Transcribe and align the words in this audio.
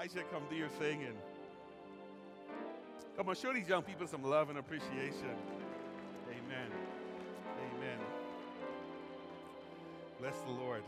Elijah, 0.00 0.24
come 0.32 0.42
do 0.48 0.56
your 0.56 0.68
thing 0.80 1.04
and 1.04 1.14
come 3.18 3.28
on, 3.28 3.34
show 3.34 3.52
these 3.52 3.68
young 3.68 3.82
people 3.82 4.06
some 4.06 4.24
love 4.24 4.48
and 4.48 4.58
appreciation. 4.58 5.36
Amen. 6.24 6.70
Amen. 7.76 7.98
Bless 10.18 10.38
the 10.40 10.52
Lord. 10.52 10.82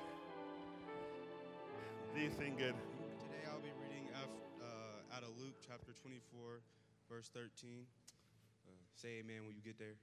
Do 2.14 2.22
you 2.22 2.30
think 2.30 2.56
good? 2.56 2.72
Today 3.21 3.45
I'll 3.53 3.61
be 3.61 3.69
reading 3.85 4.09
uh, 4.17 5.15
out 5.15 5.24
of 5.24 5.29
Luke 5.38 5.56
chapter 5.60 5.92
24, 6.01 6.63
verse 7.10 7.29
13. 7.35 7.85
Uh, 8.65 8.71
say 8.94 9.21
amen 9.21 9.44
when 9.44 9.54
you 9.54 9.60
get 9.63 9.79
there. 9.79 9.97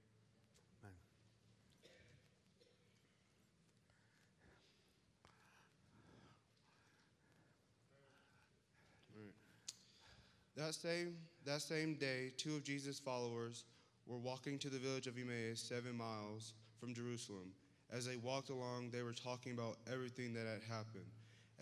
That 10.56 10.74
same, 10.74 11.16
that 11.44 11.62
same 11.62 11.94
day, 11.94 12.32
two 12.36 12.56
of 12.56 12.64
Jesus' 12.64 12.98
followers 12.98 13.64
were 14.06 14.18
walking 14.18 14.58
to 14.58 14.68
the 14.68 14.78
village 14.78 15.06
of 15.06 15.16
Emmaus, 15.16 15.60
seven 15.60 15.96
miles 15.96 16.54
from 16.78 16.94
Jerusalem. 16.94 17.52
As 17.92 18.06
they 18.06 18.16
walked 18.16 18.50
along, 18.50 18.90
they 18.90 19.02
were 19.02 19.12
talking 19.12 19.52
about 19.52 19.76
everything 19.90 20.32
that 20.34 20.46
had 20.46 20.62
happened. 20.68 21.06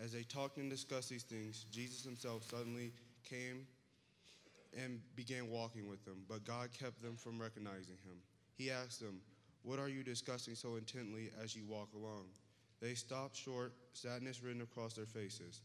As 0.01 0.11
they 0.11 0.23
talked 0.23 0.57
and 0.57 0.69
discussed 0.69 1.09
these 1.09 1.23
things, 1.23 1.65
Jesus 1.71 2.03
himself 2.03 2.43
suddenly 2.49 2.93
came 3.27 3.67
and 4.77 4.99
began 5.15 5.49
walking 5.49 5.87
with 5.87 6.03
them, 6.05 6.23
but 6.27 6.45
God 6.45 6.69
kept 6.77 7.01
them 7.01 7.15
from 7.15 7.39
recognizing 7.39 7.97
him. 8.05 8.17
He 8.55 8.71
asked 8.71 8.99
them, 8.99 9.21
What 9.63 9.79
are 9.79 9.89
you 9.89 10.03
discussing 10.03 10.55
so 10.55 10.75
intently 10.75 11.31
as 11.43 11.55
you 11.55 11.65
walk 11.65 11.89
along? 11.95 12.25
They 12.81 12.93
stopped 12.93 13.35
short, 13.35 13.73
sadness 13.93 14.41
written 14.41 14.61
across 14.61 14.93
their 14.93 15.05
faces. 15.05 15.63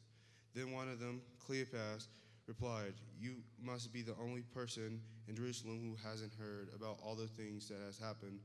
Then 0.54 0.72
one 0.72 0.88
of 0.88 0.98
them, 0.98 1.20
Cleopas, 1.46 2.08
replied, 2.46 2.94
You 3.20 3.36
must 3.62 3.92
be 3.92 4.02
the 4.02 4.16
only 4.22 4.42
person 4.42 5.00
in 5.28 5.36
Jerusalem 5.36 5.80
who 5.82 6.08
hasn't 6.08 6.32
heard 6.38 6.68
about 6.74 6.98
all 7.04 7.14
the 7.14 7.26
things 7.26 7.68
that 7.68 7.78
has 7.84 7.98
happened 7.98 8.40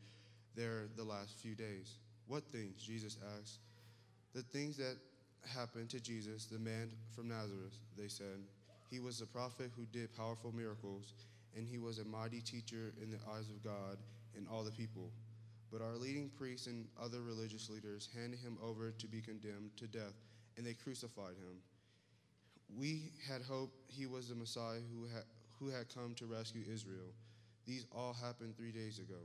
there 0.55 0.87
the 0.95 1.03
last 1.03 1.37
few 1.39 1.55
days. 1.55 1.97
What 2.27 2.43
things? 2.43 2.81
Jesus 2.81 3.17
asked. 3.39 3.59
The 4.33 4.43
things 4.43 4.77
that 4.77 4.97
happened 5.55 5.89
to 5.89 5.99
Jesus, 5.99 6.45
the 6.45 6.59
man 6.59 6.91
from 7.15 7.27
Nazareth, 7.27 7.77
they 7.97 8.07
said. 8.07 8.43
He 8.89 8.99
was 8.99 9.21
a 9.21 9.25
prophet 9.25 9.71
who 9.75 9.85
did 9.91 10.15
powerful 10.15 10.51
miracles, 10.51 11.13
and 11.55 11.67
he 11.67 11.77
was 11.77 11.99
a 11.99 12.05
mighty 12.05 12.41
teacher 12.41 12.93
in 13.01 13.11
the 13.11 13.19
eyes 13.31 13.49
of 13.49 13.63
God 13.63 13.97
and 14.35 14.47
all 14.51 14.63
the 14.63 14.71
people. 14.71 15.11
But 15.71 15.81
our 15.81 15.95
leading 15.95 16.29
priests 16.29 16.67
and 16.67 16.87
other 17.01 17.21
religious 17.21 17.69
leaders 17.69 18.09
handed 18.15 18.39
him 18.39 18.57
over 18.63 18.91
to 18.91 19.07
be 19.07 19.21
condemned 19.21 19.77
to 19.77 19.87
death, 19.87 20.13
and 20.57 20.65
they 20.65 20.73
crucified 20.73 21.35
him. 21.37 21.61
We 22.77 23.11
had 23.29 23.41
hoped 23.41 23.75
he 23.87 24.05
was 24.05 24.29
the 24.29 24.35
Messiah 24.35 24.79
who 24.93 25.05
had, 25.05 25.23
who 25.59 25.69
had 25.69 25.93
come 25.93 26.13
to 26.15 26.25
rescue 26.25 26.63
Israel. 26.71 27.13
These 27.65 27.85
all 27.95 28.13
happened 28.13 28.57
three 28.57 28.71
days 28.71 28.99
ago. 28.99 29.19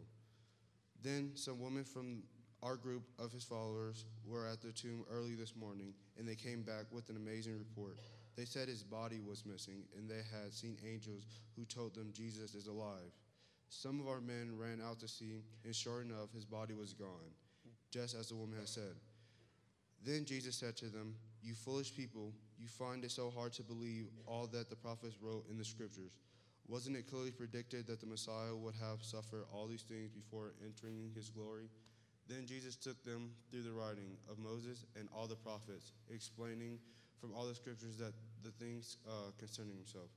Then 1.02 1.32
some 1.34 1.60
women 1.60 1.84
from 1.84 2.22
our 2.62 2.76
group 2.76 3.02
of 3.18 3.30
his 3.30 3.44
followers 3.44 4.06
were 4.26 4.46
at 4.46 4.62
the 4.62 4.72
tomb 4.72 5.04
early 5.10 5.34
this 5.34 5.54
morning, 5.54 5.92
and 6.18 6.26
they 6.26 6.34
came 6.34 6.62
back 6.62 6.86
with 6.90 7.10
an 7.10 7.16
amazing 7.16 7.58
report. 7.58 7.98
They 8.36 8.46
said 8.46 8.68
his 8.68 8.82
body 8.82 9.20
was 9.20 9.44
missing, 9.46 9.84
and 9.96 10.08
they 10.08 10.22
had 10.32 10.52
seen 10.52 10.76
angels 10.84 11.24
who 11.56 11.64
told 11.66 11.94
them 11.94 12.10
Jesus 12.12 12.54
is 12.54 12.66
alive. 12.66 13.12
Some 13.68 14.00
of 14.00 14.08
our 14.08 14.20
men 14.20 14.56
ran 14.56 14.80
out 14.80 14.98
to 15.00 15.08
see, 15.08 15.42
and 15.64 15.74
sure 15.74 16.00
enough, 16.00 16.32
his 16.34 16.44
body 16.44 16.74
was 16.74 16.94
gone, 16.94 17.32
just 17.90 18.14
as 18.14 18.28
the 18.28 18.34
woman 18.34 18.58
had 18.58 18.68
said. 18.68 18.94
Then 20.04 20.24
Jesus 20.24 20.56
said 20.56 20.76
to 20.78 20.86
them, 20.86 21.14
You 21.44 21.52
foolish 21.52 21.94
people, 21.94 22.32
you 22.58 22.68
find 22.68 23.04
it 23.04 23.10
so 23.10 23.28
hard 23.28 23.52
to 23.54 23.62
believe 23.62 24.06
all 24.26 24.46
that 24.46 24.70
the 24.70 24.76
prophets 24.76 25.16
wrote 25.20 25.44
in 25.50 25.58
the 25.58 25.64
scriptures. 25.64 26.16
Wasn't 26.66 26.96
it 26.96 27.06
clearly 27.06 27.30
predicted 27.30 27.86
that 27.86 28.00
the 28.00 28.06
Messiah 28.06 28.56
would 28.56 28.74
have 28.80 29.02
suffered 29.02 29.44
all 29.52 29.66
these 29.66 29.82
things 29.82 30.08
before 30.08 30.54
entering 30.64 31.10
his 31.14 31.28
glory? 31.28 31.68
Then 32.26 32.46
Jesus 32.46 32.76
took 32.76 33.04
them 33.04 33.32
through 33.50 33.64
the 33.64 33.72
writing 33.72 34.16
of 34.30 34.38
Moses 34.38 34.86
and 34.98 35.06
all 35.14 35.26
the 35.26 35.36
prophets, 35.36 35.92
explaining 36.08 36.78
from 37.20 37.34
all 37.34 37.46
the 37.46 37.54
scriptures 37.54 37.98
that 37.98 38.14
the 38.42 38.52
things 38.52 38.96
uh, 39.06 39.30
concerning 39.38 39.76
himself. 39.76 40.08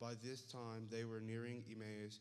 By 0.00 0.12
this 0.22 0.42
time, 0.42 0.86
they 0.92 1.02
were 1.02 1.20
nearing 1.20 1.64
Emmaus 1.68 2.20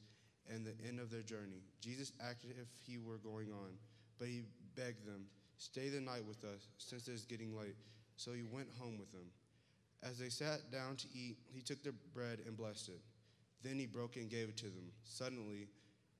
and 0.51 0.65
the 0.65 0.73
end 0.87 0.99
of 0.99 1.11
their 1.11 1.21
journey. 1.21 1.61
Jesus 1.79 2.11
acted 2.27 2.51
as 2.51 2.63
if 2.63 2.67
he 2.87 2.97
were 2.97 3.17
going 3.17 3.51
on, 3.51 3.77
but 4.17 4.27
he 4.27 4.41
begged 4.75 5.05
them, 5.05 5.25
Stay 5.57 5.89
the 5.89 6.01
night 6.01 6.25
with 6.27 6.43
us, 6.43 6.69
since 6.79 7.07
it 7.07 7.13
is 7.13 7.25
getting 7.25 7.55
late. 7.55 7.75
So 8.17 8.33
he 8.33 8.43
went 8.43 8.67
home 8.79 8.97
with 8.97 9.11
them. 9.11 9.31
As 10.03 10.19
they 10.19 10.29
sat 10.29 10.71
down 10.71 10.95
to 10.97 11.07
eat, 11.13 11.37
he 11.53 11.61
took 11.61 11.83
the 11.83 11.93
bread 12.13 12.39
and 12.45 12.57
blessed 12.57 12.89
it. 12.89 13.01
Then 13.63 13.79
he 13.79 13.85
broke 13.85 14.17
it 14.17 14.21
and 14.21 14.29
gave 14.29 14.49
it 14.49 14.57
to 14.57 14.65
them. 14.65 14.91
Suddenly, 15.03 15.67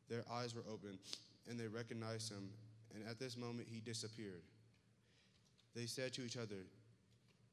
their 0.09 0.23
eyes 0.31 0.55
were 0.55 0.63
opened, 0.71 0.99
and 1.49 1.59
they 1.59 1.67
recognized 1.67 2.31
him, 2.31 2.49
and 2.93 3.03
at 3.07 3.19
this 3.19 3.37
moment 3.37 3.67
he 3.69 3.79
disappeared. 3.79 4.41
They 5.75 5.85
said 5.85 6.13
to 6.13 6.25
each 6.25 6.37
other, 6.37 6.65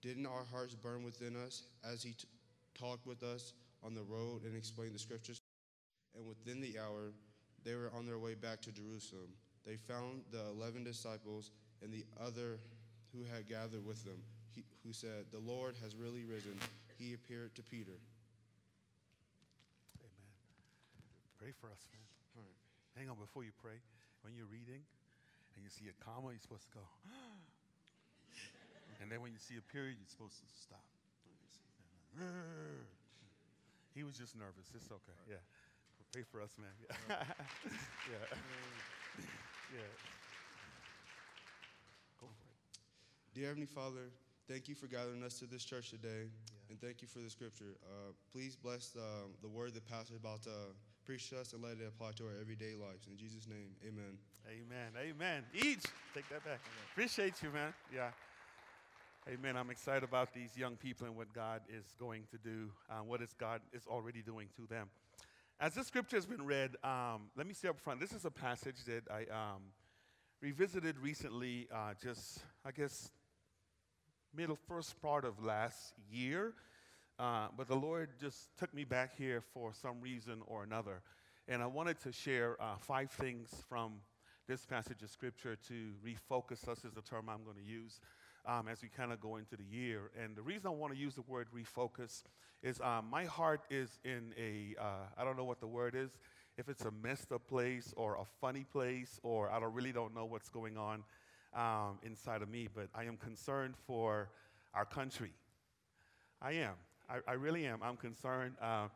Didn't 0.00 0.26
our 0.26 0.44
hearts 0.50 0.74
burn 0.74 1.04
within 1.04 1.36
us 1.36 1.64
as 1.84 2.02
he 2.02 2.12
t- 2.12 2.26
talked 2.74 3.06
with 3.06 3.22
us 3.22 3.52
on 3.82 3.94
the 3.94 4.02
road 4.02 4.44
and 4.44 4.56
explained 4.56 4.94
the 4.94 4.98
scriptures? 4.98 5.42
And 6.16 6.26
within 6.26 6.60
the 6.60 6.78
hour, 6.78 7.12
they 7.64 7.74
were 7.74 7.90
on 7.96 8.06
their 8.06 8.18
way 8.18 8.34
back 8.34 8.62
to 8.62 8.72
Jerusalem. 8.72 9.28
They 9.66 9.76
found 9.76 10.22
the 10.30 10.46
eleven 10.46 10.84
disciples 10.84 11.50
and 11.82 11.92
the 11.92 12.04
other 12.20 12.58
who 13.14 13.22
had 13.30 13.46
gathered 13.48 13.86
with 13.86 14.02
them, 14.04 14.18
he, 14.54 14.66
who 14.82 14.92
said, 14.92 15.30
The 15.30 15.38
Lord 15.38 15.78
has 15.82 15.94
really 15.94 16.26
risen. 16.26 16.58
He 16.98 17.14
appeared 17.14 17.54
to 17.54 17.62
Peter. 17.62 17.94
Amen. 20.02 20.34
Pray 21.38 21.54
for 21.54 21.70
us, 21.70 21.86
man. 21.94 22.02
All 22.34 22.42
right. 22.42 22.58
Hang 22.98 23.08
on 23.08 23.16
before 23.16 23.46
you 23.46 23.54
pray. 23.62 23.78
When 24.22 24.34
you're 24.34 24.50
reading 24.50 24.82
and 25.54 25.62
you 25.62 25.70
see 25.70 25.86
a 25.86 25.96
comma, 26.02 26.34
you're 26.34 26.42
supposed 26.42 26.66
to 26.70 26.74
go. 26.74 26.86
and 29.00 29.10
then 29.10 29.22
when 29.22 29.30
you 29.30 29.38
see 29.38 29.54
a 29.58 29.64
period, 29.70 29.96
you're 30.02 30.10
supposed 30.10 30.42
to 30.42 30.48
stop. 30.58 30.82
He 33.94 34.02
was 34.02 34.18
just 34.18 34.34
nervous. 34.34 34.70
It's 34.74 34.90
okay. 34.90 35.18
Yeah. 35.30 35.42
Pray 36.12 36.22
for 36.30 36.42
us, 36.42 36.54
man. 36.58 36.70
Yeah. 37.10 37.18
yeah. 38.10 38.26
yeah. 39.74 39.90
Go 42.20 42.26
for 42.26 42.46
it. 42.46 42.58
Dear 43.34 43.48
Heavenly 43.48 43.66
Father, 43.66 44.12
thank 44.48 44.68
you 44.68 44.76
for 44.76 44.86
gathering 44.86 45.24
us 45.24 45.40
to 45.40 45.46
this 45.46 45.64
church 45.64 45.90
today, 45.90 46.30
and 46.70 46.80
thank 46.80 47.02
you 47.02 47.08
for 47.08 47.18
the 47.18 47.28
scripture. 47.28 47.74
Uh, 47.84 48.12
please 48.32 48.54
bless 48.54 48.94
um, 48.96 49.32
the 49.42 49.48
word 49.48 49.74
that 49.74 49.84
Pastor 49.88 50.14
is 50.14 50.20
about 50.20 50.42
to 50.42 50.50
preach 51.04 51.30
to 51.30 51.40
us 51.40 51.52
and 51.52 51.60
let 51.60 51.72
it 51.72 51.88
apply 51.88 52.12
to 52.12 52.26
our 52.26 52.40
everyday 52.40 52.76
lives. 52.80 53.08
In 53.10 53.16
Jesus' 53.16 53.48
name, 53.48 53.74
amen. 53.82 54.18
Amen. 54.48 54.92
Amen. 54.96 55.42
Each. 55.52 55.82
Take 56.14 56.28
that 56.28 56.44
back. 56.44 56.60
Appreciate 56.92 57.42
you, 57.42 57.50
man. 57.50 57.74
Yeah. 57.92 58.10
Amen. 59.28 59.56
I'm 59.56 59.70
excited 59.70 60.04
about 60.04 60.32
these 60.32 60.56
young 60.56 60.76
people 60.76 61.08
and 61.08 61.16
what 61.16 61.32
God 61.32 61.62
is 61.68 61.92
going 61.98 62.28
to 62.30 62.38
do, 62.38 62.70
uh, 62.88 63.02
what 63.02 63.20
is 63.20 63.34
God 63.36 63.62
is 63.72 63.84
already 63.88 64.22
doing 64.22 64.46
to 64.54 64.66
them. 64.72 64.90
As 65.58 65.74
this 65.74 65.88
scripture 65.88 66.16
has 66.18 66.26
been 66.26 66.46
read, 66.46 66.76
um, 66.84 67.30
let 67.36 67.48
me 67.48 67.54
say 67.54 67.66
up 67.66 67.80
front, 67.80 67.98
this 67.98 68.12
is 68.12 68.26
a 68.26 68.30
passage 68.30 68.84
that 68.86 69.02
I 69.10 69.22
um, 69.22 69.62
revisited 70.40 71.00
recently, 71.00 71.66
uh, 71.74 71.94
just, 72.00 72.38
I 72.64 72.70
guess, 72.70 73.10
middle, 74.36 74.58
first 74.68 75.00
part 75.00 75.24
of 75.24 75.42
last 75.42 75.94
year. 76.10 76.54
Uh, 77.18 77.46
but 77.56 77.68
the 77.68 77.76
Lord 77.76 78.10
just 78.20 78.48
took 78.58 78.74
me 78.74 78.84
back 78.84 79.16
here 79.16 79.40
for 79.40 79.72
some 79.72 80.00
reason 80.00 80.42
or 80.46 80.64
another. 80.64 81.02
And 81.46 81.62
I 81.62 81.66
wanted 81.66 82.00
to 82.00 82.12
share 82.12 82.56
uh, 82.60 82.76
five 82.78 83.10
things 83.10 83.50
from 83.68 83.94
this 84.48 84.66
passage 84.66 85.02
of 85.02 85.10
scripture 85.10 85.56
to 85.68 85.74
refocus 86.04 86.68
us, 86.68 86.84
is 86.84 86.92
the 86.92 87.02
term 87.02 87.28
I'm 87.28 87.44
going 87.44 87.56
to 87.56 87.62
use 87.62 88.00
um, 88.46 88.68
as 88.68 88.82
we 88.82 88.88
kind 88.88 89.12
of 89.12 89.20
go 89.20 89.36
into 89.36 89.56
the 89.56 89.64
year. 89.64 90.10
And 90.22 90.36
the 90.36 90.42
reason 90.42 90.66
I 90.66 90.70
want 90.70 90.92
to 90.92 90.98
use 90.98 91.14
the 91.14 91.22
word 91.22 91.48
refocus 91.54 92.24
is 92.62 92.80
um, 92.80 93.06
my 93.10 93.24
heart 93.24 93.62
is 93.70 93.98
in 94.04 94.34
a 94.38 94.74
uh, 94.80 95.06
I 95.16 95.24
don't 95.24 95.36
know 95.36 95.44
what 95.44 95.60
the 95.60 95.66
word 95.66 95.94
is, 95.94 96.10
if 96.58 96.68
it's 96.68 96.84
a 96.84 96.90
messed 96.90 97.32
up 97.32 97.46
place 97.46 97.94
or 97.96 98.16
a 98.16 98.24
funny 98.40 98.64
place, 98.64 99.18
or 99.22 99.50
I 99.50 99.60
don't 99.60 99.72
really 99.72 99.92
don't 99.92 100.14
know 100.14 100.24
what's 100.24 100.48
going 100.48 100.76
on 100.76 101.04
um, 101.54 101.98
inside 102.02 102.42
of 102.42 102.48
me, 102.48 102.68
but 102.74 102.88
I 102.94 103.04
am 103.04 103.16
concerned 103.16 103.74
for 103.86 104.28
our 104.74 104.84
country. 104.84 105.30
I 106.42 106.52
am. 106.52 106.74
I, 107.08 107.18
I 107.28 107.34
really 107.34 107.66
am. 107.66 107.80
I'm 107.82 107.96
concerned. 107.96 108.54
Uh, 108.60 108.88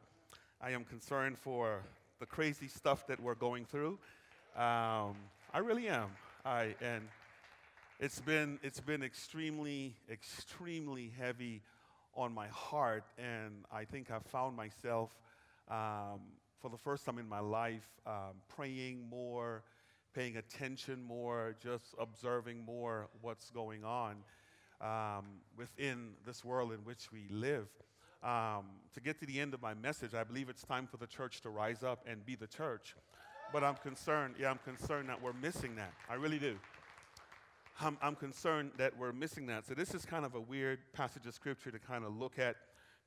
I 0.60 0.70
am 0.70 0.84
concerned 0.84 1.38
for 1.38 1.82
the 2.20 2.26
crazy 2.26 2.68
stuff 2.68 3.06
that 3.06 3.20
we're 3.20 3.34
going 3.34 3.64
through. 3.64 3.98
Um, 4.56 5.14
I 5.54 5.58
really 5.62 5.88
am. 5.88 6.08
I 6.44 6.74
and 6.80 7.02
it's 8.00 8.20
been 8.20 8.58
it's 8.62 8.80
been 8.80 9.02
extremely 9.02 9.94
extremely 10.10 11.12
heavy 11.18 11.62
on 12.14 12.34
my 12.34 12.48
heart, 12.48 13.04
and 13.18 13.64
I 13.72 13.84
think 13.84 14.10
I've 14.10 14.26
found 14.26 14.56
myself 14.56 15.10
um, 15.70 16.20
for 16.60 16.70
the 16.70 16.76
first 16.76 17.06
time 17.06 17.18
in 17.18 17.28
my 17.28 17.40
life 17.40 17.86
um, 18.06 18.34
praying 18.48 19.04
more, 19.08 19.62
paying 20.14 20.36
attention 20.36 21.02
more, 21.02 21.54
just 21.62 21.94
observing 21.98 22.64
more 22.64 23.08
what's 23.20 23.50
going 23.50 23.84
on 23.84 24.16
um, 24.80 25.24
within 25.56 26.10
this 26.24 26.44
world 26.44 26.72
in 26.72 26.78
which 26.78 27.12
we 27.12 27.26
live. 27.30 27.68
um, 28.22 28.64
to 28.94 29.00
get 29.00 29.18
to 29.20 29.26
the 29.26 29.38
end 29.38 29.54
of 29.54 29.62
my 29.62 29.74
message, 29.74 30.14
I 30.14 30.24
believe 30.24 30.48
it's 30.48 30.62
time 30.62 30.86
for 30.86 30.96
the 30.96 31.06
church 31.06 31.40
to 31.42 31.50
rise 31.50 31.82
up 31.82 32.04
and 32.06 32.24
be 32.24 32.34
the 32.34 32.46
church. 32.48 32.96
But 33.52 33.62
I'm 33.62 33.76
concerned, 33.76 34.34
yeah, 34.38 34.50
I'm 34.50 34.58
concerned 34.64 35.08
that 35.08 35.22
we're 35.22 35.32
missing 35.34 35.76
that. 35.76 35.92
I 36.10 36.14
really 36.14 36.38
do. 36.38 36.56
I'm, 37.80 37.96
I'm 38.02 38.16
concerned 38.16 38.72
that 38.76 38.98
we're 38.98 39.12
missing 39.12 39.46
that. 39.46 39.66
So, 39.66 39.74
this 39.74 39.94
is 39.94 40.04
kind 40.04 40.24
of 40.24 40.34
a 40.34 40.40
weird 40.40 40.80
passage 40.92 41.26
of 41.26 41.34
scripture 41.34 41.70
to 41.70 41.78
kind 41.78 42.04
of 42.04 42.16
look 42.16 42.38
at, 42.38 42.56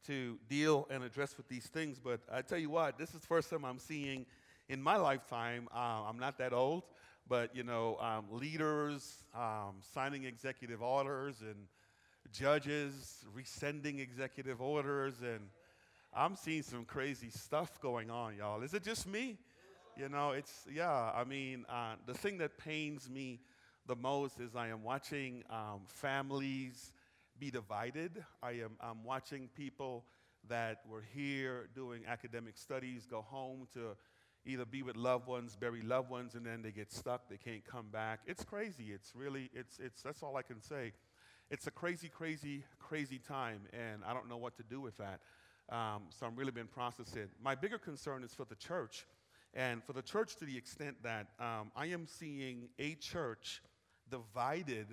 to 0.08 0.40
deal 0.50 0.88
and 0.90 1.04
address 1.04 1.36
with 1.36 1.50
these 1.50 1.66
things. 1.66 2.00
But 2.00 2.22
I 2.32 2.42
tell 2.42 2.58
you 2.58 2.70
what, 2.70 2.98
this 2.98 3.10
is 3.10 3.20
the 3.20 3.28
first 3.28 3.50
time 3.50 3.66
I'm 3.66 3.80
seeing 3.80 4.26
in 4.72 4.82
my 4.82 4.96
lifetime. 4.96 5.68
Uh, 5.76 6.08
I'm 6.08 6.18
not 6.18 6.38
that 6.38 6.54
old, 6.54 6.84
but 7.28 7.54
you 7.54 7.64
know, 7.64 7.98
um, 8.00 8.26
leaders 8.32 9.26
um, 9.36 9.76
signing 9.94 10.24
executive 10.24 10.82
orders 10.82 11.42
and 11.42 11.68
judges 12.32 13.26
rescinding 13.34 14.00
executive 14.00 14.62
orders, 14.62 15.16
and 15.22 15.42
I'm 16.14 16.38
seeing 16.38 16.64
some 16.64 16.86
crazy 16.86 17.30
stuff 17.30 17.82
going 17.82 18.10
on, 18.10 18.38
y'all. 18.38 18.62
Is 18.62 18.74
it 18.74 18.84
just 18.84 19.08
me? 19.08 19.38
You 19.98 20.08
know, 20.08 20.32
it's, 20.32 20.66
yeah, 20.74 21.12
I 21.14 21.26
mean, 21.26 21.66
uh, 21.68 21.96
the 22.06 22.14
thing 22.14 22.38
that 22.38 22.58
pains 22.58 23.10
me 23.10 23.42
the 23.88 23.96
most 23.98 24.40
is 24.40 24.56
I 24.56 24.70
am 24.70 24.84
watching 24.84 25.44
um, 25.50 25.82
families 25.88 26.94
be 27.38 27.52
divided. 27.52 28.24
I 28.42 28.52
am 28.52 28.78
I'm 28.80 29.04
watching 29.04 29.50
people 29.54 30.06
that 30.48 30.80
were 30.90 31.04
here 31.14 31.68
doing 31.76 32.04
academic 32.08 32.58
studies 32.58 33.06
go 33.06 33.22
home 33.22 33.68
to 33.74 33.98
either 34.46 34.66
be 34.66 34.84
with 34.84 34.96
loved 34.96 35.28
ones, 35.28 35.56
bury 35.56 35.82
loved 35.82 36.10
ones, 36.10 36.36
and 36.36 36.46
then 36.46 36.62
they 36.62 36.72
get 36.72 36.92
stuck. 36.92 37.30
They 37.30 37.38
can't 37.38 37.64
come 37.66 37.88
back. 37.92 38.22
It's 38.26 38.44
crazy. 38.44 38.92
It's 38.94 39.14
really, 39.16 39.50
it's, 39.54 39.80
it's, 39.80 40.02
that's 40.02 40.24
all 40.24 40.36
I 40.36 40.42
can 40.42 40.62
say. 40.62 40.94
It's 41.50 41.68
a 41.68 41.72
crazy, 41.72 42.08
crazy, 42.08 42.64
crazy 42.80 43.20
time, 43.20 43.62
and 43.74 44.04
I 44.06 44.14
don't 44.14 44.30
know 44.30 44.38
what 44.38 44.56
to 44.58 44.64
do 44.64 44.80
with 44.80 44.98
that. 44.98 45.20
Um, 45.70 46.04
so 46.10 46.26
I'm 46.26 46.36
really 46.36 46.52
been 46.52 46.68
processing. 46.68 47.28
My 47.42 47.56
bigger 47.56 47.78
concern 47.78 48.24
is 48.24 48.34
for 48.34 48.46
the 48.46 48.56
church, 48.56 49.06
and 49.54 49.84
for 49.84 49.94
the 49.94 50.02
church 50.02 50.36
to 50.38 50.46
the 50.46 50.58
extent 50.58 50.98
that 51.04 51.28
um, 51.40 51.72
I 51.76 51.88
am 51.88 52.08
seeing 52.08 52.70
a 52.80 52.96
church 52.96 53.62
divided 54.10 54.88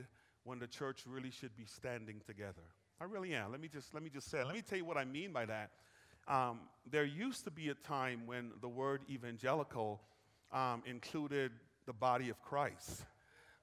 when 0.45 0.59
the 0.59 0.67
church 0.67 1.05
really 1.07 1.31
should 1.31 1.57
be 1.57 1.65
standing 1.65 2.21
together. 2.27 2.63
I 3.01 3.05
really 3.05 3.35
am. 3.35 3.53
Let 3.53 3.61
me 3.61 3.69
just 3.69 3.95
let 3.95 4.03
me 4.03 4.11
just 4.11 4.29
say. 4.29 4.43
Let 4.43 4.55
me 4.55 4.63
tell 4.63 4.79
you 4.79 4.85
what 4.85 4.97
I 4.97 5.05
mean 5.05 5.33
by 5.33 5.47
that. 5.47 5.71
Um, 6.29 6.61
there 6.91 7.05
used 7.05 7.45
to 7.45 7.51
be 7.51 7.71
a 7.71 7.75
time 7.75 8.27
when 8.27 8.53
the 8.61 8.69
word 8.69 9.01
evangelical 9.11 10.01
um, 10.53 10.83
included 10.87 11.53
the 11.87 11.93
body 11.93 12.29
of 12.29 12.41
Christ. 12.43 13.03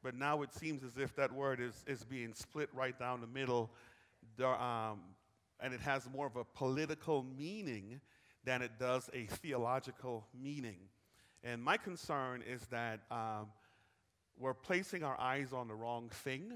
But 0.02 0.16
now 0.16 0.42
it 0.42 0.54
seems 0.54 0.84
as 0.84 0.98
if 0.98 1.16
that 1.16 1.32
word 1.32 1.60
is, 1.60 1.84
is 1.88 2.04
being 2.04 2.34
split 2.34 2.70
right 2.74 2.98
down 2.98 3.22
the 3.22 3.28
middle, 3.28 3.72
um, 4.44 5.00
and 5.60 5.74
it 5.74 5.80
has 5.82 6.08
more 6.12 6.28
of 6.28 6.36
a 6.36 6.44
political 6.44 7.24
meaning 7.38 8.02
than 8.44 8.62
it 8.62 8.72
does 8.80 9.10
a 9.14 9.26
theological 9.26 10.26
meaning. 10.40 10.78
And 11.44 11.64
my 11.64 11.78
concern 11.78 12.44
is 12.48 12.62
that 12.68 13.02
um, 13.12 13.48
we're 14.40 14.54
placing 14.54 15.04
our 15.04 15.20
eyes 15.20 15.54
on 15.54 15.68
the 15.68 15.76
wrong 15.76 16.10
thing, 16.10 16.54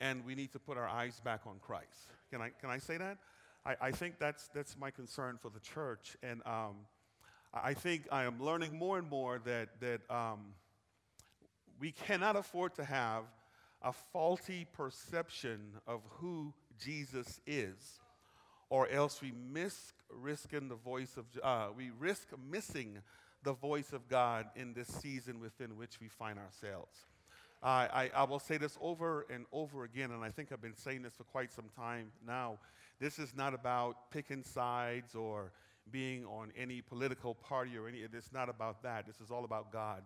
and 0.00 0.24
we 0.24 0.34
need 0.34 0.52
to 0.52 0.58
put 0.58 0.76
our 0.78 0.88
eyes 0.88 1.20
back 1.20 1.42
on 1.46 1.58
Christ. 1.60 2.12
Can 2.30 2.40
I, 2.40 2.50
can 2.60 2.70
I 2.70 2.78
say 2.78 2.96
that? 2.96 3.18
I, 3.68 3.88
I 3.88 3.90
think 3.90 4.18
that's, 4.18 4.48
that's 4.54 4.78
my 4.78 4.90
concern 4.90 5.36
for 5.40 5.50
the 5.50 5.60
church. 5.60 6.16
And 6.22 6.40
um, 6.46 6.76
I 7.52 7.74
think 7.74 8.04
I 8.10 8.24
am 8.24 8.42
learning 8.42 8.78
more 8.78 8.96
and 8.96 9.08
more 9.08 9.40
that, 9.44 9.68
that 9.80 10.00
um, 10.08 10.54
we 11.78 11.92
cannot 11.92 12.36
afford 12.36 12.74
to 12.76 12.84
have 12.84 13.24
a 13.82 13.92
faulty 13.92 14.66
perception 14.72 15.60
of 15.86 16.00
who 16.08 16.54
Jesus 16.82 17.40
is, 17.46 18.00
or 18.70 18.88
else 18.88 19.20
we 19.20 19.32
miss 19.52 19.92
risking 20.10 20.68
the 20.68 20.76
voice 20.76 21.16
of, 21.16 21.24
uh, 21.42 21.68
we 21.76 21.90
risk 21.98 22.28
missing 22.50 22.98
the 23.42 23.52
voice 23.52 23.92
of 23.92 24.08
God 24.08 24.46
in 24.56 24.72
this 24.72 24.88
season 24.88 25.40
within 25.40 25.76
which 25.76 26.00
we 26.00 26.08
find 26.08 26.38
ourselves. 26.38 26.96
Uh, 27.62 27.66
I, 27.66 28.10
I 28.14 28.24
will 28.24 28.38
say 28.38 28.56
this 28.56 28.78
over 28.80 29.26
and 29.30 29.44
over 29.52 29.84
again, 29.84 30.10
and 30.10 30.24
I 30.24 30.30
think 30.30 30.52
I've 30.52 30.62
been 30.62 30.76
saying 30.76 31.02
this 31.02 31.14
for 31.16 31.24
quite 31.24 31.52
some 31.52 31.68
time 31.76 32.12
now. 32.26 32.58
This 33.00 33.18
is 33.18 33.34
not 33.36 33.54
about 33.54 34.10
picking 34.10 34.42
sides 34.42 35.14
or 35.14 35.52
being 35.90 36.24
on 36.26 36.52
any 36.56 36.82
political 36.82 37.34
party 37.34 37.76
or 37.76 37.88
any, 37.88 37.98
it's 38.00 38.32
not 38.32 38.48
about 38.48 38.82
that. 38.82 39.06
This 39.06 39.20
is 39.20 39.30
all 39.30 39.44
about 39.44 39.72
God. 39.72 40.02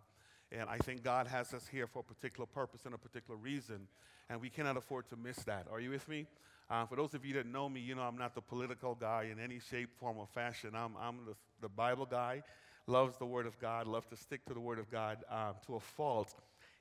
And 0.51 0.69
I 0.69 0.77
think 0.77 1.03
God 1.03 1.27
has 1.27 1.55
us 1.55 1.67
here 1.67 1.87
for 1.87 2.01
a 2.01 2.03
particular 2.03 2.47
purpose 2.47 2.83
and 2.85 2.95
a 2.95 2.99
particular 2.99 3.37
reason, 3.37 3.89
and 4.29 4.41
we 4.41 4.51
cannot 4.51 4.77
afford 4.77 5.09
to 5.09 5.17
miss 5.17 5.37
that. 5.45 5.67
Are 5.73 5.81
you 5.81 5.91
with 5.91 6.07
me? 6.09 6.27
Uh, 6.71 6.85
for 6.87 6.97
those 6.97 7.15
of 7.15 7.25
you 7.25 7.35
that 7.35 7.47
know 7.47 7.69
me, 7.69 7.81
you 7.81 7.95
know 7.95 8.03
I'm 8.03 8.19
not 8.19 8.35
the 8.35 8.43
political 8.43 8.95
guy 8.95 9.29
in 9.33 9.41
any 9.41 9.59
shape, 9.59 9.91
form, 9.99 10.19
or 10.19 10.27
fashion. 10.27 10.71
I'm, 10.75 10.93
I'm 11.01 11.25
the, 11.27 11.35
the 11.61 11.69
Bible 11.69 12.07
guy, 12.07 12.43
loves 12.87 13.17
the 13.17 13.27
Word 13.27 13.47
of 13.47 13.59
God, 13.59 13.87
love 13.87 14.09
to 14.11 14.17
stick 14.17 14.45
to 14.47 14.55
the 14.55 14.61
Word 14.61 14.79
of 14.79 14.91
God 14.91 15.19
uh, 15.31 15.53
to 15.67 15.77
a 15.77 15.81
fault 15.81 16.35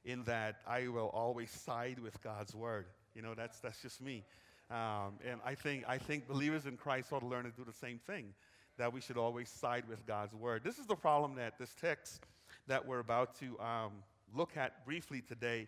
in 0.03 0.23
that 0.23 0.57
I 0.67 0.87
will 0.87 1.09
always 1.13 1.49
side 1.49 1.99
with 1.99 2.21
God's 2.21 2.53
Word. 2.53 2.87
You 3.15 3.21
know, 3.21 3.33
that's, 3.35 3.59
that's 3.59 3.81
just 3.81 4.01
me. 4.01 4.23
Um, 4.71 5.15
and 5.29 5.41
I 5.45 5.55
think, 5.55 5.83
I 5.85 5.97
think 5.97 6.27
believers 6.27 6.65
in 6.65 6.77
Christ 6.77 7.11
ought 7.11 7.19
to 7.19 7.27
learn 7.27 7.43
to 7.43 7.51
do 7.51 7.65
the 7.65 7.73
same 7.73 7.99
thing, 8.07 8.33
that 8.77 8.93
we 8.93 9.01
should 9.01 9.17
always 9.17 9.49
side 9.49 9.83
with 9.89 10.05
God's 10.05 10.33
word. 10.33 10.63
This 10.63 10.79
is 10.79 10.85
the 10.85 10.95
problem 10.95 11.35
that 11.35 11.59
this 11.59 11.75
text 11.79 12.21
that 12.67 12.87
we're 12.87 12.99
about 12.99 13.37
to 13.39 13.59
um, 13.59 13.91
look 14.33 14.55
at 14.55 14.85
briefly 14.85 15.21
today 15.21 15.67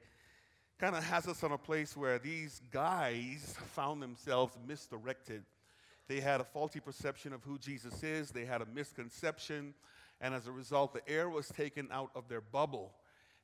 kind 0.80 0.96
of 0.96 1.04
has 1.04 1.28
us 1.28 1.44
on 1.44 1.52
a 1.52 1.58
place 1.58 1.98
where 1.98 2.18
these 2.18 2.62
guys 2.72 3.56
found 3.74 4.02
themselves 4.02 4.58
misdirected. 4.66 5.44
They 6.08 6.22
had 6.22 6.40
a 6.40 6.46
faulty 6.46 6.80
perception 6.80 7.34
of 7.34 7.44
who 7.44 7.58
Jesus 7.58 8.04
is, 8.04 8.32
they 8.32 8.46
had 8.46 8.62
a 8.62 8.66
misconception, 8.66 9.74
and 10.22 10.34
as 10.34 10.48
a 10.48 10.52
result, 10.52 10.94
the 10.94 11.08
air 11.12 11.30
was 11.30 11.50
taken 11.50 11.90
out 11.92 12.12
of 12.16 12.30
their 12.30 12.42
bubble. 12.42 12.94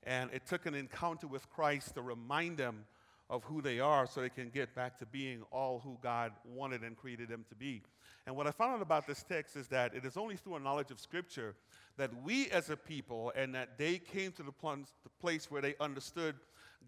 And 0.03 0.29
it 0.33 0.45
took 0.45 0.65
an 0.65 0.75
encounter 0.75 1.27
with 1.27 1.49
Christ 1.49 1.95
to 1.95 2.01
remind 2.01 2.57
them 2.57 2.85
of 3.29 3.43
who 3.43 3.61
they 3.61 3.79
are 3.79 4.07
so 4.07 4.21
they 4.21 4.29
can 4.29 4.49
get 4.49 4.73
back 4.73 4.97
to 4.97 5.05
being 5.05 5.43
all 5.51 5.79
who 5.79 5.97
God 6.01 6.31
wanted 6.43 6.81
and 6.81 6.97
created 6.97 7.29
them 7.29 7.45
to 7.49 7.55
be. 7.55 7.83
And 8.25 8.35
what 8.35 8.47
I 8.47 8.51
found 8.51 8.73
out 8.73 8.81
about 8.81 9.05
this 9.07 9.23
text 9.23 9.55
is 9.55 9.67
that 9.67 9.93
it 9.93 10.03
is 10.03 10.17
only 10.17 10.35
through 10.35 10.55
a 10.55 10.59
knowledge 10.59 10.91
of 10.91 10.99
Scripture 10.99 11.55
that 11.97 12.11
we 12.23 12.49
as 12.49 12.69
a 12.69 12.77
people 12.77 13.31
and 13.35 13.53
that 13.53 13.77
they 13.77 13.97
came 13.97 14.31
to 14.33 14.43
the, 14.43 14.53
the 14.61 15.09
place 15.19 15.51
where 15.51 15.61
they 15.61 15.75
understood 15.79 16.35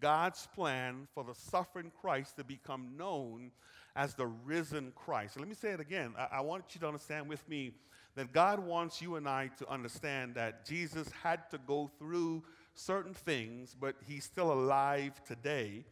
God's 0.00 0.48
plan 0.54 1.06
for 1.14 1.22
the 1.22 1.34
suffering 1.34 1.92
Christ 2.00 2.36
to 2.36 2.44
become 2.44 2.94
known 2.96 3.52
as 3.94 4.14
the 4.14 4.26
risen 4.26 4.92
Christ. 4.96 5.38
let 5.38 5.48
me 5.48 5.54
say 5.54 5.70
it 5.70 5.80
again. 5.80 6.14
I, 6.18 6.38
I 6.38 6.40
want 6.40 6.64
you 6.74 6.80
to 6.80 6.86
understand 6.86 7.28
with 7.28 7.46
me 7.48 7.72
that 8.14 8.32
God 8.32 8.58
wants 8.58 9.00
you 9.00 9.16
and 9.16 9.28
I 9.28 9.50
to 9.58 9.70
understand 9.70 10.34
that 10.34 10.66
Jesus 10.66 11.08
had 11.22 11.48
to 11.50 11.58
go 11.66 11.90
through 11.98 12.42
certain 12.74 13.14
things, 13.14 13.76
but 13.78 13.94
he's 14.06 14.24
still 14.24 14.52
alive 14.52 15.22
today 15.24 15.84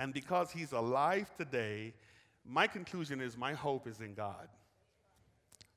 and 0.00 0.14
because 0.14 0.50
he's 0.50 0.72
alive 0.72 1.30
today, 1.36 1.92
my 2.42 2.66
conclusion 2.66 3.20
is 3.20 3.36
my 3.36 3.52
hope 3.52 3.86
is 3.86 4.00
in 4.00 4.14
God. 4.14 4.48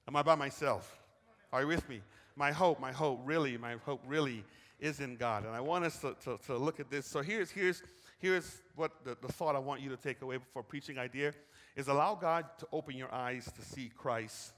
Am 0.08 0.16
I 0.16 0.24
by 0.24 0.36
myself? 0.36 0.98
Are 1.52 1.64
you 1.64 1.68
with 1.68 1.88
me? 1.90 2.02
My 2.38 2.54
hope, 2.54 2.80
my 2.80 2.94
hope 2.94 3.20
really, 3.26 3.58
my 3.58 3.76
hope 3.86 4.02
really 4.08 4.46
is 4.80 5.02
in 5.02 5.18
God. 5.18 5.44
And 5.46 5.54
I 5.54 5.60
want 5.60 5.84
us 5.84 6.00
to, 6.00 6.16
to, 6.24 6.40
to 6.46 6.58
look 6.58 6.80
at 6.80 6.90
this. 6.90 7.06
So 7.06 7.22
here's, 7.22 7.52
here's, 7.52 7.84
here's 8.18 8.62
what 8.78 9.04
the, 9.04 9.18
the 9.22 9.28
thought 9.28 9.58
I 9.58 9.60
want 9.60 9.82
you 9.82 9.90
to 9.90 9.98
take 9.98 10.22
away 10.22 10.38
for 10.54 10.64
preaching 10.64 10.98
idea 10.98 11.34
is 11.76 11.90
allow 11.90 12.16
God 12.16 12.46
to 12.60 12.68
open 12.72 12.96
your 12.96 13.14
eyes 13.14 13.52
to 13.54 13.62
see 13.62 13.92
Christ 13.94 14.54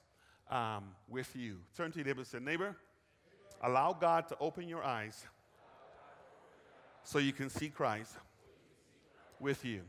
um, 0.51 0.89
with 1.09 1.35
you. 1.35 1.57
Turn 1.75 1.91
to 1.91 1.97
your 1.97 2.05
neighbor 2.05 2.19
and 2.19 2.27
say, 2.27 2.37
neighbor, 2.37 2.75
allow 3.63 3.93
God 3.93 4.27
to 4.27 4.37
open 4.39 4.69
your 4.69 4.83
eyes 4.83 5.25
so 7.03 7.17
you 7.17 7.33
can 7.33 7.49
see 7.49 7.69
Christ 7.69 8.15
with 9.39 9.65
you. 9.65 9.81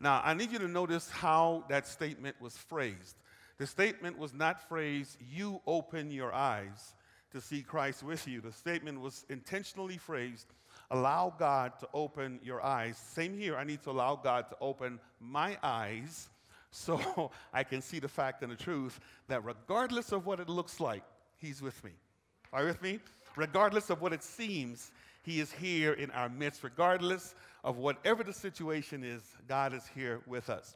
Now, 0.00 0.22
I 0.24 0.34
need 0.34 0.50
you 0.50 0.58
to 0.58 0.68
notice 0.68 1.10
how 1.10 1.64
that 1.68 1.86
statement 1.86 2.36
was 2.40 2.56
phrased. 2.56 3.16
The 3.58 3.66
statement 3.66 4.18
was 4.18 4.32
not 4.32 4.66
phrased, 4.68 5.18
you 5.20 5.60
open 5.66 6.10
your 6.10 6.32
eyes 6.32 6.94
to 7.32 7.40
see 7.40 7.60
Christ 7.62 8.02
with 8.02 8.26
you. 8.26 8.40
The 8.40 8.52
statement 8.52 9.00
was 9.00 9.26
intentionally 9.28 9.98
phrased, 9.98 10.46
allow 10.90 11.34
God 11.38 11.78
to 11.80 11.88
open 11.92 12.40
your 12.42 12.62
eyes. 12.62 12.96
Same 12.96 13.36
here, 13.36 13.56
I 13.56 13.64
need 13.64 13.82
to 13.82 13.90
allow 13.90 14.16
God 14.16 14.48
to 14.48 14.56
open 14.60 14.98
my 15.20 15.58
eyes 15.62 16.30
so 16.70 17.30
I 17.52 17.64
can 17.64 17.82
see 17.82 17.98
the 17.98 18.08
fact 18.08 18.42
and 18.42 18.50
the 18.50 18.56
truth 18.56 18.98
that 19.28 19.44
regardless 19.44 20.12
of 20.12 20.24
what 20.24 20.40
it 20.40 20.48
looks 20.48 20.80
like, 20.80 21.02
He's 21.36 21.60
with 21.60 21.82
me. 21.84 21.90
Are 22.52 22.62
you 22.62 22.68
with 22.68 22.82
me? 22.82 23.00
Regardless 23.36 23.90
of 23.90 24.00
what 24.00 24.12
it 24.12 24.22
seems, 24.22 24.90
He 25.22 25.40
is 25.40 25.52
here 25.52 25.92
in 25.92 26.10
our 26.12 26.28
midst. 26.28 26.64
Regardless 26.64 27.34
of 27.62 27.76
whatever 27.76 28.24
the 28.24 28.32
situation 28.32 29.04
is, 29.04 29.22
God 29.48 29.74
is 29.74 29.86
here 29.94 30.20
with 30.26 30.48
us. 30.48 30.74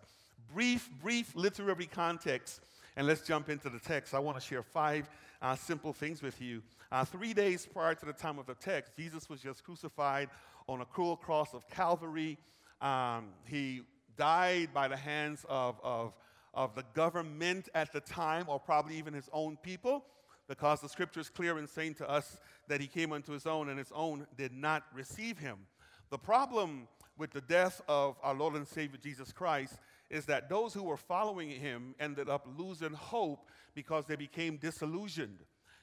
Brief, 0.52 0.88
brief 1.02 1.34
literary 1.34 1.86
context, 1.86 2.60
and 2.96 3.06
let's 3.06 3.22
jump 3.22 3.48
into 3.48 3.68
the 3.68 3.78
text. 3.78 4.14
I 4.14 4.18
want 4.18 4.38
to 4.38 4.44
share 4.44 4.62
five 4.62 5.08
uh, 5.40 5.56
simple 5.56 5.92
things 5.92 6.22
with 6.22 6.40
you. 6.40 6.62
Uh, 6.92 7.04
three 7.04 7.34
days 7.34 7.66
prior 7.66 7.94
to 7.94 8.06
the 8.06 8.12
time 8.12 8.38
of 8.38 8.46
the 8.46 8.54
text, 8.54 8.96
Jesus 8.96 9.28
was 9.28 9.40
just 9.40 9.64
crucified 9.64 10.28
on 10.68 10.80
a 10.80 10.84
cruel 10.84 11.16
cross 11.16 11.54
of 11.54 11.68
Calvary. 11.68 12.38
Um, 12.80 13.28
he 13.46 13.82
died 14.16 14.68
by 14.72 14.88
the 14.88 14.96
hands 14.96 15.44
of, 15.48 15.76
of, 15.82 16.12
of 16.52 16.74
the 16.74 16.84
government 16.94 17.68
at 17.74 17.92
the 17.92 18.00
time, 18.00 18.44
or 18.48 18.60
probably 18.60 18.96
even 18.96 19.12
his 19.12 19.28
own 19.32 19.56
people, 19.62 20.04
because 20.48 20.80
the 20.80 20.88
scripture 20.88 21.20
is 21.20 21.30
clear 21.30 21.58
in 21.58 21.66
saying 21.66 21.94
to 21.94 22.08
us 22.08 22.38
that 22.68 22.80
he 22.80 22.86
came 22.86 23.12
unto 23.12 23.32
his 23.32 23.46
own, 23.46 23.68
and 23.68 23.78
his 23.78 23.92
own 23.94 24.26
did 24.36 24.52
not 24.52 24.84
receive 24.94 25.38
him. 25.38 25.58
The 26.10 26.18
problem 26.18 26.88
with 27.16 27.30
the 27.30 27.40
death 27.40 27.80
of 27.88 28.16
our 28.22 28.34
Lord 28.34 28.54
and 28.54 28.66
Savior 28.66 28.98
Jesus 29.02 29.32
Christ 29.32 29.74
is 30.10 30.26
that 30.26 30.48
those 30.48 30.74
who 30.74 30.82
were 30.82 30.96
following 30.96 31.48
him 31.48 31.94
ended 31.98 32.28
up 32.28 32.46
losing 32.58 32.92
hope 32.92 33.48
because 33.74 34.04
they 34.06 34.16
became 34.16 34.56
disillusioned. 34.56 35.38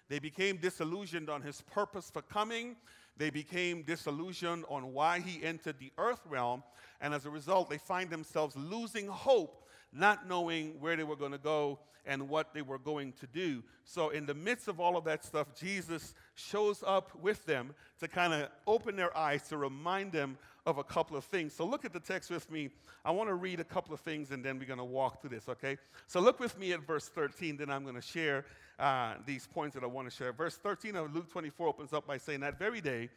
They 0.10 0.20
became 0.20 0.58
disillusioned 0.58 1.30
on 1.30 1.42
his 1.42 1.62
purpose 1.62 2.10
for 2.10 2.22
coming. 2.22 2.76
They 3.18 3.30
became 3.30 3.84
disillusioned 3.84 4.66
on 4.70 4.94
why 4.94 5.20
he 5.20 5.44
entered 5.44 5.80
the 5.80 5.92
earth 5.98 6.22
realm. 6.30 6.64
And 7.00 7.14
as 7.14 7.26
a 7.26 7.30
result, 7.30 7.70
they 7.70 7.78
find 7.78 8.10
themselves 8.10 8.56
losing 8.56 9.08
hope, 9.08 9.70
not 9.94 10.28
knowing 10.28 10.80
where 10.80 10.96
they 10.96 11.04
were 11.04 11.16
going 11.16 11.32
to 11.32 11.38
go 11.38 11.80
and 12.06 12.30
what 12.30 12.54
they 12.54 12.62
were 12.62 12.80
going 12.80 13.14
to 13.14 13.28
do. 13.28 13.64
So, 13.84 14.10
in 14.10 14.26
the 14.26 14.34
midst 14.34 14.68
of 14.68 14.80
all 14.80 14.98
of 14.98 15.04
that 15.06 15.24
stuff, 15.24 15.48
Jesus 15.56 16.14
shows 16.36 16.84
up 16.86 17.12
with 17.22 17.46
them 17.46 17.74
to 18.00 18.08
kind 18.08 18.34
of 18.34 18.50
open 18.66 18.96
their 18.96 19.16
eyes, 19.16 19.48
to 19.50 19.58
remind 19.58 20.12
them 20.12 20.38
of 20.66 20.78
a 20.78 20.84
couple 20.84 21.18
of 21.18 21.24
things. 21.26 21.54
So, 21.54 21.66
look 21.66 21.86
at 21.86 21.94
the 21.94 22.00
text 22.00 22.30
with 22.30 22.50
me. 22.50 22.70
I 23.06 23.12
want 23.12 23.30
to 23.30 23.36
read 23.36 23.60
a 23.60 23.64
couple 23.64 23.94
of 23.94 24.00
things 24.00 24.32
and 24.32 24.44
then 24.44 24.58
we're 24.58 24.66
going 24.66 24.80
to 24.80 24.84
walk 24.84 25.22
through 25.22 25.32
this, 25.32 25.48
okay? 25.50 25.78
So, 26.08 26.20
look 26.20 26.40
with 26.40 26.58
me 26.58 26.74
at 26.74 26.82
verse 26.86 27.08
13, 27.08 27.58
then 27.58 27.70
I'm 27.70 27.84
going 27.84 27.96
to 27.96 28.02
share 28.02 28.46
uh, 28.80 29.14
these 29.26 29.48
points 29.48 29.76
that 29.76 29.84
I 29.84 29.88
want 29.88 30.10
to 30.10 30.16
share. 30.16 30.34
Verse 30.34 30.56
13 30.56 30.96
of 30.96 31.14
Luke 31.14 31.32
24 31.32 31.68
opens 31.68 31.94
up 31.94 32.08
by 32.08 32.18
saying, 32.18 32.40
That 32.40 32.58
very 32.58 32.82
day, 32.82 33.10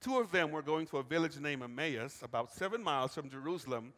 two 0.00 0.18
of 0.18 0.30
them 0.32 0.50
were 0.50 0.62
going 0.62 0.86
to 0.88 0.98
a 0.98 1.02
village 1.02 1.38
named 1.38 1.62
Emmaus, 1.62 2.20
about 2.22 2.52
seven 2.52 2.82
miles 2.82 3.14
from 3.14 3.30
Jerusalem. 3.30 3.92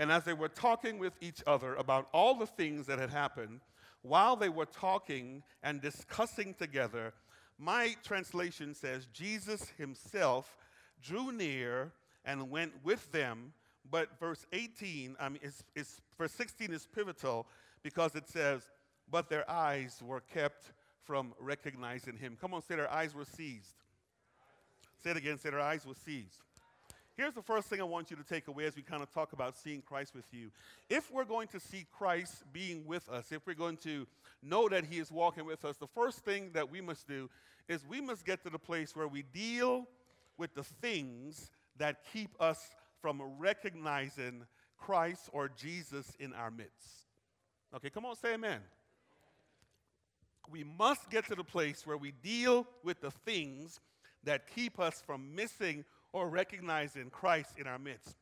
And 0.00 0.10
as 0.10 0.24
they 0.24 0.32
were 0.32 0.48
talking 0.48 0.98
with 0.98 1.12
each 1.20 1.42
other 1.46 1.74
about 1.74 2.08
all 2.12 2.34
the 2.34 2.46
things 2.46 2.86
that 2.86 2.98
had 2.98 3.10
happened, 3.10 3.60
while 4.00 4.34
they 4.34 4.48
were 4.48 4.64
talking 4.64 5.42
and 5.62 5.82
discussing 5.82 6.54
together, 6.54 7.12
my 7.58 7.94
translation 8.02 8.74
says 8.74 9.06
Jesus 9.12 9.68
himself 9.76 10.56
drew 11.02 11.32
near 11.32 11.92
and 12.24 12.50
went 12.50 12.72
with 12.82 13.12
them. 13.12 13.52
But 13.90 14.18
verse 14.18 14.46
18, 14.54 15.16
I 15.20 15.28
mean, 15.28 15.40
it's, 15.42 15.62
it's, 15.76 16.00
verse 16.16 16.32
16 16.32 16.72
is 16.72 16.88
pivotal 16.94 17.46
because 17.82 18.14
it 18.14 18.26
says, 18.26 18.62
but 19.10 19.28
their 19.28 19.48
eyes 19.50 20.00
were 20.02 20.20
kept 20.20 20.72
from 21.04 21.34
recognizing 21.38 22.16
him. 22.16 22.38
Come 22.40 22.54
on, 22.54 22.62
say 22.62 22.76
their 22.76 22.90
eyes 22.90 23.14
were 23.14 23.26
seized. 23.26 23.74
Say 25.04 25.10
it 25.10 25.18
again, 25.18 25.36
say 25.36 25.50
their 25.50 25.60
eyes 25.60 25.84
were 25.84 25.94
seized. 25.94 26.40
Here's 27.16 27.34
the 27.34 27.42
first 27.42 27.68
thing 27.68 27.80
I 27.80 27.84
want 27.84 28.10
you 28.10 28.16
to 28.16 28.24
take 28.24 28.48
away 28.48 28.64
as 28.64 28.76
we 28.76 28.82
kind 28.82 29.02
of 29.02 29.12
talk 29.12 29.32
about 29.32 29.56
seeing 29.56 29.82
Christ 29.82 30.14
with 30.14 30.24
you. 30.32 30.50
If 30.88 31.12
we're 31.12 31.24
going 31.24 31.48
to 31.48 31.60
see 31.60 31.86
Christ 31.90 32.44
being 32.52 32.86
with 32.86 33.08
us, 33.08 33.30
if 33.30 33.46
we're 33.46 33.54
going 33.54 33.76
to 33.78 34.06
know 34.42 34.68
that 34.68 34.84
He 34.84 34.98
is 34.98 35.12
walking 35.12 35.44
with 35.44 35.64
us, 35.64 35.76
the 35.76 35.86
first 35.86 36.20
thing 36.20 36.50
that 36.54 36.70
we 36.70 36.80
must 36.80 37.06
do 37.06 37.28
is 37.68 37.86
we 37.86 38.00
must 38.00 38.24
get 38.24 38.42
to 38.44 38.50
the 38.50 38.58
place 38.58 38.96
where 38.96 39.08
we 39.08 39.22
deal 39.22 39.86
with 40.38 40.54
the 40.54 40.64
things 40.64 41.50
that 41.76 41.98
keep 42.12 42.30
us 42.40 42.70
from 43.02 43.22
recognizing 43.38 44.44
Christ 44.78 45.28
or 45.32 45.48
Jesus 45.48 46.16
in 46.18 46.32
our 46.32 46.50
midst. 46.50 47.06
Okay, 47.74 47.90
come 47.90 48.04
on, 48.04 48.16
say 48.16 48.34
amen. 48.34 48.60
We 50.50 50.64
must 50.64 51.10
get 51.10 51.26
to 51.28 51.34
the 51.34 51.44
place 51.44 51.86
where 51.86 51.96
we 51.96 52.10
deal 52.10 52.66
with 52.82 53.00
the 53.00 53.10
things 53.10 53.78
that 54.24 54.52
keep 54.54 54.80
us 54.80 55.02
from 55.06 55.34
missing 55.34 55.84
or 56.12 56.28
recognizing 56.28 57.10
Christ 57.10 57.54
in 57.58 57.66
our 57.66 57.78
midst. 57.78 58.16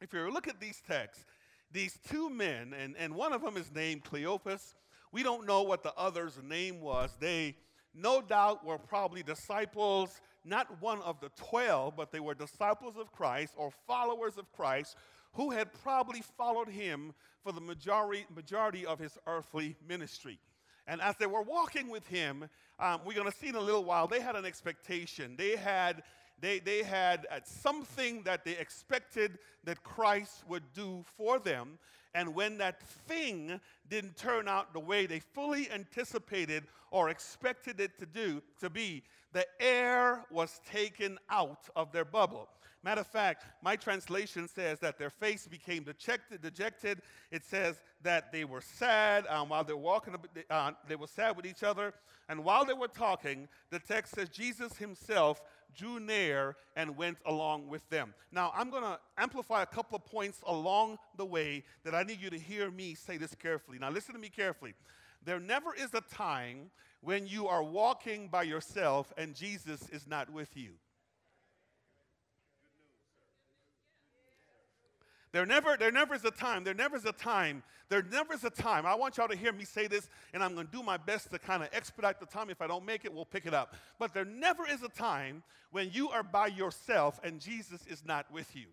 If 0.00 0.12
you 0.12 0.30
look 0.30 0.48
at 0.48 0.60
these 0.60 0.80
texts, 0.86 1.24
these 1.70 1.98
two 2.08 2.30
men, 2.30 2.74
and, 2.78 2.96
and 2.96 3.14
one 3.14 3.32
of 3.32 3.42
them 3.42 3.56
is 3.56 3.70
named 3.74 4.04
Cleopas. 4.04 4.74
We 5.12 5.22
don't 5.22 5.46
know 5.46 5.62
what 5.62 5.82
the 5.82 5.94
other's 5.94 6.38
name 6.42 6.80
was. 6.80 7.16
They 7.20 7.56
no 7.94 8.22
doubt 8.22 8.64
were 8.64 8.78
probably 8.78 9.22
disciples, 9.22 10.20
not 10.44 10.80
one 10.80 11.00
of 11.02 11.20
the 11.20 11.30
12, 11.36 11.96
but 11.96 12.12
they 12.12 12.20
were 12.20 12.34
disciples 12.34 12.96
of 12.96 13.12
Christ 13.12 13.54
or 13.56 13.70
followers 13.86 14.38
of 14.38 14.50
Christ 14.52 14.96
who 15.32 15.50
had 15.50 15.72
probably 15.82 16.22
followed 16.36 16.68
him 16.68 17.12
for 17.42 17.52
the 17.52 17.60
majority, 17.60 18.24
majority 18.34 18.86
of 18.86 18.98
his 18.98 19.18
earthly 19.26 19.76
ministry. 19.86 20.38
And 20.86 21.02
as 21.02 21.16
they 21.16 21.26
were 21.26 21.42
walking 21.42 21.90
with 21.90 22.06
him, 22.06 22.48
um, 22.78 23.00
we're 23.04 23.14
going 23.14 23.30
to 23.30 23.36
see 23.36 23.48
in 23.48 23.56
a 23.56 23.60
little 23.60 23.84
while, 23.84 24.06
they 24.06 24.20
had 24.20 24.36
an 24.36 24.46
expectation. 24.46 25.34
They 25.36 25.56
had 25.56 26.02
they, 26.40 26.58
they 26.58 26.82
had 26.82 27.26
uh, 27.30 27.40
something 27.44 28.22
that 28.22 28.44
they 28.44 28.56
expected 28.56 29.38
that 29.64 29.82
Christ 29.82 30.44
would 30.48 30.72
do 30.72 31.04
for 31.16 31.38
them. 31.38 31.78
And 32.14 32.34
when 32.34 32.58
that 32.58 32.82
thing 32.82 33.60
didn't 33.88 34.16
turn 34.16 34.48
out 34.48 34.72
the 34.72 34.80
way 34.80 35.06
they 35.06 35.20
fully 35.20 35.70
anticipated 35.70 36.64
or 36.90 37.10
expected 37.10 37.80
it 37.80 37.98
to 37.98 38.06
do 38.06 38.42
to 38.60 38.70
be, 38.70 39.02
the 39.32 39.46
air 39.60 40.24
was 40.30 40.60
taken 40.70 41.18
out 41.28 41.68
of 41.76 41.92
their 41.92 42.04
bubble. 42.04 42.48
Matter 42.84 43.00
of 43.00 43.08
fact, 43.08 43.44
my 43.60 43.74
translation 43.74 44.46
says 44.48 44.78
that 44.78 44.98
their 44.98 45.10
face 45.10 45.48
became 45.48 45.82
dejected. 45.82 46.40
dejected. 46.40 47.02
It 47.30 47.44
says 47.44 47.80
that 48.02 48.30
they 48.32 48.44
were 48.44 48.60
sad 48.60 49.26
um, 49.26 49.48
while 49.48 49.64
they 49.64 49.72
were 49.72 49.80
walking. 49.80 50.14
Uh, 50.48 50.70
they 50.86 50.94
were 50.94 51.08
sad 51.08 51.36
with 51.36 51.44
each 51.44 51.64
other, 51.64 51.92
and 52.28 52.44
while 52.44 52.64
they 52.64 52.74
were 52.74 52.88
talking, 52.88 53.48
the 53.70 53.80
text 53.80 54.14
says 54.14 54.28
Jesus 54.28 54.76
Himself 54.76 55.42
drew 55.76 56.00
near 56.00 56.56
and 56.76 56.96
went 56.96 57.18
along 57.26 57.68
with 57.68 57.88
them. 57.90 58.14
Now, 58.32 58.52
I'm 58.54 58.70
going 58.70 58.82
to 58.82 58.98
amplify 59.16 59.62
a 59.62 59.66
couple 59.66 59.96
of 59.96 60.04
points 60.04 60.40
along 60.46 60.98
the 61.16 61.24
way 61.24 61.64
that 61.84 61.94
I 61.94 62.02
need 62.02 62.20
you 62.20 62.30
to 62.30 62.38
hear 62.38 62.70
me 62.70 62.94
say 62.94 63.16
this 63.16 63.34
carefully. 63.34 63.78
Now, 63.78 63.90
listen 63.90 64.14
to 64.14 64.20
me 64.20 64.28
carefully. 64.28 64.74
There 65.24 65.40
never 65.40 65.74
is 65.74 65.94
a 65.94 66.00
time 66.00 66.70
when 67.00 67.26
you 67.26 67.48
are 67.48 67.62
walking 67.62 68.28
by 68.28 68.44
yourself 68.44 69.12
and 69.16 69.34
Jesus 69.34 69.88
is 69.90 70.06
not 70.06 70.30
with 70.30 70.56
you. 70.56 70.72
There 75.38 75.46
never, 75.46 75.76
there 75.76 75.92
never 75.92 76.16
is 76.16 76.24
a 76.24 76.32
time, 76.32 76.64
there 76.64 76.74
never 76.74 76.96
is 76.96 77.04
a 77.04 77.12
time, 77.12 77.62
there 77.88 78.02
never 78.02 78.34
is 78.34 78.42
a 78.42 78.50
time. 78.50 78.84
I 78.84 78.96
want 78.96 79.18
y'all 79.18 79.28
to 79.28 79.36
hear 79.36 79.52
me 79.52 79.64
say 79.64 79.86
this, 79.86 80.10
and 80.34 80.42
I'm 80.42 80.56
to 80.56 80.64
do 80.64 80.82
my 80.82 80.96
best 80.96 81.30
to 81.30 81.38
kind 81.38 81.62
of 81.62 81.68
expedite 81.72 82.18
the 82.18 82.26
time. 82.26 82.50
If 82.50 82.60
I 82.60 82.66
don't 82.66 82.84
make 82.84 83.04
it, 83.04 83.14
we'll 83.14 83.24
pick 83.24 83.46
it 83.46 83.54
up. 83.54 83.76
But 84.00 84.12
there 84.12 84.24
never 84.24 84.66
is 84.66 84.82
a 84.82 84.88
time 84.88 85.44
when 85.70 85.92
you 85.92 86.08
are 86.08 86.24
by 86.24 86.48
yourself 86.48 87.20
and 87.22 87.38
Jesus 87.38 87.86
is 87.86 88.04
not 88.04 88.28
with 88.32 88.56
you. 88.56 88.66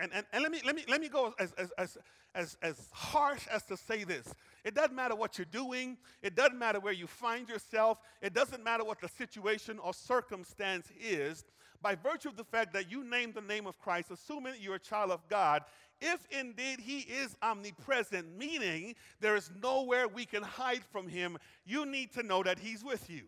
And, 0.00 0.10
and, 0.14 0.24
and 0.32 0.42
let, 0.42 0.50
me, 0.50 0.60
let, 0.64 0.74
me, 0.74 0.84
let 0.88 1.00
me 1.00 1.08
go 1.08 1.34
as, 1.38 1.52
as, 1.52 1.70
as, 1.76 1.98
as, 2.34 2.56
as 2.62 2.88
harsh 2.92 3.46
as 3.48 3.62
to 3.64 3.76
say 3.76 4.04
this. 4.04 4.34
It 4.64 4.74
doesn't 4.74 4.94
matter 4.94 5.14
what 5.14 5.38
you're 5.38 5.46
doing, 5.50 5.98
it 6.22 6.34
doesn't 6.34 6.58
matter 6.58 6.80
where 6.80 6.92
you 6.92 7.06
find 7.06 7.48
yourself, 7.48 7.98
it 8.22 8.32
doesn't 8.32 8.64
matter 8.64 8.84
what 8.84 9.00
the 9.00 9.08
situation 9.08 9.78
or 9.78 9.92
circumstance 9.92 10.88
is 10.98 11.44
by 11.82 11.94
virtue 11.94 12.28
of 12.28 12.36
the 12.36 12.44
fact 12.44 12.72
that 12.74 12.90
you 12.90 13.04
name 13.04 13.32
the 13.32 13.40
name 13.40 13.66
of 13.66 13.78
Christ, 13.78 14.10
assuming 14.10 14.54
you're 14.60 14.74
a 14.74 14.80
child 14.80 15.10
of 15.10 15.26
God, 15.28 15.62
if 16.00 16.26
indeed 16.30 16.80
he 16.80 17.00
is 17.00 17.36
omnipresent, 17.42 18.26
meaning 18.38 18.94
there 19.20 19.36
is 19.36 19.50
nowhere 19.62 20.08
we 20.08 20.24
can 20.24 20.42
hide 20.42 20.84
from 20.90 21.08
him, 21.08 21.38
you 21.64 21.84
need 21.86 22.12
to 22.12 22.22
know 22.22 22.42
that 22.42 22.58
he's 22.58 22.84
with 22.84 23.08
you. 23.08 23.22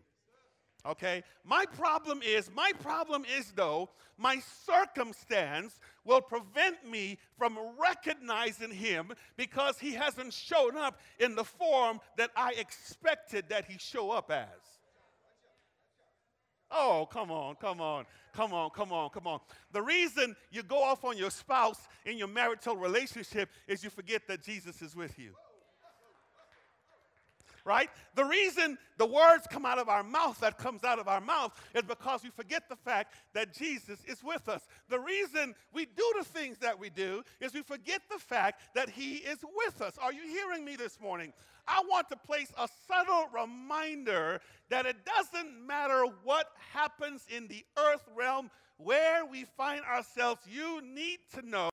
Okay? 0.85 1.23
My 1.45 1.65
problem 1.65 2.21
is, 2.21 2.49
my 2.53 2.71
problem 2.81 3.23
is 3.37 3.51
though, 3.55 3.89
my 4.17 4.41
circumstance 4.65 5.79
will 6.03 6.21
prevent 6.21 6.89
me 6.89 7.17
from 7.37 7.57
recognizing 7.81 8.71
him 8.71 9.11
because 9.37 9.79
he 9.79 9.93
hasn't 9.93 10.33
shown 10.33 10.75
up 10.77 10.99
in 11.19 11.35
the 11.35 11.43
form 11.43 11.99
that 12.17 12.31
I 12.35 12.53
expected 12.53 13.45
that 13.49 13.65
he 13.65 13.77
show 13.77 14.11
up 14.11 14.29
as. 14.29 14.47
Oh, 16.69 17.07
come 17.11 17.31
on, 17.31 17.55
come 17.55 17.79
on, 17.79 18.05
come 18.33 18.51
on, 18.51 18.71
come 18.71 18.91
on, 18.91 19.09
come 19.11 19.27
on. 19.27 19.39
The 19.71 19.81
reason 19.81 20.35
you 20.51 20.63
go 20.63 20.81
off 20.83 21.05
on 21.05 21.17
your 21.17 21.29
spouse 21.29 21.87
in 22.05 22.17
your 22.17 22.27
marital 22.27 22.75
relationship 22.75 23.49
is 23.67 23.83
you 23.83 23.89
forget 23.89 24.27
that 24.27 24.43
Jesus 24.43 24.81
is 24.81 24.95
with 24.95 25.17
you 25.17 25.33
right? 27.65 27.89
The 28.15 28.25
reason 28.25 28.77
the 28.97 29.05
words 29.05 29.47
come 29.49 29.65
out 29.65 29.79
of 29.79 29.89
our 29.89 30.03
mouth 30.03 30.39
that 30.41 30.57
comes 30.57 30.83
out 30.83 30.99
of 30.99 31.07
our 31.07 31.21
mouth 31.21 31.51
is 31.73 31.83
because 31.83 32.23
we 32.23 32.29
forget 32.29 32.67
the 32.69 32.75
fact 32.75 33.13
that 33.33 33.53
Jesus 33.53 33.99
is 34.05 34.23
with 34.23 34.49
us. 34.49 34.61
The 34.89 34.99
reason 34.99 35.55
we 35.73 35.85
do 35.85 36.13
the 36.17 36.25
things 36.25 36.57
that 36.59 36.77
we 36.77 36.89
do 36.89 37.23
is 37.39 37.53
we 37.53 37.61
forget 37.61 38.01
the 38.11 38.19
fact 38.19 38.61
that 38.75 38.89
he 38.89 39.15
is 39.15 39.39
with 39.65 39.81
us. 39.81 39.97
Are 40.01 40.13
you 40.13 40.23
hearing 40.27 40.65
me 40.65 40.75
this 40.75 40.99
morning? 40.99 41.33
I 41.67 41.81
want 41.89 42.09
to 42.09 42.17
place 42.17 42.51
a 42.57 42.67
subtle 42.87 43.29
reminder 43.33 44.41
that 44.69 44.85
it 44.85 44.97
doesn't 45.05 45.65
matter 45.65 46.05
what 46.23 46.47
happens 46.73 47.25
in 47.33 47.47
the 47.47 47.63
earth 47.77 48.03
realm, 48.15 48.51
where 48.77 49.25
we 49.25 49.45
find 49.45 49.85
ourselves, 49.85 50.41
you 50.45 50.81
need 50.81 51.19
to 51.35 51.47
know 51.47 51.69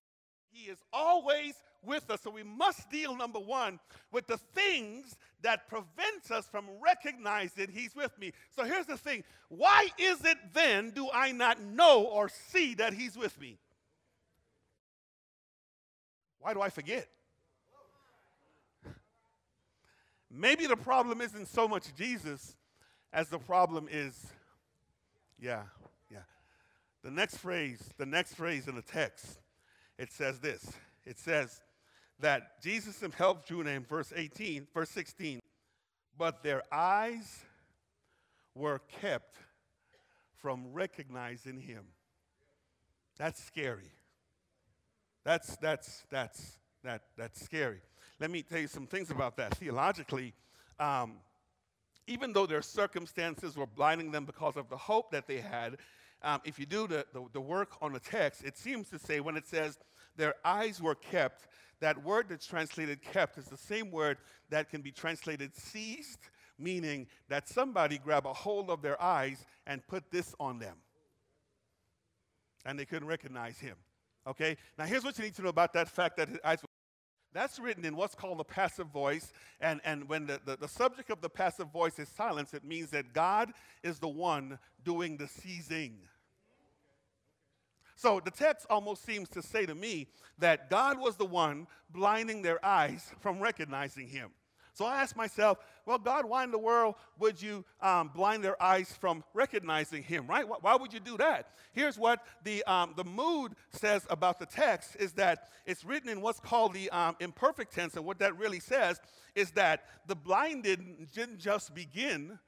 he 0.53 0.71
is 0.71 0.79
always 0.93 1.55
with 1.85 2.11
us. 2.11 2.21
So 2.23 2.31
we 2.31 2.43
must 2.43 2.91
deal, 2.91 3.17
number 3.17 3.39
one, 3.39 3.79
with 4.13 4.27
the 4.27 4.39
things 4.39 5.17
that 5.43 5.69
prevents 5.69 6.31
us 6.31 6.47
from 6.47 6.67
recognizing 6.83 7.69
He's 7.73 7.95
with 7.95 8.17
me. 8.19 8.33
So 8.55 8.65
here's 8.65 8.87
the 8.87 8.97
thing 8.97 9.25
why 9.49 9.89
is 9.99 10.25
it 10.25 10.39
then 10.53 10.91
do 10.91 11.09
I 11.13 11.33
not 11.33 11.61
know 11.63 12.05
or 12.05 12.29
see 12.29 12.75
that 12.75 12.93
He's 12.93 13.17
with 13.17 13.39
me? 13.41 13.59
Why 16.41 16.55
do 16.55 16.61
I 16.61 16.71
forget? 16.71 17.09
maybe 20.31 20.67
the 20.67 20.77
problem 20.77 21.21
isn't 21.21 21.49
so 21.49 21.67
much 21.67 21.95
Jesus 21.97 22.55
as 23.13 23.29
the 23.29 23.39
problem 23.39 23.89
is, 23.91 24.27
yeah, 25.41 25.63
yeah. 26.11 26.19
The 27.03 27.11
next 27.11 27.39
phrase, 27.39 27.83
the 27.99 28.07
next 28.07 28.35
phrase 28.35 28.69
in 28.69 28.77
the 28.77 28.83
text, 28.83 29.41
it 29.99 30.13
says 30.13 30.39
this. 30.39 30.73
It 31.05 31.19
says 31.19 31.61
that 32.21 32.63
Jesus 32.63 33.01
himself 33.01 33.47
drew 33.47 33.63
in 33.63 33.85
verse 33.85 34.13
18, 34.15 34.67
verse 34.75 34.91
16, 34.91 35.41
but 36.19 36.43
their 36.43 36.63
eyes 36.73 37.41
were 38.55 38.81
kept 39.01 39.37
from 40.41 40.73
recognizing 40.73 41.61
him. 41.61 41.85
That's 43.19 43.43
scary. 43.43 43.93
That's 45.25 45.57
that's 45.57 46.05
that's 46.11 46.59
that 46.83 47.03
that's 47.17 47.45
scary. 47.45 47.81
Let 48.19 48.31
me 48.31 48.43
tell 48.43 48.59
you 48.59 48.67
some 48.67 48.87
things 48.87 49.11
about 49.11 49.37
that. 49.37 49.55
Theologically, 49.55 50.33
um, 50.79 51.19
even 52.07 52.33
though 52.33 52.47
their 52.47 52.63
circumstances 52.63 53.57
were 53.57 53.67
blinding 53.67 54.11
them 54.11 54.25
because 54.25 54.57
of 54.57 54.69
the 54.69 54.77
hope 54.77 55.11
that 55.13 55.27
they 55.27 55.39
had, 55.39 55.77
um, 56.23 56.41
if 56.45 56.59
you 56.59 56.67
do 56.67 56.87
the, 56.87 57.07
the, 57.13 57.25
the 57.33 57.41
work 57.41 57.77
on 57.81 57.93
the 57.93 58.01
text, 58.01 58.45
it 58.45 58.57
seems 58.59 58.89
to 58.91 58.99
say 58.99 59.21
when 59.21 59.37
it 59.37 59.47
says 59.47 59.79
their 60.17 60.35
eyes 60.45 60.83
were 60.83 60.95
kept, 60.95 61.47
that 61.81 62.03
word 62.05 62.27
that's 62.29 62.47
translated 62.47 63.03
kept 63.03 63.39
is 63.39 63.47
the 63.47 63.57
same 63.57 63.91
word 63.91 64.19
that 64.51 64.71
can 64.71 64.83
be 64.83 64.93
translated 64.93 65.55
seized, 65.57 66.19
meaning 66.59 67.07
that 67.29 67.49
somebody 67.49 67.99
grabbed 67.99 68.27
a 68.27 68.33
hold 68.33 68.71
of 68.71 68.83
their 68.83 69.01
eyes 69.03 69.45
and 69.67 69.87
put 69.87 70.11
this 70.11 70.35
on 70.39 70.59
them. 70.59 70.77
And 72.67 72.79
they 72.79 72.85
couldn't 72.85 73.09
recognize 73.09 73.59
him. 73.59 73.77
Okay? 74.27 74.57
Now, 74.79 74.85
here's 74.85 75.05
what 75.05 75.17
you 75.19 75.25
need 75.25 75.35
to 75.37 75.43
know 75.43 75.49
about 75.49 75.73
that 75.73 75.89
fact 75.89 76.17
that 76.19 76.29
his 76.29 76.39
eyes 76.45 76.61
were. 76.63 76.69
That's 77.33 77.61
written 77.61 77.85
in 77.85 77.95
what's 77.95 78.17
called 78.17 78.39
the 78.39 78.45
passive 78.45 78.89
voice. 78.89 79.33
And, 79.61 79.81
and 79.85 80.09
when 80.09 80.27
the, 80.27 80.41
the, 80.45 80.57
the 80.57 80.69
subject 80.69 81.11
of 81.11 81.21
the 81.21 81.29
passive 81.29 81.73
voice 81.73 81.99
is 82.01 82.09
silence, 82.09 82.55
it 82.55 82.65
means 82.65 82.91
that 82.91 83.13
God 83.13 83.53
is 83.85 84.01
the 84.01 84.09
one 84.09 84.59
doing 84.85 85.17
the 85.17 85.29
seizing. 85.29 86.01
So 88.01 88.19
the 88.19 88.31
text 88.31 88.67
almost 88.71 89.05
seems 89.05 89.29
to 89.29 89.43
say 89.43 89.67
to 89.67 89.75
me 89.75 90.07
that 90.39 90.71
God 90.71 90.99
was 90.99 91.17
the 91.17 91.27
one 91.27 91.67
blinding 91.91 92.41
their 92.41 92.65
eyes 92.65 93.13
from 93.21 93.41
recognizing 93.41 94.09
him. 94.09 94.31
So 94.73 94.87
I 94.87 95.03
asked 95.03 95.17
myself, 95.17 95.59
well, 95.85 95.99
God, 95.99 96.25
why 96.25 96.45
in 96.45 96.51
the 96.51 96.59
world 96.59 96.95
would 97.19 97.43
you 97.43 97.63
um, 97.83 98.11
blind 98.15 98.43
their 98.43 98.61
eyes 98.63 98.97
from 98.99 99.23
recognizing 99.35 100.03
Him, 100.03 100.27
right? 100.27 100.49
Why, 100.49 100.57
why 100.61 100.77
would 100.77 100.95
you 100.95 101.01
do 101.01 101.19
that? 101.19 101.49
Here's 101.73 101.99
what 101.99 102.25
the, 102.45 102.63
um, 102.65 102.95
the 102.97 103.05
mood 103.05 103.53
says 103.73 104.07
about 104.09 104.39
the 104.39 104.47
text 104.47 104.97
is 104.99 105.13
that 105.15 105.49
it's 105.67 105.85
written 105.85 106.09
in 106.09 106.23
what's 106.23 106.41
called 106.41 106.73
the 106.73 106.89
um, 106.91 107.17
imperfect 107.21 107.75
tense, 107.75 107.97
and 107.97 108.07
what 108.07 108.21
that 108.21 108.39
really 108.39 108.61
says 108.61 109.01
is 109.35 109.51
that 109.51 109.85
the 110.07 110.15
blinding 110.15 111.07
didn't 111.13 111.41
just 111.41 111.75
begin, 111.75 112.39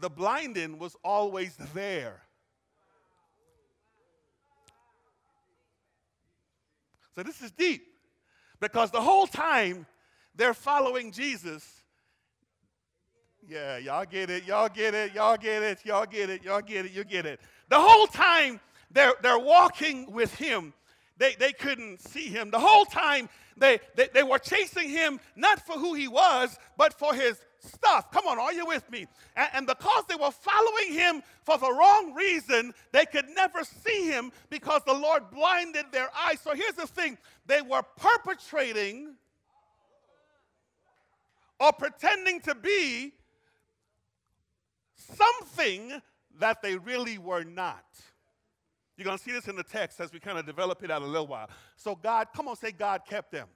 the 0.00 0.08
blinding 0.08 0.78
was 0.78 0.96
always 1.04 1.56
there. 1.74 2.23
So 7.14 7.22
this 7.22 7.42
is 7.42 7.50
deep 7.50 7.86
because 8.60 8.90
the 8.90 9.00
whole 9.00 9.26
time 9.26 9.86
they're 10.34 10.54
following 10.54 11.12
Jesus. 11.12 11.64
Yeah, 13.46 13.76
y'all 13.78 14.06
get 14.06 14.30
it, 14.30 14.44
y'all 14.44 14.68
get 14.68 14.94
it, 14.94 15.14
y'all 15.14 15.36
get 15.36 15.62
it, 15.62 15.78
y'all 15.84 16.06
get 16.06 16.30
it, 16.30 16.42
y'all 16.42 16.62
get 16.62 16.86
it, 16.86 16.92
you 16.92 17.04
get 17.04 17.26
it. 17.26 17.40
The 17.68 17.78
whole 17.78 18.06
time 18.06 18.58
they're, 18.90 19.14
they're 19.22 19.38
walking 19.38 20.10
with 20.10 20.34
him, 20.34 20.72
they, 21.16 21.34
they 21.34 21.52
couldn't 21.52 22.00
see 22.00 22.28
him. 22.28 22.50
The 22.50 22.58
whole 22.58 22.84
time 22.84 23.28
they, 23.56 23.78
they, 23.94 24.08
they 24.12 24.22
were 24.22 24.38
chasing 24.38 24.88
him, 24.88 25.20
not 25.36 25.64
for 25.64 25.74
who 25.74 25.94
he 25.94 26.08
was, 26.08 26.58
but 26.76 26.92
for 26.92 27.14
his 27.14 27.40
stuff. 27.60 28.10
Come 28.10 28.26
on, 28.26 28.38
are 28.38 28.52
you 28.52 28.66
with 28.66 28.90
me? 28.90 29.06
And, 29.36 29.48
and, 29.54 29.66
because 29.66 30.04
they 30.08 30.16
were 30.16 30.30
following 30.30 30.92
him 30.92 31.22
for 31.44 31.56
the 31.56 31.72
wrong 31.72 32.14
reason, 32.14 32.74
they 32.92 33.06
could 33.06 33.26
never 33.34 33.62
see 33.64 34.10
him 34.10 34.32
because 34.50 34.82
the 34.86 34.92
Lord 34.92 35.30
blinded 35.30 35.86
their 35.92 36.08
eyes. 36.16 36.40
So 36.40 36.54
here's 36.54 36.74
the 36.74 36.86
thing 36.86 37.16
they 37.46 37.62
were 37.62 37.82
perpetrating 37.96 39.14
or 41.60 41.72
pretending 41.72 42.40
to 42.40 42.54
be 42.54 43.14
something 44.96 46.00
that 46.40 46.60
they 46.62 46.76
really 46.76 47.18
were 47.18 47.44
not. 47.44 47.84
You're 48.96 49.04
going 49.04 49.18
to 49.18 49.22
see 49.22 49.32
this 49.32 49.48
in 49.48 49.56
the 49.56 49.64
text 49.64 50.00
as 50.00 50.12
we 50.12 50.20
kind 50.20 50.38
of 50.38 50.46
develop 50.46 50.82
it 50.84 50.90
out 50.90 51.02
a 51.02 51.06
little 51.06 51.26
while. 51.26 51.48
So, 51.76 51.96
God, 51.96 52.28
come 52.34 52.48
on, 52.48 52.56
say, 52.56 52.72
God 52.72 53.02
kept 53.08 53.32
them. 53.32 53.48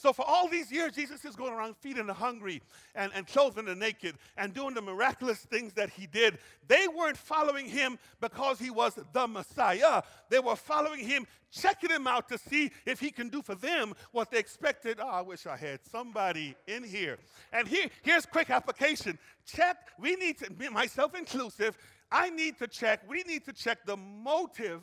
So 0.00 0.14
for 0.14 0.24
all 0.26 0.48
these 0.48 0.72
years, 0.72 0.94
Jesus 0.94 1.26
is 1.26 1.36
going 1.36 1.52
around 1.52 1.76
feeding 1.76 2.06
the 2.06 2.14
hungry 2.14 2.62
and, 2.94 3.12
and 3.14 3.26
clothing 3.26 3.66
the 3.66 3.74
naked 3.74 4.14
and 4.38 4.54
doing 4.54 4.72
the 4.72 4.80
miraculous 4.80 5.40
things 5.40 5.74
that 5.74 5.90
he 5.90 6.06
did. 6.06 6.38
They 6.66 6.88
weren't 6.88 7.18
following 7.18 7.66
him 7.66 7.98
because 8.18 8.58
he 8.58 8.70
was 8.70 8.98
the 9.12 9.26
Messiah. 9.26 10.00
They 10.30 10.38
were 10.38 10.56
following 10.56 11.06
him, 11.06 11.26
checking 11.52 11.90
him 11.90 12.06
out 12.06 12.30
to 12.30 12.38
see 12.38 12.70
if 12.86 12.98
he 12.98 13.10
can 13.10 13.28
do 13.28 13.42
for 13.42 13.54
them 13.54 13.92
what 14.12 14.30
they 14.30 14.38
expected. 14.38 15.00
Oh, 15.02 15.06
I 15.06 15.20
wish 15.20 15.46
I 15.46 15.58
had 15.58 15.80
somebody 15.92 16.56
in 16.66 16.82
here. 16.82 17.18
And 17.52 17.68
here, 17.68 17.88
here's 18.00 18.24
quick 18.24 18.48
application. 18.48 19.18
Check, 19.44 19.76
we 19.98 20.16
need 20.16 20.38
to, 20.38 20.50
be 20.50 20.70
myself 20.70 21.14
inclusive, 21.14 21.76
I 22.12 22.30
need 22.30 22.58
to 22.58 22.66
check, 22.66 23.08
we 23.08 23.22
need 23.22 23.44
to 23.44 23.52
check 23.52 23.84
the 23.86 23.96
motive 23.96 24.80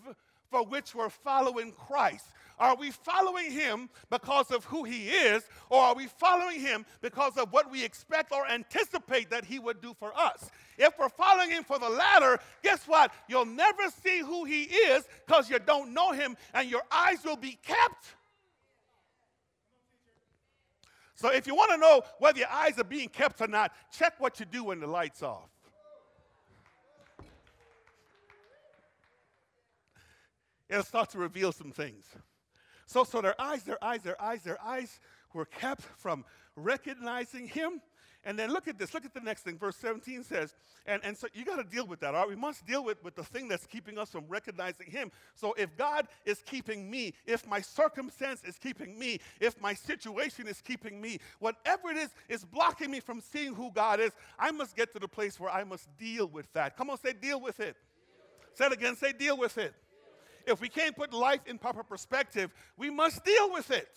for 0.50 0.66
which 0.66 0.96
we're 0.96 1.10
following 1.10 1.72
Christ. 1.74 2.26
Are 2.60 2.76
we 2.76 2.90
following 2.90 3.52
him 3.52 3.90
because 4.10 4.50
of 4.50 4.66
who 4.66 4.84
he 4.84 5.10
is, 5.10 5.44
or 5.70 5.80
are 5.80 5.96
we 5.96 6.08
following 6.08 6.60
him 6.60 6.86
because 7.02 7.38
of 7.38 7.54
what 7.54 7.70
we 7.70 7.84
expect 7.84 8.32
or 8.32 8.48
anticipate 8.48 9.30
that 9.30 9.46
he 9.46 9.60
would 9.60 9.80
do 9.80 9.94
for 10.00 10.12
us? 10.18 10.50
If 10.78 10.98
we're 10.98 11.10
following 11.10 11.52
him 11.52 11.64
for 11.64 11.78
the 11.78 11.90
latter, 11.90 12.40
guess 12.64 12.88
what? 12.88 13.12
You'll 13.28 13.46
never 13.46 13.84
see 14.04 14.20
who 14.20 14.46
he 14.46 14.64
is 14.64 15.08
because 15.26 15.50
you 15.50 15.60
don't 15.60 15.94
know 15.94 16.14
him, 16.14 16.36
and 16.54 16.70
your 16.70 16.82
eyes 16.92 17.24
will 17.24 17.38
be 17.38 17.60
kept. 17.62 18.16
So, 21.14 21.32
if 21.32 21.48
you 21.48 21.56
want 21.56 21.72
to 21.72 21.78
know 21.78 22.02
whether 22.20 22.40
your 22.40 22.50
eyes 22.50 22.80
are 22.80 22.84
being 22.84 23.10
kept 23.10 23.42
or 23.42 23.48
not, 23.48 23.72
check 23.92 24.14
what 24.20 24.40
you 24.40 24.46
do 24.46 24.64
when 24.64 24.80
the 24.80 24.88
light's 24.88 25.22
off. 25.22 25.50
It'll 30.70 30.84
start 30.84 31.10
to 31.12 31.18
reveal 31.18 31.52
some 31.52 31.72
things. 31.72 32.06
So, 32.86 33.04
so 33.04 33.22
their 33.22 33.40
eyes, 33.40 33.64
their 33.64 33.84
eyes, 33.84 34.02
their 34.02 34.22
eyes, 34.22 34.42
their 34.44 34.62
eyes 34.62 35.00
were 35.34 35.46
kept 35.46 35.82
from 35.98 36.26
recognizing 36.56 37.48
him. 37.48 37.82
And 38.24 38.38
then 38.38 38.52
look 38.52 38.68
at 38.68 38.78
this. 38.78 38.94
Look 38.94 39.06
at 39.06 39.14
the 39.14 39.22
next 39.22 39.44
thing. 39.44 39.58
Verse 39.58 39.78
17 39.78 40.24
says, 40.24 40.54
and, 40.86 41.02
and 41.06 41.16
so 41.16 41.28
you 41.34 41.46
got 41.46 41.58
to 41.58 41.64
deal 41.64 41.86
with 41.86 42.02
that, 42.02 42.14
all 42.14 42.22
right? 42.22 42.30
We 42.30 42.36
must 42.36 42.66
deal 42.66 42.84
with, 42.84 43.02
with 43.04 43.16
the 43.16 43.24
thing 43.24 43.48
that's 43.48 43.66
keeping 43.66 43.98
us 43.98 44.10
from 44.10 44.26
recognizing 44.28 44.90
Him. 44.90 45.12
So 45.34 45.54
if 45.58 45.78
God 45.78 46.08
is 46.26 46.42
keeping 46.46 46.90
me, 46.90 47.14
if 47.26 47.48
my 47.48 47.62
circumstance 47.62 48.44
is 48.44 48.58
keeping 48.58 48.98
me, 49.00 49.20
if 49.40 49.62
my 49.62 49.74
situation 49.74 50.48
is 50.48 50.62
keeping 50.62 51.00
me, 51.00 51.20
whatever 51.40 51.90
it 51.90 51.98
is 51.98 52.10
is 52.28 52.44
blocking 52.44 52.92
me 52.92 53.00
from 53.00 53.22
seeing 53.22 53.54
who 53.54 53.72
God 53.72 54.00
is, 54.00 54.12
I 54.38 54.52
must 54.52 54.76
get 54.76 54.92
to 54.94 55.00
the 55.00 55.08
place 55.08 55.40
where 55.40 55.52
I 55.52 55.64
must 55.64 55.88
deal 55.98 56.28
with 56.28 56.52
that. 56.54 56.76
Come 56.76 56.90
on, 56.90 56.98
say, 56.98 57.14
deal 57.14 57.40
with 57.40 57.60
it. 57.62 57.78
Say 58.56 58.66
it 58.66 58.74
again, 58.74 58.96
say, 58.96 59.14
deal 59.14 59.38
with 59.38 59.58
it 59.58 59.74
if 60.48 60.62
we 60.62 60.70
can't 60.70 60.96
put 60.96 61.14
life 61.14 61.42
in 61.46 61.58
proper 61.58 61.84
perspective, 61.84 62.54
we 62.78 62.90
must 62.90 63.24
deal 63.24 63.52
with 63.52 63.70
it. 63.70 63.94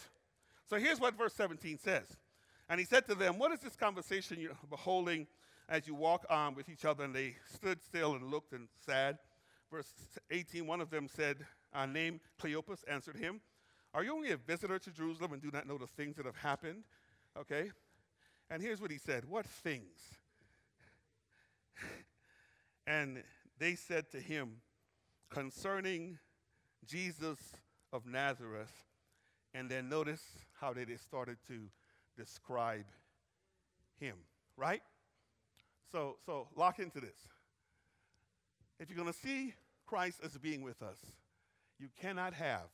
So 0.68 0.76
here's 0.76 1.00
what 1.00 1.16
verse 1.16 1.32
17 1.34 1.78
says. 1.78 2.06
And 2.68 2.78
he 2.78 2.86
said 2.86 3.06
to 3.08 3.14
them, 3.14 3.38
What 3.38 3.52
is 3.52 3.60
this 3.60 3.76
conversation 3.76 4.38
you're 4.40 4.52
beholding 4.68 5.26
as 5.68 5.86
you 5.86 5.94
walk 5.94 6.26
on 6.28 6.54
with 6.54 6.68
each 6.68 6.84
other? 6.84 7.04
And 7.04 7.14
they 7.14 7.36
stood 7.54 7.82
still 7.82 8.14
and 8.14 8.30
looked 8.30 8.52
and 8.52 8.68
sad. 8.84 9.18
Verse 9.70 9.92
18, 10.30 10.66
one 10.66 10.80
of 10.80 10.90
them 10.90 11.08
said, 11.08 11.38
Our 11.72 11.86
name 11.86 12.20
Cleopas 12.40 12.84
answered 12.88 13.16
him, 13.16 13.40
Are 13.94 14.04
you 14.04 14.12
only 14.12 14.32
a 14.32 14.36
visitor 14.36 14.78
to 14.78 14.90
Jerusalem 14.90 15.32
and 15.32 15.42
do 15.42 15.50
not 15.52 15.66
know 15.66 15.78
the 15.78 15.86
things 15.86 16.16
that 16.16 16.26
have 16.26 16.36
happened? 16.36 16.84
Okay. 17.38 17.70
And 18.50 18.60
here's 18.60 18.80
what 18.80 18.90
he 18.90 18.98
said 18.98 19.24
What 19.24 19.46
things? 19.46 19.98
and 22.86 23.22
they 23.58 23.76
said 23.76 24.10
to 24.10 24.20
him, 24.20 24.56
Concerning 25.30 26.18
Jesus 26.86 27.38
of 27.92 28.06
Nazareth, 28.06 28.72
and 29.54 29.68
then 29.68 29.88
notice 29.88 30.22
how 30.60 30.72
they 30.72 30.84
started 30.96 31.38
to 31.48 31.68
describe 32.16 32.86
him, 33.98 34.16
right? 34.56 34.82
So, 35.92 36.16
so 36.24 36.48
lock 36.56 36.78
into 36.78 37.00
this. 37.00 37.16
If 38.78 38.88
you're 38.88 38.96
going 38.96 39.12
to 39.12 39.18
see 39.18 39.54
Christ 39.86 40.20
as 40.24 40.36
being 40.38 40.62
with 40.62 40.82
us, 40.82 40.98
you 41.78 41.88
cannot 42.00 42.34
have 42.34 42.68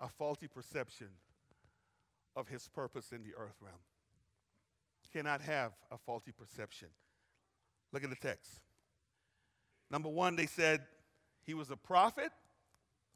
a 0.00 0.08
faulty 0.08 0.46
perception 0.46 1.08
of 2.34 2.48
his 2.48 2.68
purpose 2.68 3.12
in 3.12 3.22
the 3.22 3.34
earth 3.36 3.56
realm. 3.60 3.76
Cannot 5.12 5.40
have 5.40 5.72
a 5.90 5.96
faulty 5.96 6.30
perception. 6.30 6.88
Look 7.90 8.04
at 8.04 8.10
the 8.10 8.16
text. 8.16 8.60
Number 9.90 10.10
one, 10.10 10.36
they 10.36 10.44
said 10.44 10.82
he 11.46 11.54
was 11.54 11.70
a 11.70 11.76
prophet 11.76 12.32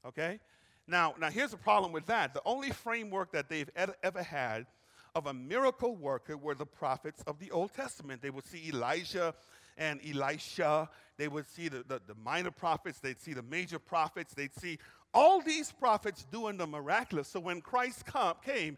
Okay? 0.07 0.41
Now, 0.87 1.15
now 1.19 1.31
here's 1.31 1.53
the 1.53 1.57
problem 1.57 1.93
with 1.93 2.07
that. 2.07 2.35
The 2.35 2.43
only 2.45 2.71
framework 2.71 3.33
that 3.33 3.49
they've 3.49 3.71
ever 3.77 4.23
had 4.23 4.67
of 5.15 5.27
a 5.27 5.35
miracle 5.35 5.97
worker 5.97 6.37
were 6.37 6.55
the 6.55 6.67
prophets 6.67 7.23
of 7.27 7.39
the 7.39 7.51
Old 7.51 7.75
Testament. 7.75 8.23
They 8.23 8.31
would 8.31 8.47
see 8.47 8.69
Elijah 8.69 9.35
and 9.77 10.01
Elisha. 10.09 10.89
They 11.17 11.29
would 11.29 11.47
see 11.47 11.69
the, 11.69 11.85
the, 11.87 12.01
the 12.07 12.15
minor 12.15 12.51
prophets. 12.51 12.99
They'd 12.99 13.21
see 13.21 13.35
the 13.35 13.43
major 13.43 13.79
prophets. 13.79 14.35
They'd 14.35 14.55
see 14.55 14.79
all 15.13 15.41
these 15.41 15.73
prophets 15.73 16.27
doing 16.31 16.57
the 16.57 16.67
miraculous. 16.67 17.29
So 17.29 17.41
when 17.41 17.61
Christ 17.61 18.07
come, 18.07 18.37
came, 18.45 18.77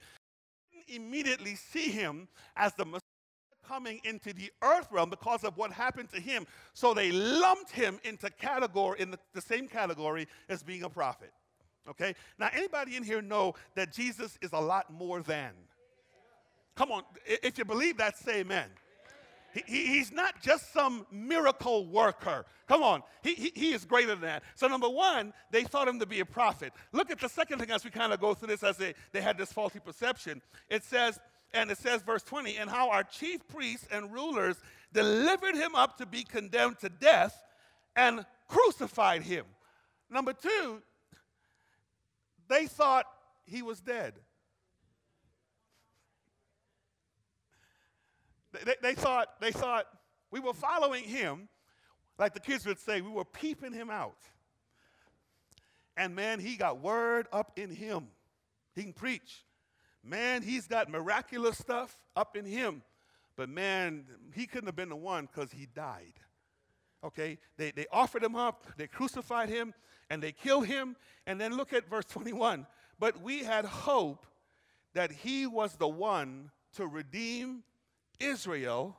immediately 0.88 1.54
see 1.54 1.90
him 1.90 2.28
as 2.56 2.72
the 2.74 2.84
coming 3.72 4.00
into 4.04 4.34
the 4.34 4.50
earth 4.60 4.88
realm 4.90 5.08
because 5.08 5.44
of 5.44 5.56
what 5.56 5.72
happened 5.72 6.10
to 6.10 6.20
him. 6.20 6.46
So 6.74 6.92
they 6.92 7.10
lumped 7.10 7.70
him 7.70 7.98
into 8.04 8.28
category 8.28 9.00
in 9.00 9.10
the, 9.10 9.18
the 9.32 9.40
same 9.40 9.66
category 9.66 10.28
as 10.50 10.62
being 10.62 10.82
a 10.82 10.90
prophet. 10.90 11.32
Okay? 11.88 12.14
Now 12.38 12.50
anybody 12.54 12.96
in 12.96 13.02
here 13.02 13.22
know 13.22 13.54
that 13.74 13.90
Jesus 13.90 14.38
is 14.42 14.52
a 14.52 14.60
lot 14.60 14.92
more 14.92 15.22
than? 15.22 15.52
Come 16.76 16.90
on, 16.90 17.02
if 17.24 17.56
you 17.56 17.64
believe 17.64 17.96
that, 17.96 18.18
say 18.18 18.40
amen. 18.40 18.68
He, 19.54 19.62
he, 19.66 19.86
he's 19.86 20.12
not 20.12 20.40
just 20.42 20.72
some 20.72 21.06
miracle 21.10 21.86
worker. 21.86 22.44
Come 22.68 22.82
on, 22.82 23.02
he, 23.22 23.34
he, 23.34 23.52
he, 23.54 23.72
is 23.72 23.84
greater 23.84 24.14
than 24.14 24.22
that. 24.22 24.42
So, 24.54 24.66
number 24.66 24.88
one, 24.88 25.34
they 25.50 25.64
thought 25.64 25.88
him 25.88 25.98
to 26.00 26.06
be 26.06 26.20
a 26.20 26.24
prophet. 26.24 26.72
Look 26.92 27.10
at 27.10 27.20
the 27.20 27.28
second 27.28 27.58
thing 27.58 27.70
as 27.70 27.84
we 27.84 27.90
kind 27.90 28.14
of 28.14 28.20
go 28.20 28.32
through 28.32 28.48
this, 28.48 28.62
as 28.62 28.78
they, 28.78 28.94
they 29.12 29.20
had 29.20 29.36
this 29.36 29.52
faulty 29.52 29.78
perception. 29.78 30.40
It 30.70 30.84
says, 30.84 31.20
and 31.54 31.70
it 31.70 31.78
says, 31.78 32.02
verse 32.02 32.22
20, 32.22 32.56
and 32.56 32.70
how 32.70 32.90
our 32.90 33.04
chief 33.04 33.46
priests 33.48 33.86
and 33.90 34.12
rulers 34.12 34.56
delivered 34.92 35.54
him 35.54 35.74
up 35.74 35.98
to 35.98 36.06
be 36.06 36.24
condemned 36.24 36.78
to 36.80 36.88
death 36.88 37.42
and 37.96 38.24
crucified 38.48 39.22
him. 39.22 39.44
Number 40.10 40.32
two, 40.32 40.82
they 42.48 42.66
thought 42.66 43.06
he 43.44 43.62
was 43.62 43.80
dead. 43.80 44.14
They, 48.64 48.74
they, 48.82 48.94
thought, 48.94 49.40
they 49.40 49.50
thought 49.50 49.86
we 50.30 50.40
were 50.40 50.52
following 50.52 51.04
him, 51.04 51.48
like 52.18 52.34
the 52.34 52.40
kids 52.40 52.66
would 52.66 52.78
say, 52.78 53.00
we 53.00 53.10
were 53.10 53.24
peeping 53.24 53.72
him 53.72 53.90
out. 53.90 54.18
And 55.96 56.14
man, 56.14 56.40
he 56.40 56.56
got 56.56 56.80
word 56.80 57.26
up 57.32 57.52
in 57.56 57.70
him. 57.70 58.08
He 58.74 58.82
can 58.82 58.92
preach. 58.92 59.44
Man, 60.04 60.42
he's 60.42 60.66
got 60.66 60.90
miraculous 60.90 61.58
stuff 61.58 61.96
up 62.16 62.36
in 62.36 62.44
him. 62.44 62.82
But 63.36 63.48
man, 63.48 64.04
he 64.34 64.46
couldn't 64.46 64.66
have 64.66 64.76
been 64.76 64.88
the 64.88 64.96
one 64.96 65.26
because 65.26 65.52
he 65.52 65.66
died. 65.66 66.14
Okay? 67.04 67.38
They, 67.56 67.70
they 67.70 67.86
offered 67.92 68.22
him 68.22 68.36
up, 68.36 68.66
they 68.76 68.86
crucified 68.86 69.48
him, 69.48 69.74
and 70.10 70.22
they 70.22 70.32
killed 70.32 70.66
him. 70.66 70.96
And 71.26 71.40
then 71.40 71.56
look 71.56 71.72
at 71.72 71.88
verse 71.88 72.04
21. 72.06 72.66
But 72.98 73.22
we 73.22 73.44
had 73.44 73.64
hope 73.64 74.26
that 74.94 75.10
he 75.10 75.46
was 75.46 75.76
the 75.76 75.88
one 75.88 76.50
to 76.76 76.86
redeem 76.86 77.62
Israel. 78.20 78.96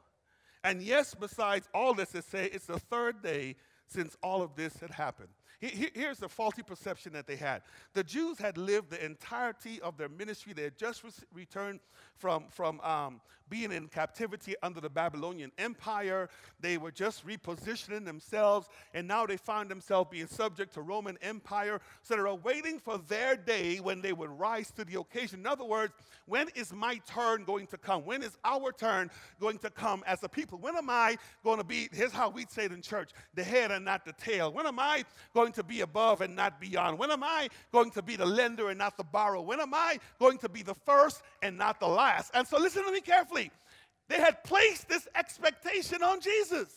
And 0.64 0.82
yes, 0.82 1.14
besides 1.14 1.68
all 1.74 1.94
this, 1.94 2.16
it 2.16 2.26
say 2.26 2.46
it's 2.46 2.66
the 2.66 2.80
third 2.80 3.22
day 3.22 3.56
since 3.88 4.18
all 4.24 4.42
of 4.42 4.56
this 4.56 4.80
had 4.80 4.92
happened. 4.92 5.30
Here's 5.64 6.18
the 6.18 6.28
faulty 6.28 6.62
perception 6.62 7.14
that 7.14 7.26
they 7.26 7.38
had. 7.38 7.62
The 7.94 8.04
Jews 8.04 8.38
had 8.38 8.58
lived 8.58 8.90
the 8.90 9.04
entirety 9.04 9.80
of 9.82 9.98
their 9.98 10.10
ministry. 10.10 10.52
They 10.52 10.64
had 10.64 10.78
just 10.78 11.04
re- 11.06 11.12
returned 11.34 11.80
from, 12.18 12.46
from 12.50 12.82
um, 12.82 13.22
being 13.54 13.72
in 13.72 13.88
captivity 13.88 14.56
under 14.64 14.82
the 14.82 14.90
Babylonian 14.90 15.52
Empire. 15.60 16.28
They 16.60 16.80
were 16.80 16.90
just 16.90 17.24
repositioning 17.24 18.04
themselves, 18.04 18.68
and 18.96 19.08
now 19.08 19.28
they 19.28 19.38
found 19.38 19.70
themselves 19.70 20.10
being 20.10 20.26
subject 20.26 20.74
to 20.74 20.82
Roman 20.82 21.20
Empire. 21.22 21.80
So 22.02 22.16
they're 22.16 22.34
waiting 22.34 22.80
for 22.80 22.98
their 22.98 23.36
day 23.36 23.78
when 23.78 24.02
they 24.02 24.12
would 24.12 24.32
rise 24.32 24.72
to 24.72 24.84
the 24.84 25.00
occasion. 25.00 25.42
In 25.42 25.46
other 25.46 25.66
words, 25.66 25.94
when 26.26 26.48
is 26.56 26.74
my 26.74 27.00
turn 27.06 27.44
going 27.44 27.68
to 27.68 27.78
come? 27.78 28.04
When 28.06 28.24
is 28.24 28.36
our 28.44 28.72
turn 28.72 29.12
going 29.40 29.60
to 29.60 29.70
come 29.70 30.04
as 30.08 30.24
a 30.24 30.30
people? 30.30 30.58
When 30.58 30.76
am 30.76 30.90
I 30.90 31.18
going 31.44 31.60
to 31.60 31.64
be, 31.64 31.90
here's 31.92 32.12
how 32.12 32.30
we'd 32.32 32.50
say 32.50 32.66
it 32.66 32.72
in 32.72 32.82
church, 32.82 33.12
the 33.36 33.44
head 33.44 33.70
and 33.70 33.86
not 33.86 34.04
the 34.04 34.14
tail? 34.14 34.52
When 34.52 34.66
am 34.66 34.80
I 34.80 35.06
going 35.36 35.52
to 35.52 35.64
be 35.64 35.82
above 35.82 36.22
and 36.22 36.36
not 36.36 36.60
beyond? 36.60 36.98
When 36.98 37.12
am 37.12 37.24
I 37.24 37.50
going 37.72 37.92
to 37.92 38.02
be 38.02 38.16
the 38.16 38.26
lender 38.26 38.70
and 38.70 38.80
not 38.80 38.98
the 38.98 39.04
borrower? 39.04 39.44
When 39.44 39.60
am 39.60 39.76
I 39.76 40.00
going 40.18 40.40
to 40.40 40.50
be 40.50 40.64
the 40.64 40.74
first 40.74 41.22
and 41.44 41.56
not 41.56 41.80
the 41.80 41.88
last? 41.88 42.32
And 42.34 42.48
so 42.48 42.58
listen 42.58 42.84
to 42.84 42.92
me 42.92 43.02
carefully. 43.02 43.43
They 44.10 44.18
had 44.20 44.44
placed 44.44 44.90
this 44.90 45.08
expectation 45.16 46.04
on 46.04 46.20
Jesus. 46.22 46.68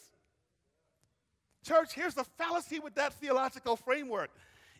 Church, 1.64 1.92
here's 1.94 2.14
the 2.14 2.24
fallacy 2.24 2.78
with 2.78 2.94
that 2.94 3.12
theological 3.14 3.76
framework. 3.76 4.30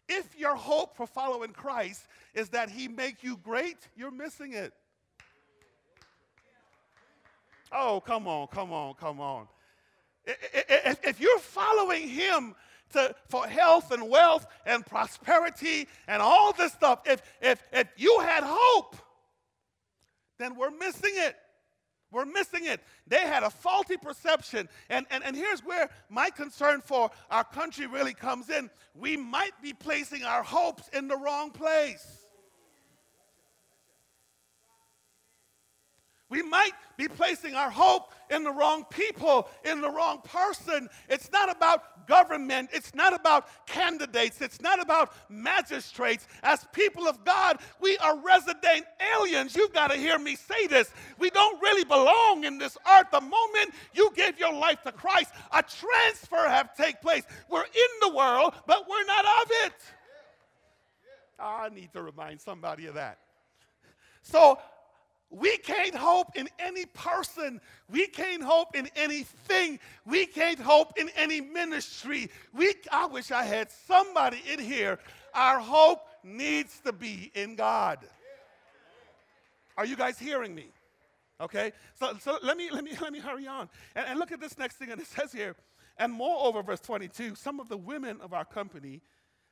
If 0.08 0.38
your 0.38 0.54
hope 0.54 0.96
for 0.96 1.06
following 1.06 1.50
Christ 1.50 2.06
is 2.34 2.50
that 2.50 2.70
he 2.70 2.86
make 2.86 3.24
you 3.24 3.36
great, 3.38 3.76
you're 3.96 4.12
missing 4.12 4.52
it. 4.52 4.72
Oh, 7.72 8.00
come 8.06 8.28
on, 8.28 8.46
come 8.48 8.72
on, 8.72 8.94
come 8.94 9.20
on. 9.20 9.48
If 10.24 11.20
you're 11.20 11.40
following 11.40 12.08
him 12.08 12.54
to, 12.92 13.14
for 13.28 13.46
health 13.46 13.90
and 13.90 14.08
wealth 14.08 14.46
and 14.64 14.86
prosperity 14.86 15.88
and 16.06 16.22
all 16.22 16.52
this 16.52 16.72
stuff, 16.72 17.00
if, 17.04 17.20
if, 17.40 17.60
if 17.72 17.88
you 17.96 18.20
had 18.20 18.44
hope, 18.46 18.96
then 20.38 20.56
we're 20.56 20.70
missing 20.70 21.12
it. 21.14 21.36
We're 22.16 22.24
missing 22.24 22.64
it. 22.64 22.80
They 23.06 23.18
had 23.18 23.42
a 23.42 23.50
faulty 23.50 23.98
perception. 23.98 24.70
And, 24.88 25.04
and, 25.10 25.22
and 25.22 25.36
here's 25.36 25.62
where 25.62 25.90
my 26.08 26.30
concern 26.30 26.80
for 26.80 27.10
our 27.30 27.44
country 27.44 27.86
really 27.86 28.14
comes 28.14 28.48
in. 28.48 28.70
We 28.94 29.18
might 29.18 29.52
be 29.60 29.74
placing 29.74 30.24
our 30.24 30.42
hopes 30.42 30.88
in 30.94 31.08
the 31.08 31.16
wrong 31.18 31.50
place. 31.50 32.25
We 36.28 36.42
might 36.42 36.72
be 36.96 37.06
placing 37.06 37.54
our 37.54 37.70
hope 37.70 38.12
in 38.30 38.42
the 38.42 38.50
wrong 38.50 38.84
people, 38.90 39.48
in 39.64 39.80
the 39.80 39.90
wrong 39.90 40.20
person. 40.24 40.88
It's 41.08 41.30
not 41.30 41.54
about 41.54 42.08
government. 42.08 42.70
It's 42.72 42.94
not 42.94 43.14
about 43.14 43.46
candidates. 43.66 44.40
It's 44.40 44.60
not 44.60 44.82
about 44.82 45.14
magistrates. 45.28 46.26
As 46.42 46.66
people 46.72 47.06
of 47.06 47.24
God, 47.24 47.60
we 47.80 47.96
are 47.98 48.18
resident 48.18 48.86
aliens. 49.16 49.54
You've 49.54 49.72
got 49.72 49.92
to 49.92 49.96
hear 49.96 50.18
me 50.18 50.34
say 50.34 50.66
this. 50.66 50.90
We 51.18 51.30
don't 51.30 51.60
really 51.62 51.84
belong 51.84 52.42
in 52.42 52.58
this 52.58 52.76
earth. 52.98 53.06
The 53.12 53.20
moment 53.20 53.74
you 53.94 54.10
give 54.16 54.38
your 54.38 54.52
life 54.52 54.82
to 54.82 54.90
Christ, 54.92 55.30
a 55.52 55.62
transfer 55.62 56.48
have 56.48 56.74
take 56.76 57.00
place. 57.00 57.22
We're 57.48 57.62
in 57.62 57.90
the 58.00 58.16
world, 58.16 58.54
but 58.66 58.88
we're 58.88 59.04
not 59.04 59.24
of 59.24 59.50
it. 59.66 59.72
Ah, 61.38 61.64
I 61.64 61.68
need 61.68 61.92
to 61.92 62.02
remind 62.02 62.40
somebody 62.40 62.86
of 62.86 62.94
that. 62.94 63.18
So 64.22 64.58
we 65.36 65.58
can't 65.58 65.94
hope 65.94 66.34
in 66.34 66.48
any 66.58 66.86
person. 66.86 67.60
We 67.90 68.06
can't 68.06 68.42
hope 68.42 68.74
in 68.74 68.88
anything. 68.96 69.78
We 70.06 70.24
can't 70.24 70.58
hope 70.58 70.98
in 70.98 71.10
any 71.14 71.42
ministry. 71.42 72.30
We, 72.54 72.72
I 72.90 73.04
wish 73.04 73.30
I 73.30 73.44
had 73.44 73.70
somebody 73.70 74.42
in 74.50 74.58
here. 74.58 74.98
Our 75.34 75.60
hope 75.60 76.00
needs 76.24 76.80
to 76.86 76.92
be 76.92 77.30
in 77.34 77.54
God. 77.54 77.98
Are 79.76 79.84
you 79.84 79.94
guys 79.94 80.18
hearing 80.18 80.54
me? 80.54 80.68
Okay? 81.38 81.72
So, 81.96 82.16
so 82.18 82.38
let, 82.42 82.56
me, 82.56 82.70
let, 82.70 82.82
me, 82.82 82.92
let 83.02 83.12
me 83.12 83.18
hurry 83.18 83.46
on. 83.46 83.68
And, 83.94 84.06
and 84.08 84.18
look 84.18 84.32
at 84.32 84.40
this 84.40 84.56
next 84.56 84.76
thing, 84.76 84.90
and 84.90 84.98
it 84.98 85.06
says 85.06 85.32
here, 85.32 85.54
and 85.98 86.14
moreover, 86.14 86.62
verse 86.62 86.80
22, 86.80 87.34
some 87.34 87.60
of 87.60 87.68
the 87.68 87.76
women 87.76 88.22
of 88.22 88.32
our 88.32 88.46
company 88.46 89.02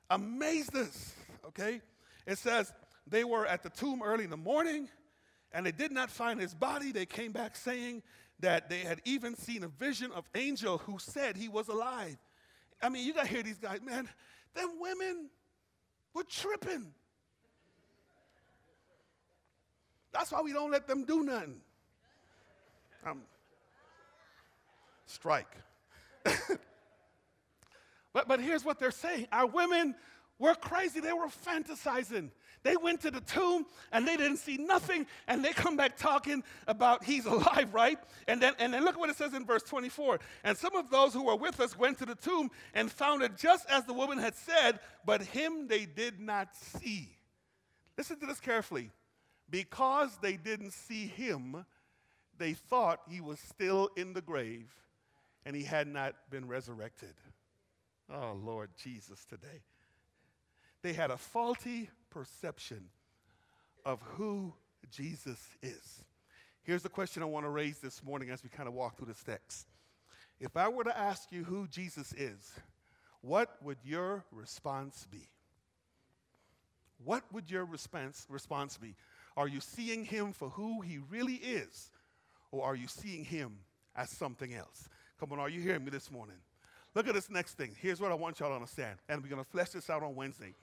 amazed 0.09 0.75
us. 0.75 1.14
Okay? 1.49 1.83
It 2.27 2.38
says, 2.38 2.73
they 3.07 3.25
were 3.25 3.44
at 3.44 3.62
the 3.62 3.68
tomb 3.68 4.03
early 4.03 4.25
in 4.25 4.31
the 4.31 4.38
morning 4.38 4.88
and 5.55 5.64
they 5.64 5.73
did 5.73 5.93
not 5.93 6.11
find 6.11 6.40
his 6.40 6.53
body. 6.53 6.90
They 6.90 7.07
came 7.07 7.31
back 7.33 7.55
saying 7.57 8.03
that 8.40 8.69
they 8.69 8.81
had 8.81 9.01
even 9.05 9.37
seen 9.37 9.62
a 9.62 9.69
vision 9.69 10.11
of 10.12 10.29
angel 10.35 10.79
who 10.79 10.99
said 10.99 11.37
he 11.37 11.49
was 11.49 11.69
alive. 11.69 12.17
I 12.83 12.88
mean, 12.88 13.07
you 13.07 13.14
got 13.14 13.27
to 13.27 13.31
hear 13.31 13.45
these 13.45 13.59
guys, 13.59 13.81
man. 13.81 14.09
Them 14.55 14.71
women 14.81 15.31
were 16.12 16.25
tripping. 16.25 16.93
That's 20.12 20.33
why 20.33 20.43
we 20.43 20.53
don't 20.53 20.73
let 20.73 20.88
them 20.88 21.05
do 21.05 21.23
nothing. 21.23 21.61
Um, 23.07 23.23
strike. 25.07 25.57
but, 28.12 28.27
but 28.27 28.40
here's 28.40 28.64
what 28.64 28.81
they're 28.81 28.90
saying 28.90 29.29
our 29.31 29.47
women 29.47 29.95
were 30.38 30.55
crazy. 30.55 30.99
They 30.99 31.12
were 31.12 31.29
fantasizing. 31.29 32.31
They 32.64 32.77
went 32.77 33.03
to 33.03 33.11
the 33.11 33.20
tomb 33.20 33.66
and 33.92 34.09
they 34.09 34.16
didn't 34.16 34.38
see 34.38 34.57
nothing, 34.57 35.07
and 35.29 35.44
they 35.44 35.53
come 35.53 35.77
back 35.77 35.96
talking 35.96 36.42
about 36.66 37.05
he's 37.05 37.27
alive, 37.35 37.72
right? 37.72 37.98
And 38.27 38.42
then, 38.42 38.55
and 38.59 38.74
then 38.74 38.85
look 38.85 38.98
what 38.98 39.11
it 39.11 39.16
says 39.16 39.35
in 39.35 39.44
verse 39.46 39.62
24. 39.62 40.18
And 40.42 40.57
some 40.57 40.74
of 40.74 40.90
those 40.90 41.12
who 41.12 41.24
were 41.24 41.37
with 41.37 41.61
us 41.61 41.79
went 41.79 41.98
to 41.98 42.07
the 42.07 42.14
tomb 42.16 42.50
and 42.72 42.90
found 42.90 43.22
it 43.22 43.37
just 43.37 43.68
as 43.70 43.85
the 43.85 43.92
woman 43.92 44.18
had 44.18 44.35
said, 44.35 44.81
but 45.05 45.22
him 45.22 45.68
they 45.68 45.85
did 45.85 46.18
not 46.18 46.57
see. 46.57 47.11
Listen 47.96 48.18
to 48.18 48.27
this 48.27 48.40
carefully. 48.40 48.90
Because 49.50 50.16
they 50.22 50.37
didn't 50.38 50.72
see 50.72 51.07
him, 51.07 51.66
they 52.38 52.55
thought 52.55 53.03
he 53.09 53.20
was 53.20 53.38
still 53.38 53.90
in 53.94 54.14
the 54.14 54.22
grave 54.22 54.74
and 55.44 55.55
he 55.55 55.62
had 55.62 55.87
not 55.87 56.14
been 56.31 56.48
resurrected. 56.48 57.12
Oh, 58.11 58.38
Lord 58.42 58.70
Jesus, 58.83 59.27
today. 59.27 59.62
They 60.85 60.92
had 60.92 61.11
a 61.11 61.16
faulty 61.16 61.88
perception 62.11 62.90
of 63.87 64.03
who 64.03 64.53
Jesus 64.90 65.40
is. 65.62 66.05
Here's 66.62 66.83
the 66.83 66.90
question 66.90 67.23
I 67.23 67.27
want 67.27 67.47
to 67.47 67.51
raise 67.51 67.79
this 67.79 68.05
morning 68.05 68.29
as 68.29 68.44
we 68.44 68.51
kind 68.51 68.68
of 68.68 68.75
walk 68.75 68.99
through 68.99 69.07
this 69.07 69.23
text. 69.23 69.66
If 70.38 70.59
I 70.59 70.68
were 70.68 70.85
to 70.85 70.97
ask 70.97 71.33
you 71.33 71.42
who 71.42 71.66
Jesus 71.68 72.12
is, 72.12 72.53
what 73.23 73.57
would 73.62 73.79
your 73.83 74.27
response 74.31 75.07
be? 75.11 75.31
What 77.03 77.23
would 77.33 77.51
your 77.51 77.64
response, 77.64 78.27
response 78.29 78.77
be? 78.77 78.94
Are 79.38 79.49
you 79.49 79.61
seeing 79.61 80.05
him 80.05 80.35
for 80.35 80.51
who 80.51 80.83
he 80.83 80.99
really 81.09 81.37
is, 81.37 81.92
or 82.51 82.62
are 82.62 82.77
you 82.77 82.88
seeing 82.88 83.25
him 83.25 83.57
as 83.97 84.11
something 84.11 84.53
else? 84.53 84.90
Come 85.18 85.33
on, 85.33 85.38
are 85.38 85.49
you 85.49 85.62
hearing 85.62 85.85
me 85.87 85.90
this 85.90 86.11
morning? 86.11 86.37
Look 86.94 87.09
at 87.09 87.14
this 87.14 87.31
next 87.31 87.55
thing. 87.55 87.75
Here's 87.81 88.03
what 88.03 88.12
I 88.12 88.14
want 88.14 88.38
y'all 88.38 88.51
to 88.51 88.57
understand, 88.57 88.99
and 89.09 89.23
we're 89.23 89.31
going 89.31 89.42
to 89.42 89.51
flesh 89.51 89.70
this 89.70 89.88
out 89.88 90.03
on 90.03 90.14
Wednesday. 90.14 90.55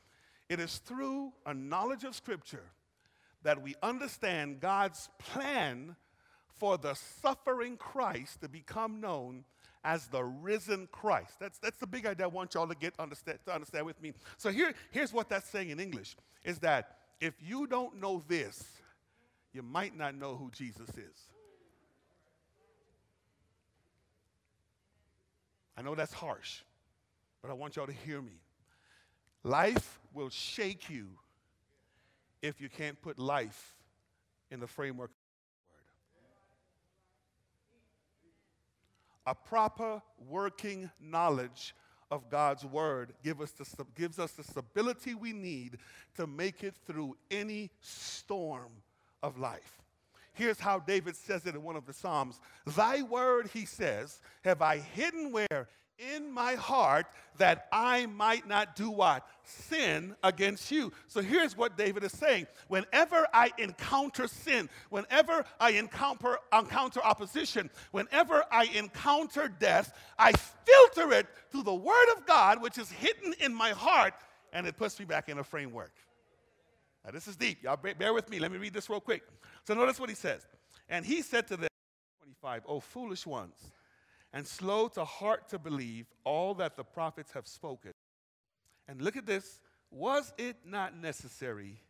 It 0.52 0.60
is 0.60 0.80
through 0.80 1.32
a 1.46 1.54
knowledge 1.54 2.04
of 2.04 2.14
Scripture 2.14 2.66
that 3.42 3.62
we 3.62 3.74
understand 3.82 4.60
God's 4.60 5.08
plan 5.18 5.96
for 6.58 6.78
the 6.78 6.94
suffering 6.94 7.78
Christ 7.78 8.42
to 8.42 8.50
become 8.50 9.00
known 9.00 9.46
as 9.86 10.08
the 10.08 10.26
risen 10.26 10.90
Christ. 10.92 11.40
That's, 11.40 11.58
that's 11.60 11.78
the 11.78 11.88
big 11.88 12.06
idea 12.06 12.26
I 12.26 12.28
want 12.28 12.54
y'all 12.54 12.68
to 12.68 12.76
get 12.76 12.94
understand, 13.00 13.40
to 13.46 13.54
understand 13.54 13.86
with 13.86 14.02
me. 14.02 14.12
So 14.36 14.52
here, 14.52 14.74
here's 14.92 15.14
what 15.14 15.30
that's 15.30 15.50
saying 15.50 15.70
in 15.70 15.80
English 15.80 16.18
is 16.44 16.60
that 16.60 16.98
if 17.22 17.34
you 17.42 17.66
don't 17.66 18.02
know 18.02 18.22
this, 18.28 18.62
you 19.54 19.62
might 19.62 19.98
not 19.98 20.16
know 20.16 20.36
who 20.36 20.52
Jesus 20.52 20.90
is. 20.90 21.30
I 25.78 25.82
know 25.82 25.96
that's 25.96 26.12
harsh, 26.12 26.64
but 27.42 27.50
I 27.50 27.54
want 27.54 27.78
y'all 27.78 27.88
to 27.88 27.94
hear 27.94 28.22
me. 28.22 28.42
Life 29.44 30.00
will 30.14 30.30
shake 30.30 30.90
you 30.90 31.08
if 32.42 32.62
you 32.62 32.70
can't 32.70 33.02
put 33.02 33.18
life 33.18 33.76
in 34.50 34.60
the 34.60 34.68
framework 34.68 35.10
of 35.10 35.16
the 39.26 39.32
word. 39.32 39.36
A 39.36 39.36
proper 39.36 40.02
working 40.28 40.90
knowledge 41.00 41.74
of 42.12 42.30
God's 42.30 42.66
word 42.66 43.14
give 43.24 43.42
us 43.42 43.52
the, 43.52 43.66
gives 43.96 44.20
us 44.20 44.32
the 44.34 44.44
stability 44.44 45.16
we 45.16 45.34
need 45.34 45.78
to 46.18 46.28
make 46.28 46.64
it 46.64 46.76
through 46.86 47.16
any 47.32 47.72
storm 47.80 48.72
of 49.24 49.40
life. 49.40 49.82
Here's 50.34 50.60
how 50.60 50.80
David 50.80 51.16
says 51.16 51.46
it 51.46 51.56
in 51.56 51.64
one 51.64 51.76
of 51.76 51.86
the 51.86 51.94
Psalms 51.94 52.40
Thy 52.66 53.02
word, 53.02 53.50
he 53.54 53.66
says, 53.66 54.22
have 54.44 54.62
I 54.62 54.78
hidden 54.78 55.32
where? 55.32 55.68
In 56.16 56.32
my 56.32 56.56
heart, 56.56 57.06
that 57.38 57.68
I 57.72 58.06
might 58.08 58.48
not 58.48 58.76
do 58.76 58.90
what? 58.90 59.28
Sin 59.44 60.16
against 60.24 60.72
you. 60.72 60.92
So 61.08 61.22
here's 61.22 61.56
what 61.56 61.78
David 61.78 62.04
is 62.04 62.12
saying. 62.12 62.48
Whenever 62.68 63.28
I 63.34 63.52
encounter 63.58 64.28
sin, 64.28 64.70
whenever 64.90 65.46
I 65.60 65.72
encounter, 65.72 66.38
encounter 66.54 67.02
opposition, 67.04 67.70
whenever 67.92 68.44
I 68.52 68.66
encounter 68.76 69.48
death, 69.48 69.94
I 70.18 70.34
filter 70.66 71.14
it 71.14 71.28
through 71.52 71.64
the 71.64 71.74
word 71.74 72.08
of 72.18 72.26
God, 72.26 72.62
which 72.62 72.78
is 72.78 72.92
hidden 72.92 73.34
in 73.40 73.54
my 73.54 73.72
heart, 73.72 74.14
and 74.54 74.66
it 74.66 74.78
puts 74.78 75.00
me 75.00 75.06
back 75.06 75.30
in 75.30 75.38
a 75.38 75.44
framework. 75.44 75.94
Now, 77.06 77.12
this 77.12 77.28
is 77.28 77.36
deep. 77.36 77.64
Y'all 77.64 77.78
bear 77.78 78.14
with 78.14 78.30
me. 78.30 78.40
Let 78.40 78.52
me 78.52 78.58
read 78.58 78.74
this 78.74 78.90
real 78.90 79.00
quick. 79.00 79.24
So, 79.66 79.74
notice 79.74 80.00
what 80.00 80.10
he 80.10 80.16
says. 80.16 80.46
And 80.90 81.06
he 81.06 81.22
said 81.22 81.48
to 81.48 81.58
them, 81.58 81.70
25, 82.22 82.64
O 82.68 82.80
foolish 82.80 83.26
ones, 83.26 83.56
and 84.34 84.48
slow 84.48 84.88
to 84.90 85.04
heart 85.04 85.50
to 85.50 85.60
believe 85.60 86.08
all 86.24 86.54
that 86.56 86.76
the 86.76 86.84
prophets 86.84 87.32
have 87.34 87.48
spoken. 87.48 87.94
And 88.88 89.02
look 89.02 89.18
at 89.18 89.26
this. 89.26 89.60
Was 89.90 90.34
it 90.38 90.58
not 90.66 90.96
necessary 90.96 91.82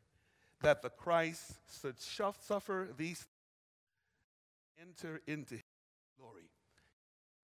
that 0.62 0.82
the 0.82 0.90
Christ 0.90 1.54
should 1.82 2.00
suffer 2.00 2.90
these 2.98 3.26
enter 4.80 5.22
into 5.28 5.56
his 5.56 5.64
glory? 6.20 6.50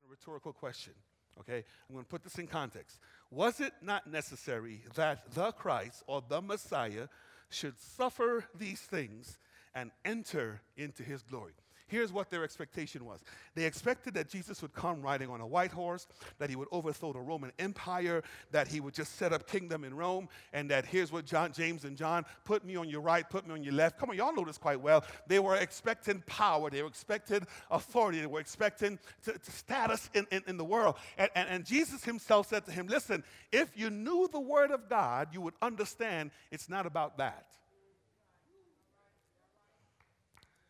A 0.06 0.10
rhetorical 0.10 0.54
question. 0.54 0.94
Okay, 1.40 1.64
I'm 1.88 1.94
going 1.94 2.04
to 2.04 2.10
put 2.10 2.24
this 2.24 2.40
in 2.40 2.48
context. 2.48 2.98
Was 3.30 3.60
it 3.60 3.74
not 3.84 4.08
necessary 4.08 4.82
that 4.96 5.32
the 5.36 5.52
Christ 5.52 6.04
or 6.08 6.24
the 6.28 6.42
Messiah 6.42 7.08
should 7.50 7.78
suffer 7.80 8.46
these 8.56 8.82
things 8.82 9.38
and 9.74 9.92
enter 10.04 10.62
into 10.76 11.04
his 11.04 11.22
glory. 11.22 11.54
Here's 11.88 12.12
what 12.12 12.30
their 12.30 12.44
expectation 12.44 13.06
was 13.06 13.22
they 13.56 13.64
expected 13.64 14.14
that 14.16 14.30
Jesus 14.30 14.62
would 14.62 14.74
come 14.74 15.02
riding 15.02 15.30
on 15.30 15.40
a 15.42 15.48
white 15.48 15.72
horse, 15.72 16.06
that 16.38 16.50
he 16.50 16.56
would 16.56 16.68
overthrow 16.72 17.14
the 17.14 17.20
Roman 17.20 17.52
Empire, 17.60 18.24
that 18.52 18.68
he 18.68 18.80
would 18.80 18.94
just 18.94 19.16
set 19.16 19.32
up 19.32 19.48
kingdom 19.48 19.84
in 19.84 19.96
Rome, 19.96 20.28
and 20.52 20.70
that 20.70 20.86
here's 20.86 21.12
what 21.12 21.26
John, 21.26 21.54
James 21.54 21.86
and 21.86 21.96
John 21.96 22.26
put 22.44 22.66
me 22.66 22.76
on 22.76 22.90
your 22.90 23.02
right, 23.02 23.28
put 23.30 23.48
me 23.48 23.54
on 23.54 23.64
your 23.64 23.74
left. 23.74 23.98
Come 23.98 24.10
on, 24.10 24.18
y'all 24.18 24.36
know 24.36 24.44
this 24.44 24.58
quite 24.58 24.82
well. 24.82 25.06
They 25.28 25.40
were 25.40 25.56
expecting 25.56 26.22
power, 26.28 26.70
they 26.70 26.82
were 26.82 26.90
expecting 26.90 27.48
authority, 27.72 28.20
they 28.20 28.28
were 28.28 28.42
expecting 28.42 29.00
status 29.44 30.10
in, 30.14 30.28
in, 30.32 30.44
in, 30.48 30.58
the 30.58 30.66
world. 30.66 30.96
And, 31.18 31.30
and, 31.36 31.50
and 31.50 31.66
Jesus 31.66 32.04
himself 32.04 32.50
said 32.50 32.66
to 32.66 32.72
him, 32.72 32.88
Listen, 32.88 33.24
if 33.52 33.78
you 33.78 33.90
knew 33.90 34.28
the 34.32 34.40
word 34.40 34.72
of 34.72 34.90
God, 34.90 35.30
you 35.32 35.42
would 35.42 35.54
understand 35.62 36.32
it's 36.52 36.70
not 36.70 36.86
about 36.86 37.18
that. 37.18 37.48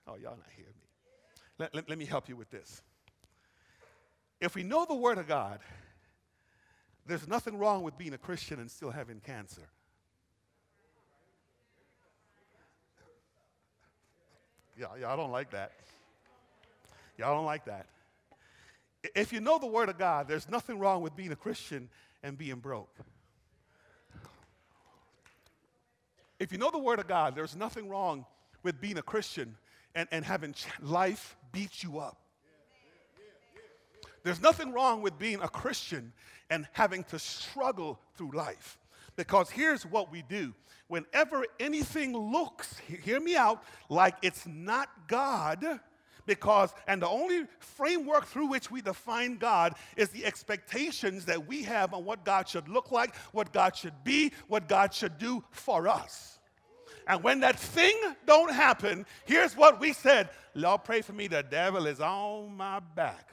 Oh, 0.08 0.16
y'all 0.16 0.38
not 0.38 0.48
hearing 0.56 0.72
me. 0.80 0.87
Let, 1.60 1.74
let, 1.74 1.90
let 1.90 1.98
me 1.98 2.06
help 2.06 2.30
you 2.30 2.36
with 2.36 2.50
this. 2.52 2.82
If 4.40 4.56
we 4.56 4.64
know 4.64 4.86
the 4.86 4.96
Word 4.96 5.18
of 5.18 5.28
God, 5.28 5.60
there's 7.08 7.28
nothing 7.28 7.58
wrong 7.58 7.84
with 7.84 7.98
being 7.98 8.14
a 8.14 8.18
Christian 8.18 8.60
and 8.60 8.70
still 8.70 8.92
having 8.92 9.20
cancer. 9.20 9.70
Yeah, 14.78 14.88
y'all 15.02 15.18
don't 15.18 15.32
like 15.32 15.52
that. 15.52 15.72
Y'all 17.18 17.36
don't 17.36 17.46
like 17.46 17.66
that. 17.66 17.88
If 19.16 19.34
you 19.34 19.40
know 19.40 19.58
the 19.58 19.68
Word 19.68 19.90
of 19.90 19.98
God, 19.98 20.28
there's 20.28 20.48
nothing 20.50 20.78
wrong 20.78 21.02
with 21.02 21.16
being 21.16 21.32
a 21.32 21.36
Christian 21.36 21.90
and 22.22 22.38
being 22.38 22.58
broke. 22.58 22.96
If 26.40 26.52
you 26.52 26.60
know 26.60 26.70
the 26.70 26.78
Word 26.78 27.00
of 27.00 27.08
God, 27.08 27.36
there's 27.36 27.56
nothing 27.56 27.90
wrong 27.90 28.26
with 28.62 28.80
being 28.80 29.00
a 29.00 29.02
Christian 29.02 29.56
and, 29.96 30.08
and 30.12 30.24
having 30.24 30.54
life 30.80 31.36
beat 31.52 31.84
you 31.84 32.00
up. 32.00 32.18
There's 34.24 34.42
nothing 34.42 34.74
wrong 34.74 35.02
with 35.02 35.18
being 35.18 35.42
a 35.42 35.48
Christian 35.48 36.12
and 36.50 36.68
having 36.74 37.04
to 37.06 37.20
struggle 37.20 38.00
through 38.16 38.32
life. 38.32 38.78
Because 39.16 39.50
here's 39.50 39.86
what 39.86 40.12
we 40.12 40.22
do 40.22 40.54
whenever 40.88 41.46
anything 41.60 42.16
looks, 42.16 42.78
hear 42.80 43.20
me 43.20 43.36
out, 43.36 43.64
like 43.90 44.16
it's 44.22 44.46
not 44.48 44.90
God, 45.08 45.80
because, 46.26 46.74
and 46.88 47.02
the 47.02 47.08
only 47.08 47.46
framework 47.60 48.26
through 48.26 48.48
which 48.48 48.70
we 48.70 48.82
define 48.82 49.38
God 49.38 49.76
is 49.96 50.10
the 50.10 50.26
expectations 50.26 51.26
that 51.26 51.48
we 51.48 51.64
have 51.64 51.94
on 51.94 52.06
what 52.06 52.24
God 52.24 52.48
should 52.48 52.70
look 52.70 52.92
like, 52.92 53.16
what 53.32 53.52
God 53.52 53.76
should 53.76 54.04
be, 54.04 54.32
what 54.48 54.68
God 54.68 54.94
should 54.94 55.18
do 55.18 55.44
for 55.52 55.88
us. 55.88 56.38
And 57.08 57.24
when 57.24 57.40
that 57.40 57.58
thing 57.58 57.96
don't 58.26 58.52
happen, 58.52 59.06
here's 59.26 59.56
what 59.56 59.80
we 59.80 59.94
said 59.94 60.30
Lord, 60.58 60.84
pray 60.84 61.02
for 61.02 61.14
me. 61.14 61.28
The 61.28 61.44
devil 61.44 61.86
is 61.86 62.02
on 62.02 62.58
my 62.58 62.80
back. 62.80 63.30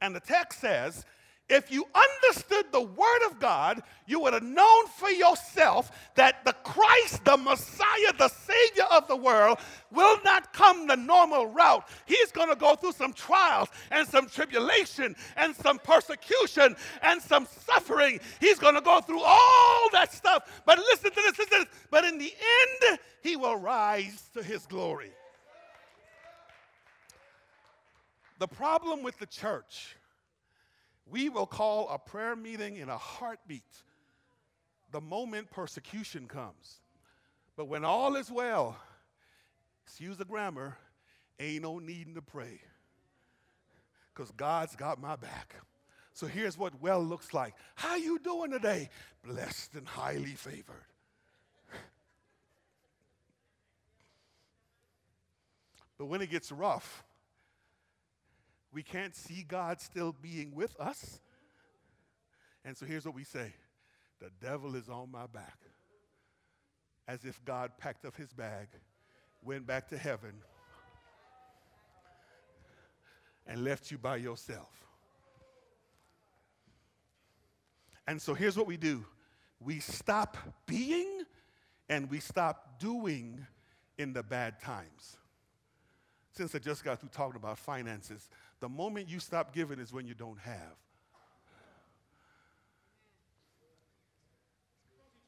And 0.00 0.14
the 0.14 0.20
text 0.20 0.60
says, 0.60 1.06
if 1.48 1.70
you 1.70 1.86
understood 1.94 2.72
the 2.72 2.80
Word 2.80 3.26
of 3.26 3.38
God, 3.38 3.82
you 4.06 4.18
would 4.20 4.32
have 4.32 4.42
known 4.42 4.86
for 4.88 5.10
yourself 5.10 5.92
that 6.16 6.44
the 6.44 6.54
Christ, 6.64 7.24
the 7.24 7.36
Messiah, 7.36 8.12
the 8.18 8.28
Savior 8.28 8.84
of 8.90 9.06
the 9.06 9.16
world, 9.16 9.58
will 9.92 10.18
not 10.24 10.52
come 10.52 10.88
the 10.88 10.96
normal 10.96 11.46
route. 11.46 11.86
He's 12.06 12.32
going 12.32 12.48
to 12.48 12.56
go 12.56 12.74
through 12.74 12.92
some 12.92 13.12
trials 13.12 13.68
and 13.92 14.08
some 14.08 14.26
tribulation 14.26 15.14
and 15.36 15.54
some 15.54 15.78
persecution 15.78 16.74
and 17.02 17.22
some 17.22 17.46
suffering. 17.46 18.18
He's 18.40 18.58
going 18.58 18.74
to 18.74 18.80
go 18.80 19.00
through 19.02 19.22
all 19.22 19.88
that 19.92 20.12
stuff. 20.12 20.62
But 20.66 20.78
listen 20.78 21.10
to 21.10 21.14
this, 21.14 21.38
listen 21.38 21.60
to 21.60 21.64
this. 21.64 21.66
But 21.90 22.04
in 22.04 22.18
the 22.18 22.32
end, 22.32 22.98
he 23.22 23.36
will 23.36 23.56
rise 23.56 24.28
to 24.32 24.42
his 24.42 24.66
glory. 24.66 25.12
The 28.38 28.48
problem 28.48 29.02
with 29.02 29.18
the 29.18 29.26
church 29.26 29.96
we 31.06 31.28
will 31.28 31.46
call 31.46 31.88
a 31.90 31.98
prayer 31.98 32.34
meeting 32.34 32.76
in 32.76 32.88
a 32.88 32.96
heartbeat 32.96 33.62
the 34.90 35.00
moment 35.00 35.50
persecution 35.50 36.26
comes. 36.26 36.80
But 37.56 37.66
when 37.66 37.84
all 37.84 38.16
is 38.16 38.30
well, 38.30 38.76
excuse 39.84 40.16
the 40.16 40.24
grammar, 40.24 40.76
ain't 41.38 41.62
no 41.62 41.78
needing 41.78 42.14
to 42.14 42.22
pray 42.22 42.60
because 44.12 44.30
God's 44.32 44.76
got 44.76 45.00
my 45.00 45.16
back. 45.16 45.56
So 46.12 46.26
here's 46.26 46.56
what 46.56 46.80
well 46.80 47.02
looks 47.02 47.34
like. 47.34 47.54
How 47.74 47.96
you 47.96 48.18
doing 48.20 48.52
today? 48.52 48.88
Blessed 49.24 49.74
and 49.74 49.86
highly 49.86 50.34
favored. 50.34 50.86
but 55.98 56.06
when 56.06 56.22
it 56.22 56.30
gets 56.30 56.52
rough, 56.52 57.04
we 58.74 58.82
can't 58.82 59.14
see 59.14 59.44
God 59.46 59.80
still 59.80 60.14
being 60.20 60.54
with 60.54 60.78
us. 60.80 61.20
And 62.64 62.76
so 62.76 62.84
here's 62.84 63.06
what 63.06 63.14
we 63.14 63.24
say 63.24 63.54
The 64.20 64.30
devil 64.44 64.74
is 64.74 64.88
on 64.88 65.10
my 65.10 65.26
back. 65.26 65.58
As 67.06 67.24
if 67.24 67.42
God 67.44 67.72
packed 67.78 68.04
up 68.04 68.16
his 68.16 68.32
bag, 68.32 68.68
went 69.42 69.66
back 69.66 69.88
to 69.88 69.98
heaven, 69.98 70.32
and 73.46 73.62
left 73.62 73.90
you 73.90 73.98
by 73.98 74.16
yourself. 74.16 74.70
And 78.06 78.20
so 78.20 78.34
here's 78.34 78.56
what 78.56 78.66
we 78.66 78.76
do 78.76 79.04
we 79.60 79.80
stop 79.80 80.36
being 80.66 81.22
and 81.88 82.10
we 82.10 82.20
stop 82.20 82.78
doing 82.78 83.46
in 83.98 84.12
the 84.12 84.22
bad 84.22 84.60
times. 84.60 85.16
Since 86.32 86.54
I 86.54 86.58
just 86.58 86.82
got 86.82 86.98
through 86.98 87.10
talking 87.10 87.36
about 87.36 87.58
finances, 87.58 88.28
the 88.64 88.68
moment 88.70 89.10
you 89.10 89.20
stop 89.20 89.52
giving 89.52 89.78
is 89.78 89.92
when 89.92 90.06
you 90.06 90.14
don't 90.14 90.38
have. 90.38 90.78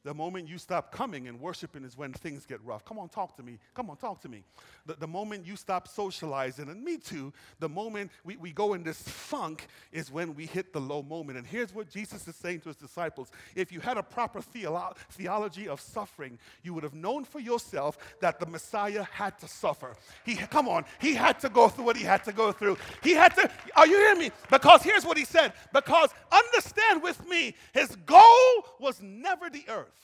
The 0.03 0.13
moment 0.13 0.47
you 0.47 0.57
stop 0.57 0.91
coming 0.91 1.27
and 1.27 1.39
worshiping 1.39 1.83
is 1.83 1.97
when 1.97 2.13
things 2.13 2.45
get 2.45 2.63
rough. 2.63 2.85
Come 2.85 2.97
on, 2.97 3.09
talk 3.09 3.35
to 3.37 3.43
me. 3.43 3.57
Come 3.73 3.89
on, 3.89 3.97
talk 3.97 4.21
to 4.21 4.29
me. 4.29 4.43
The, 4.85 4.93
the 4.93 5.07
moment 5.07 5.45
you 5.45 5.57
stop 5.57 5.87
socializing, 5.87 6.69
and 6.69 6.81
me 6.81 6.97
too, 6.97 7.33
the 7.59 7.67
moment 7.67 8.11
we, 8.23 8.37
we 8.37 8.53
go 8.53 8.73
in 8.73 8.83
this 8.83 9.01
funk 9.01 9.67
is 9.91 10.09
when 10.09 10.33
we 10.33 10.45
hit 10.45 10.71
the 10.71 10.79
low 10.79 11.01
moment. 11.01 11.37
And 11.37 11.45
here's 11.45 11.73
what 11.73 11.89
Jesus 11.89 12.25
is 12.25 12.35
saying 12.37 12.61
to 12.61 12.69
his 12.69 12.77
disciples 12.77 13.31
If 13.53 13.71
you 13.71 13.81
had 13.81 13.97
a 13.97 14.03
proper 14.03 14.39
theolo- 14.39 14.95
theology 15.11 15.67
of 15.67 15.81
suffering, 15.81 16.39
you 16.63 16.73
would 16.73 16.83
have 16.83 16.93
known 16.93 17.25
for 17.25 17.39
yourself 17.39 17.97
that 18.21 18.39
the 18.39 18.45
Messiah 18.45 19.03
had 19.11 19.37
to 19.39 19.47
suffer. 19.47 19.93
He, 20.23 20.35
come 20.35 20.69
on, 20.69 20.85
he 21.01 21.15
had 21.15 21.39
to 21.41 21.49
go 21.49 21.67
through 21.67 21.85
what 21.85 21.97
he 21.97 22.03
had 22.03 22.23
to 22.25 22.31
go 22.31 22.53
through. 22.53 22.77
He 23.03 23.11
had 23.11 23.35
to, 23.35 23.49
are 23.75 23.87
you 23.87 23.97
hearing 23.97 24.19
me? 24.19 24.31
Because 24.49 24.83
here's 24.83 25.05
what 25.05 25.17
he 25.17 25.25
said. 25.25 25.51
Because 25.73 26.11
understand 26.31 27.03
with 27.03 27.27
me, 27.27 27.55
his 27.73 27.95
goal 28.05 28.65
was 28.79 29.01
never 29.01 29.49
the 29.49 29.65
earth. 29.67 29.96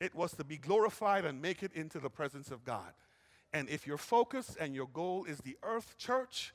It 0.00 0.14
was 0.14 0.32
to 0.34 0.44
be 0.44 0.56
glorified 0.56 1.24
and 1.24 1.42
make 1.42 1.62
it 1.62 1.72
into 1.74 1.98
the 1.98 2.10
presence 2.10 2.50
of 2.50 2.64
God. 2.64 2.92
And 3.52 3.68
if 3.68 3.86
your 3.86 3.98
focus 3.98 4.56
and 4.60 4.74
your 4.74 4.88
goal 4.92 5.24
is 5.24 5.38
the 5.38 5.56
earth 5.62 5.96
church, 5.98 6.52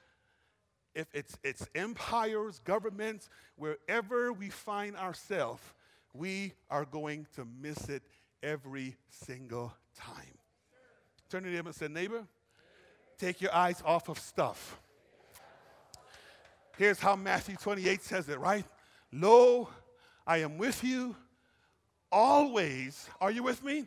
if 0.95 1.07
it's, 1.13 1.37
it's 1.43 1.67
empires, 1.73 2.61
governments, 2.63 3.29
wherever 3.55 4.31
we 4.31 4.49
find 4.49 4.95
ourselves, 4.95 5.61
we 6.13 6.53
are 6.69 6.85
going 6.85 7.25
to 7.35 7.47
miss 7.61 7.89
it 7.89 8.03
every 8.43 8.95
single 9.09 9.73
time. 9.95 10.37
Turn 11.29 11.43
to 11.43 11.49
them 11.49 11.65
and 11.65 11.75
say, 11.75 11.87
neighbor, 11.87 12.27
take 13.17 13.41
your 13.41 13.53
eyes 13.53 13.81
off 13.83 14.07
of 14.07 14.19
stuff. 14.19 14.79
Here's 16.77 16.99
how 16.99 17.15
Matthew 17.15 17.55
28 17.55 18.03
says 18.03 18.29
it, 18.29 18.39
right? 18.39 18.65
Lo, 19.11 19.69
I 20.25 20.37
am 20.37 20.57
with 20.57 20.83
you 20.83 21.15
always, 22.13 23.09
are 23.19 23.31
you 23.31 23.43
with 23.43 23.63
me? 23.63 23.85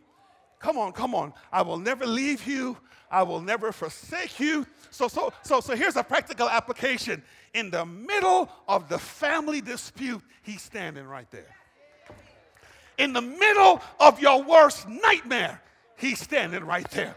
Come 0.58 0.76
on, 0.76 0.92
come 0.92 1.14
on. 1.14 1.32
I 1.52 1.62
will 1.62 1.78
never 1.78 2.04
leave 2.04 2.46
you. 2.46 2.76
I 3.10 3.22
will 3.22 3.40
never 3.40 3.70
forsake 3.70 4.40
you. 4.40 4.66
So, 4.90 5.06
so, 5.06 5.32
so, 5.44 5.60
so 5.60 5.76
here's 5.76 5.96
a 5.96 6.02
practical 6.02 6.48
application. 6.48 7.22
In 7.54 7.70
the 7.70 7.86
middle 7.86 8.50
of 8.66 8.88
the 8.88 8.98
family 8.98 9.60
dispute, 9.60 10.22
he's 10.42 10.60
standing 10.60 11.06
right 11.06 11.30
there. 11.30 11.54
In 12.98 13.12
the 13.12 13.22
middle 13.22 13.80
of 14.00 14.18
your 14.20 14.42
worst 14.42 14.88
nightmare, 14.88 15.62
he's 15.96 16.18
standing 16.18 16.64
right 16.64 16.90
there. 16.90 17.14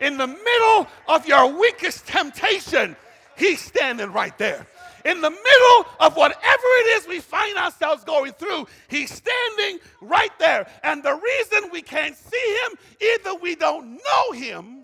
In 0.00 0.16
the 0.16 0.26
middle 0.26 0.86
of 1.08 1.26
your 1.26 1.52
weakest 1.58 2.06
temptation, 2.06 2.96
he's 3.36 3.60
standing 3.60 4.12
right 4.12 4.36
there 4.38 4.66
in 5.06 5.20
the 5.20 5.30
middle 5.30 5.86
of 6.00 6.16
whatever 6.16 6.42
it 6.42 6.98
is 6.98 7.08
we 7.08 7.20
find 7.20 7.56
ourselves 7.56 8.02
going 8.04 8.32
through, 8.32 8.66
He's 8.88 9.10
standing 9.10 9.78
right 10.00 10.36
there. 10.38 10.66
And 10.82 11.02
the 11.02 11.14
reason 11.14 11.70
we 11.70 11.80
can't 11.80 12.16
see 12.16 12.58
Him, 12.64 12.78
either 13.00 13.34
we 13.36 13.54
don't 13.54 13.92
know 13.92 14.32
Him 14.32 14.82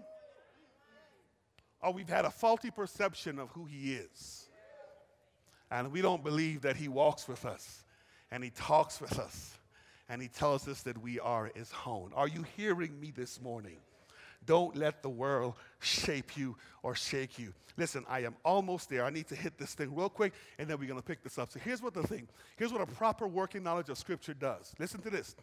or 1.82 1.92
we've 1.92 2.08
had 2.08 2.24
a 2.24 2.30
faulty 2.30 2.70
perception 2.70 3.38
of 3.40 3.50
who 3.50 3.64
He 3.64 3.94
is. 3.94 4.48
And 5.70 5.90
we 5.90 6.02
don't 6.02 6.22
believe 6.22 6.62
that 6.62 6.76
He 6.76 6.87
walks 6.87 7.26
with 7.26 7.44
us 7.44 7.82
and 8.30 8.44
He 8.44 8.50
talks 8.50 9.00
with 9.00 9.18
us 9.18 9.58
and 10.08 10.22
He 10.22 10.28
tells 10.28 10.68
us 10.68 10.82
that 10.82 10.98
we 10.98 11.18
are 11.18 11.50
His 11.54 11.72
own. 11.85 12.12
Are 12.14 12.28
you 12.28 12.44
hearing 12.56 12.98
me 13.00 13.12
this 13.14 13.40
morning? 13.40 13.78
Don't 14.44 14.76
let 14.76 15.02
the 15.02 15.09
world 15.09 15.55
shape 15.81 16.37
you 16.37 16.57
or 16.83 16.94
shake 16.94 17.38
you. 17.38 17.52
Listen, 17.76 18.05
I 18.09 18.20
am 18.20 18.35
almost 18.44 18.90
there. 18.90 19.05
I 19.05 19.11
need 19.11 19.28
to 19.28 19.35
hit 19.35 19.57
this 19.57 19.74
thing 19.74 19.94
real 19.94 20.09
quick, 20.09 20.35
and 20.59 20.68
then 20.68 20.78
we're 20.78 20.88
going 20.88 21.00
to 21.00 21.07
pick 21.07 21.22
this 21.22 21.38
up. 21.38 21.50
So 21.50 21.59
here's 21.59 21.81
what 21.81 21.94
the 21.94 22.02
thing 22.02 22.28
here's 22.57 22.72
what 22.72 22.83
a 22.83 22.87
proper 22.87 23.26
working 23.26 23.62
knowledge 23.62 23.88
of 23.88 23.98
Scripture 23.98 24.35
does. 24.35 24.74
Listen 24.78 25.00
to 25.02 25.11
this. 25.11 25.35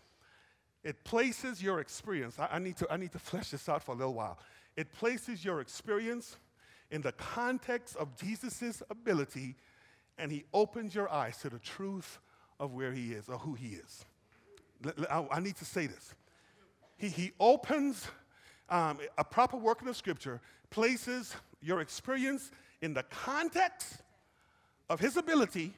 It 0.83 1.03
places 1.03 1.61
your 1.61 1.79
experience, 1.79 2.39
I, 2.39 2.47
I 2.53 2.59
need, 2.59 2.77
to, 2.77 2.87
I 2.89 2.97
need 2.97 3.11
to 3.11 3.19
flesh 3.19 3.51
this 3.51 3.67
out 3.67 3.83
for 3.83 3.93
a 3.93 3.95
little 3.95 4.13
while. 4.13 4.37
It 4.75 4.93
places 4.93 5.43
your 5.43 5.59
experience 5.59 6.37
in 6.91 7.01
the 7.01 7.11
context 7.13 7.95
of 7.97 8.15
Jesus' 8.15 8.81
ability, 8.89 9.55
and 10.17 10.31
he 10.31 10.45
opens 10.53 10.95
your 10.95 11.11
eyes 11.11 11.37
to 11.37 11.49
the 11.49 11.59
truth 11.59 12.19
of 12.59 12.73
where 12.73 12.91
he 12.91 13.13
is 13.13 13.27
or 13.27 13.37
who 13.37 13.53
he 13.53 13.75
is. 13.75 14.05
I 15.09 15.39
need 15.39 15.57
to 15.57 15.65
say 15.65 15.87
this. 15.87 16.15
He, 16.97 17.09
he 17.09 17.31
opens 17.39 18.07
um, 18.69 18.99
a 19.17 19.23
proper 19.23 19.57
working 19.57 19.87
of 19.87 19.97
Scripture 19.97 20.41
places 20.69 21.35
your 21.61 21.81
experience 21.81 22.51
in 22.81 22.93
the 22.93 23.03
context 23.03 23.97
of 24.89 24.99
His 24.99 25.17
ability, 25.17 25.73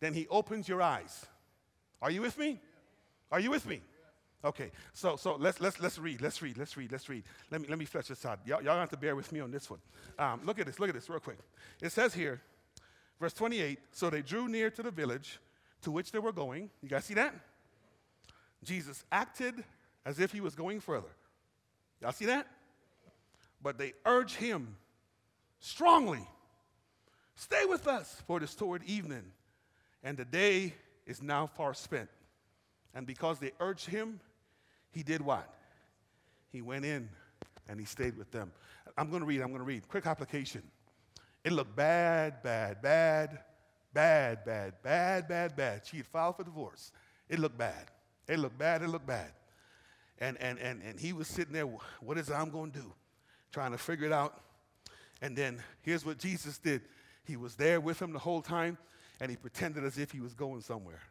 then 0.00 0.14
He 0.14 0.26
opens 0.28 0.68
your 0.68 0.82
eyes. 0.82 1.26
Are 2.00 2.10
you 2.10 2.22
with 2.22 2.38
me? 2.38 2.60
Are 3.30 3.40
you 3.40 3.50
with 3.50 3.66
me? 3.66 3.80
Okay, 4.44 4.70
so 4.92 5.16
so 5.16 5.36
let's 5.36 5.60
let's 5.60 5.80
let's 5.80 5.98
read, 5.98 6.20
let's 6.20 6.40
read, 6.40 6.56
let's 6.56 6.76
read, 6.76 6.92
let's 6.92 7.08
read. 7.08 7.24
Let 7.50 7.60
me 7.60 7.68
let 7.68 7.78
me 7.78 7.84
flesh 7.84 8.06
this 8.06 8.24
out. 8.24 8.38
Y'all, 8.46 8.62
y'all 8.62 8.78
have 8.78 8.90
to 8.90 8.96
bear 8.96 9.16
with 9.16 9.32
me 9.32 9.40
on 9.40 9.50
this 9.50 9.68
one. 9.68 9.80
Um, 10.18 10.40
look 10.44 10.60
at 10.60 10.66
this, 10.66 10.78
look 10.78 10.88
at 10.88 10.94
this 10.94 11.08
real 11.08 11.18
quick. 11.18 11.38
It 11.82 11.90
says 11.90 12.14
here, 12.14 12.40
verse 13.18 13.32
28. 13.32 13.78
So 13.92 14.10
they 14.10 14.22
drew 14.22 14.46
near 14.46 14.70
to 14.70 14.82
the 14.82 14.90
village 14.90 15.40
to 15.82 15.90
which 15.90 16.12
they 16.12 16.18
were 16.18 16.32
going. 16.32 16.70
You 16.82 16.88
guys 16.88 17.04
see 17.04 17.14
that? 17.14 17.34
Jesus 18.62 19.04
acted 19.10 19.64
as 20.04 20.20
if 20.20 20.32
he 20.32 20.40
was 20.40 20.54
going 20.54 20.80
further. 20.80 21.08
Y'all 22.00 22.12
see 22.12 22.26
that? 22.26 22.46
But 23.62 23.78
they 23.78 23.94
urge 24.04 24.34
him 24.34 24.76
strongly 25.58 26.26
stay 27.34 27.64
with 27.66 27.86
us, 27.86 28.22
for 28.26 28.38
it 28.38 28.42
is 28.42 28.54
toward 28.54 28.82
evening, 28.84 29.24
and 30.02 30.16
the 30.16 30.24
day 30.24 30.74
is 31.06 31.22
now 31.22 31.46
far 31.46 31.74
spent. 31.74 32.08
And 32.94 33.06
because 33.06 33.38
they 33.38 33.52
urged 33.60 33.86
him, 33.86 34.20
he 34.90 35.02
did 35.02 35.20
what? 35.20 35.52
He 36.50 36.62
went 36.62 36.84
in 36.84 37.08
and 37.68 37.78
he 37.78 37.84
stayed 37.84 38.16
with 38.16 38.30
them. 38.30 38.50
I'm 38.96 39.10
going 39.10 39.20
to 39.20 39.26
read, 39.26 39.42
I'm 39.42 39.48
going 39.48 39.58
to 39.58 39.64
read. 39.64 39.86
Quick 39.88 40.06
application. 40.06 40.62
It 41.44 41.52
looked 41.52 41.76
bad, 41.76 42.42
bad, 42.42 42.80
bad, 42.80 43.38
bad, 43.92 44.44
bad, 44.44 44.74
bad, 44.82 45.28
bad, 45.28 45.56
bad. 45.56 45.82
She 45.84 45.98
had 45.98 46.06
filed 46.06 46.36
for 46.36 46.44
divorce. 46.44 46.90
It 47.28 47.38
looked 47.38 47.58
bad. 47.58 47.90
It 48.26 48.38
looked 48.38 48.58
bad, 48.58 48.82
it 48.82 48.88
looked 48.88 49.06
bad. 49.06 49.30
And, 50.18 50.40
and, 50.40 50.58
and, 50.58 50.82
and 50.82 50.98
he 50.98 51.12
was 51.12 51.28
sitting 51.28 51.52
there, 51.52 51.66
what 52.00 52.18
is 52.18 52.30
I'm 52.30 52.50
going 52.50 52.72
to 52.72 52.78
do? 52.78 52.92
Trying 53.52 53.72
to 53.72 53.78
figure 53.78 54.06
it 54.06 54.12
out. 54.12 54.40
And 55.20 55.36
then 55.36 55.62
here's 55.82 56.04
what 56.04 56.18
Jesus 56.18 56.58
did 56.58 56.82
He 57.24 57.36
was 57.36 57.54
there 57.54 57.80
with 57.80 58.00
him 58.00 58.12
the 58.12 58.18
whole 58.18 58.42
time, 58.42 58.78
and 59.20 59.30
he 59.30 59.36
pretended 59.36 59.84
as 59.84 59.98
if 59.98 60.10
he 60.10 60.20
was 60.20 60.34
going 60.34 60.60
somewhere. 60.60 61.02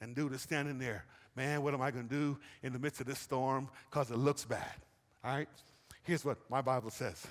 And 0.00 0.16
dude 0.16 0.32
is 0.32 0.42
standing 0.42 0.78
there, 0.78 1.04
man, 1.36 1.62
what 1.62 1.74
am 1.74 1.80
I 1.80 1.90
going 1.90 2.08
to 2.08 2.14
do 2.14 2.38
in 2.62 2.72
the 2.72 2.78
midst 2.78 3.00
of 3.00 3.06
this 3.06 3.20
storm? 3.20 3.68
Because 3.88 4.10
it 4.10 4.18
looks 4.18 4.44
bad. 4.44 4.74
All 5.24 5.34
right? 5.34 5.48
Here's 6.02 6.24
what 6.24 6.38
my 6.50 6.60
Bible 6.60 6.90
says. 6.90 7.24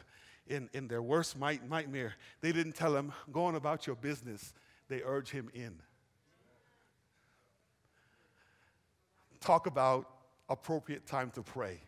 In, 0.48 0.70
in 0.74 0.88
their 0.88 1.02
worst 1.02 1.38
night, 1.38 1.70
nightmare, 1.70 2.14
they 2.40 2.52
didn't 2.52 2.74
tell 2.74 2.96
him, 2.96 3.12
go 3.32 3.46
on 3.46 3.56
about 3.56 3.88
your 3.88 3.96
business. 3.96 4.54
They 4.88 5.02
urge 5.04 5.30
him 5.30 5.50
in. 5.54 5.76
Talk 9.42 9.68
about 9.68 10.08
appropriate 10.50 11.06
time 11.06 11.32
to 11.32 11.42
pray 11.42 11.80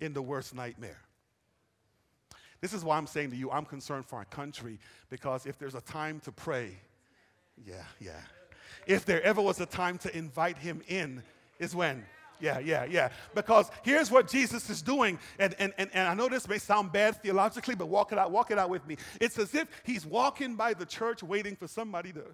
in 0.00 0.12
the 0.12 0.22
worst 0.22 0.54
nightmare. 0.54 1.00
This 2.60 2.72
is 2.72 2.84
why 2.84 2.96
I'm 2.96 3.06
saying 3.06 3.30
to 3.30 3.36
you, 3.36 3.50
I'm 3.50 3.64
concerned 3.64 4.06
for 4.06 4.16
our 4.16 4.24
country 4.24 4.78
because 5.10 5.46
if 5.46 5.58
there's 5.58 5.76
a 5.76 5.80
time 5.80 6.20
to 6.20 6.32
pray, 6.32 6.72
yeah, 7.64 7.84
yeah. 8.00 8.20
If 8.86 9.04
there 9.04 9.22
ever 9.22 9.40
was 9.40 9.60
a 9.60 9.66
time 9.66 9.98
to 9.98 10.16
invite 10.16 10.58
him 10.58 10.82
in, 10.88 11.22
is 11.58 11.74
when? 11.74 12.04
Yeah, 12.40 12.58
yeah, 12.58 12.84
yeah. 12.84 13.10
Because 13.34 13.70
here's 13.82 14.10
what 14.10 14.28
Jesus 14.28 14.70
is 14.70 14.82
doing, 14.82 15.18
and, 15.38 15.54
and, 15.58 15.72
and, 15.78 15.90
and 15.92 16.08
I 16.08 16.14
know 16.14 16.28
this 16.28 16.48
may 16.48 16.58
sound 16.58 16.92
bad 16.92 17.20
theologically, 17.22 17.74
but 17.74 17.86
walk 17.86 18.12
it 18.12 18.18
out, 18.18 18.30
walk 18.30 18.50
it 18.50 18.58
out 18.58 18.70
with 18.70 18.86
me. 18.86 18.96
It's 19.20 19.38
as 19.38 19.54
if 19.54 19.68
he's 19.84 20.06
walking 20.06 20.54
by 20.54 20.74
the 20.74 20.86
church 20.86 21.22
waiting 21.22 21.56
for 21.56 21.66
somebody 21.66 22.12
to 22.12 22.24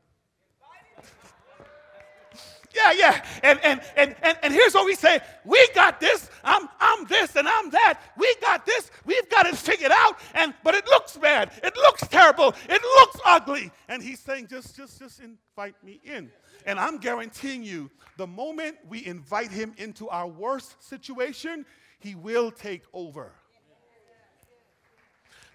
yeah, 2.75 2.93
yeah. 2.93 3.25
And, 3.43 3.61
and, 3.62 3.81
and, 3.97 4.16
and, 4.22 4.39
and 4.43 4.53
here's 4.53 4.75
what 4.75 4.87
we 4.87 4.95
say 4.95 5.20
we 5.45 5.66
got 5.75 6.01
this. 6.01 6.31
I'm, 6.43 6.68
I'm 6.81 7.07
this 7.07 7.37
and 7.37 7.49
I'm 7.49 7.70
that. 7.70 8.01
We 8.16 8.35
got 8.41 8.66
this. 8.66 8.91
We've 9.05 9.29
got 9.31 9.47
it 9.47 9.57
figured 9.57 9.93
out. 9.93 10.18
And 10.35 10.55
but 10.62 10.75
it 10.75 10.87
looks 10.87 11.16
bad. 11.16 11.51
It 11.62 11.77
looks 11.77 12.07
terrible. 12.09 12.55
It 12.68 12.83
looks 12.83 13.20
ugly. 13.25 13.70
And 13.89 14.03
he's 14.03 14.20
saying, 14.20 14.49
just, 14.49 14.77
just, 14.77 14.99
just 14.99 15.20
invite 15.20 15.83
me 15.85 16.01
in. 16.05 16.31
And 16.66 16.79
I'm 16.79 16.99
guaranteeing 16.99 17.62
you, 17.62 17.91
the 18.16 18.27
moment 18.27 18.77
we 18.89 19.05
invite 19.05 19.51
him 19.51 19.75
into 19.77 20.09
our 20.09 20.27
worst 20.27 20.83
situation, 20.83 21.66
he 21.99 22.14
will 22.14 22.51
take 22.51 22.83
over. 22.93 23.33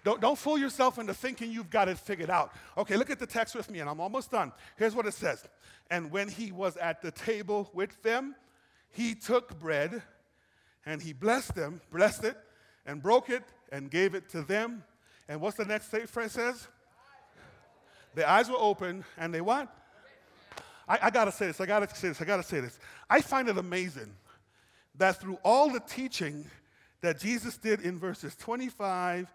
Don't, 0.02 0.20
don't 0.20 0.38
fool 0.38 0.58
yourself 0.58 0.98
into 0.98 1.12
thinking 1.12 1.52
you've 1.52 1.70
got 1.70 1.88
it 1.88 1.98
figured 1.98 2.30
out. 2.30 2.52
Okay, 2.78 2.96
look 2.96 3.10
at 3.10 3.18
the 3.18 3.26
text 3.26 3.54
with 3.54 3.70
me, 3.70 3.80
and 3.80 3.88
I'm 3.88 4.00
almost 4.00 4.30
done. 4.30 4.52
Here's 4.76 4.94
what 4.94 5.06
it 5.06 5.14
says 5.14 5.46
And 5.90 6.10
when 6.10 6.28
he 6.28 6.52
was 6.52 6.76
at 6.76 7.02
the 7.02 7.10
table 7.10 7.70
with 7.74 8.00
them, 8.02 8.34
he 8.90 9.14
took 9.14 9.58
bread 9.58 10.02
and 10.86 11.02
he 11.02 11.12
blessed 11.12 11.54
them, 11.54 11.80
blessed 11.92 12.24
it, 12.24 12.36
and 12.86 13.02
broke 13.02 13.28
it 13.28 13.44
and 13.70 13.90
gave 13.90 14.14
it 14.14 14.28
to 14.30 14.42
them. 14.42 14.82
And 15.28 15.40
what's 15.40 15.56
the 15.56 15.64
next 15.64 15.94
phrase 16.08 16.32
says? 16.32 16.66
Their 18.14 18.26
eyes 18.26 18.48
were 18.48 18.58
open 18.58 19.04
and 19.16 19.32
they 19.32 19.40
what? 19.40 19.68
I, 20.88 20.98
I 21.02 21.10
gotta 21.10 21.30
say 21.30 21.46
this, 21.46 21.60
I 21.60 21.66
gotta 21.66 21.94
say 21.94 22.08
this, 22.08 22.20
I 22.20 22.24
gotta 22.24 22.42
say 22.42 22.60
this. 22.60 22.78
I 23.08 23.20
find 23.20 23.48
it 23.48 23.56
amazing 23.56 24.12
that 24.96 25.20
through 25.20 25.38
all 25.44 25.70
the 25.70 25.80
teaching 25.80 26.44
that 27.00 27.20
Jesus 27.20 27.56
did 27.56 27.82
in 27.82 27.98
verses 27.98 28.34
25, 28.36 29.32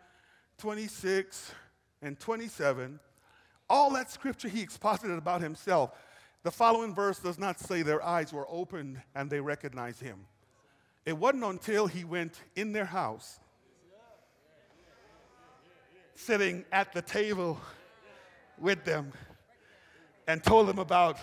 26, 0.57 1.51
and 2.01 2.19
27, 2.19 2.99
all 3.69 3.91
that 3.93 4.11
scripture 4.11 4.47
he 4.47 4.61
exposited 4.61 5.17
about 5.17 5.41
himself, 5.41 5.91
the 6.43 6.51
following 6.51 6.93
verse 6.93 7.19
does 7.19 7.39
not 7.39 7.59
say 7.59 7.81
their 7.81 8.03
eyes 8.03 8.31
were 8.31 8.45
opened 8.49 9.01
and 9.15 9.29
they 9.29 9.39
recognized 9.39 10.01
him. 10.01 10.19
It 11.05 11.17
wasn't 11.17 11.43
until 11.43 11.87
he 11.87 12.03
went 12.03 12.39
in 12.55 12.71
their 12.71 12.85
house, 12.85 13.39
sitting 16.15 16.65
at 16.71 16.93
the 16.93 17.01
table 17.01 17.59
with 18.57 18.83
them, 18.85 19.11
and 20.27 20.43
told 20.43 20.67
them 20.67 20.79
about 20.79 21.17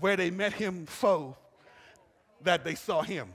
where 0.00 0.16
they 0.16 0.30
met 0.30 0.52
him 0.52 0.86
foe, 0.86 1.36
that 2.42 2.64
they 2.64 2.74
saw 2.74 3.02
him. 3.02 3.34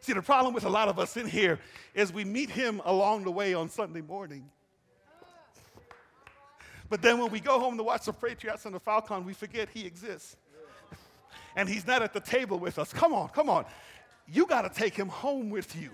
See, 0.00 0.12
the 0.12 0.22
problem 0.22 0.54
with 0.54 0.64
a 0.64 0.68
lot 0.68 0.88
of 0.88 0.98
us 0.98 1.16
in 1.16 1.26
here 1.26 1.58
is 1.94 2.12
we 2.12 2.24
meet 2.24 2.50
him 2.50 2.80
along 2.84 3.24
the 3.24 3.30
way 3.30 3.54
on 3.54 3.68
Sunday 3.68 4.00
morning. 4.00 4.48
But 6.88 7.02
then 7.02 7.18
when 7.18 7.30
we 7.30 7.40
go 7.40 7.58
home 7.58 7.76
to 7.76 7.82
watch 7.82 8.06
the 8.06 8.12
Patriots 8.12 8.64
and 8.64 8.74
the 8.74 8.80
Falcon, 8.80 9.24
we 9.24 9.34
forget 9.34 9.68
he 9.68 9.84
exists. 9.86 10.36
And 11.56 11.68
he's 11.68 11.86
not 11.86 12.02
at 12.02 12.12
the 12.12 12.20
table 12.20 12.58
with 12.58 12.78
us. 12.78 12.92
Come 12.92 13.12
on, 13.12 13.28
come 13.28 13.50
on. 13.50 13.64
You 14.26 14.46
got 14.46 14.62
to 14.62 14.80
take 14.80 14.94
him 14.94 15.08
home 15.08 15.50
with 15.50 15.74
you. 15.76 15.90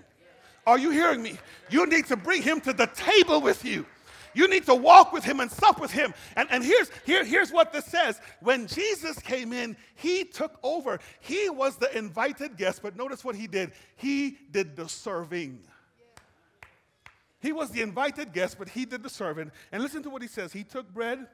Are 0.67 0.77
you 0.77 0.91
hearing 0.91 1.21
me? 1.21 1.37
You 1.69 1.85
need 1.85 2.05
to 2.07 2.15
bring 2.15 2.41
him 2.41 2.61
to 2.61 2.73
the 2.73 2.87
table 2.87 3.41
with 3.41 3.65
you. 3.65 3.85
You 4.35 4.47
need 4.49 4.65
to 4.65 4.75
walk 4.75 5.13
with 5.13 5.23
him 5.23 5.39
and 5.39 5.49
sup 5.49 5.79
with 5.79 5.91
him. 5.91 6.13
And, 6.35 6.47
and 6.51 6.63
here's, 6.63 6.91
here, 7.05 7.23
here's 7.23 7.51
what 7.51 7.73
this 7.73 7.85
says 7.85 8.19
when 8.41 8.67
Jesus 8.67 9.17
came 9.19 9.53
in, 9.53 9.77
he 9.95 10.25
took 10.25 10.59
over. 10.61 10.99
He 11.21 11.49
was 11.49 11.77
the 11.77 11.97
invited 11.97 12.57
guest, 12.57 12.81
but 12.83 12.95
notice 12.95 13.23
what 13.23 13.35
he 13.35 13.47
did 13.47 13.71
he 13.95 14.37
did 14.51 14.75
the 14.75 14.87
serving. 14.87 15.61
He 17.39 17.53
was 17.53 17.69
the 17.69 17.81
invited 17.81 18.33
guest, 18.33 18.57
but 18.59 18.67
he 18.69 18.85
did 18.85 19.03
the 19.03 19.09
serving. 19.09 19.51
And 19.71 19.81
listen 19.81 20.03
to 20.03 20.09
what 20.09 20.21
he 20.21 20.27
says. 20.27 20.51
He 20.51 20.63
took 20.63 20.93
bread, 20.93 21.27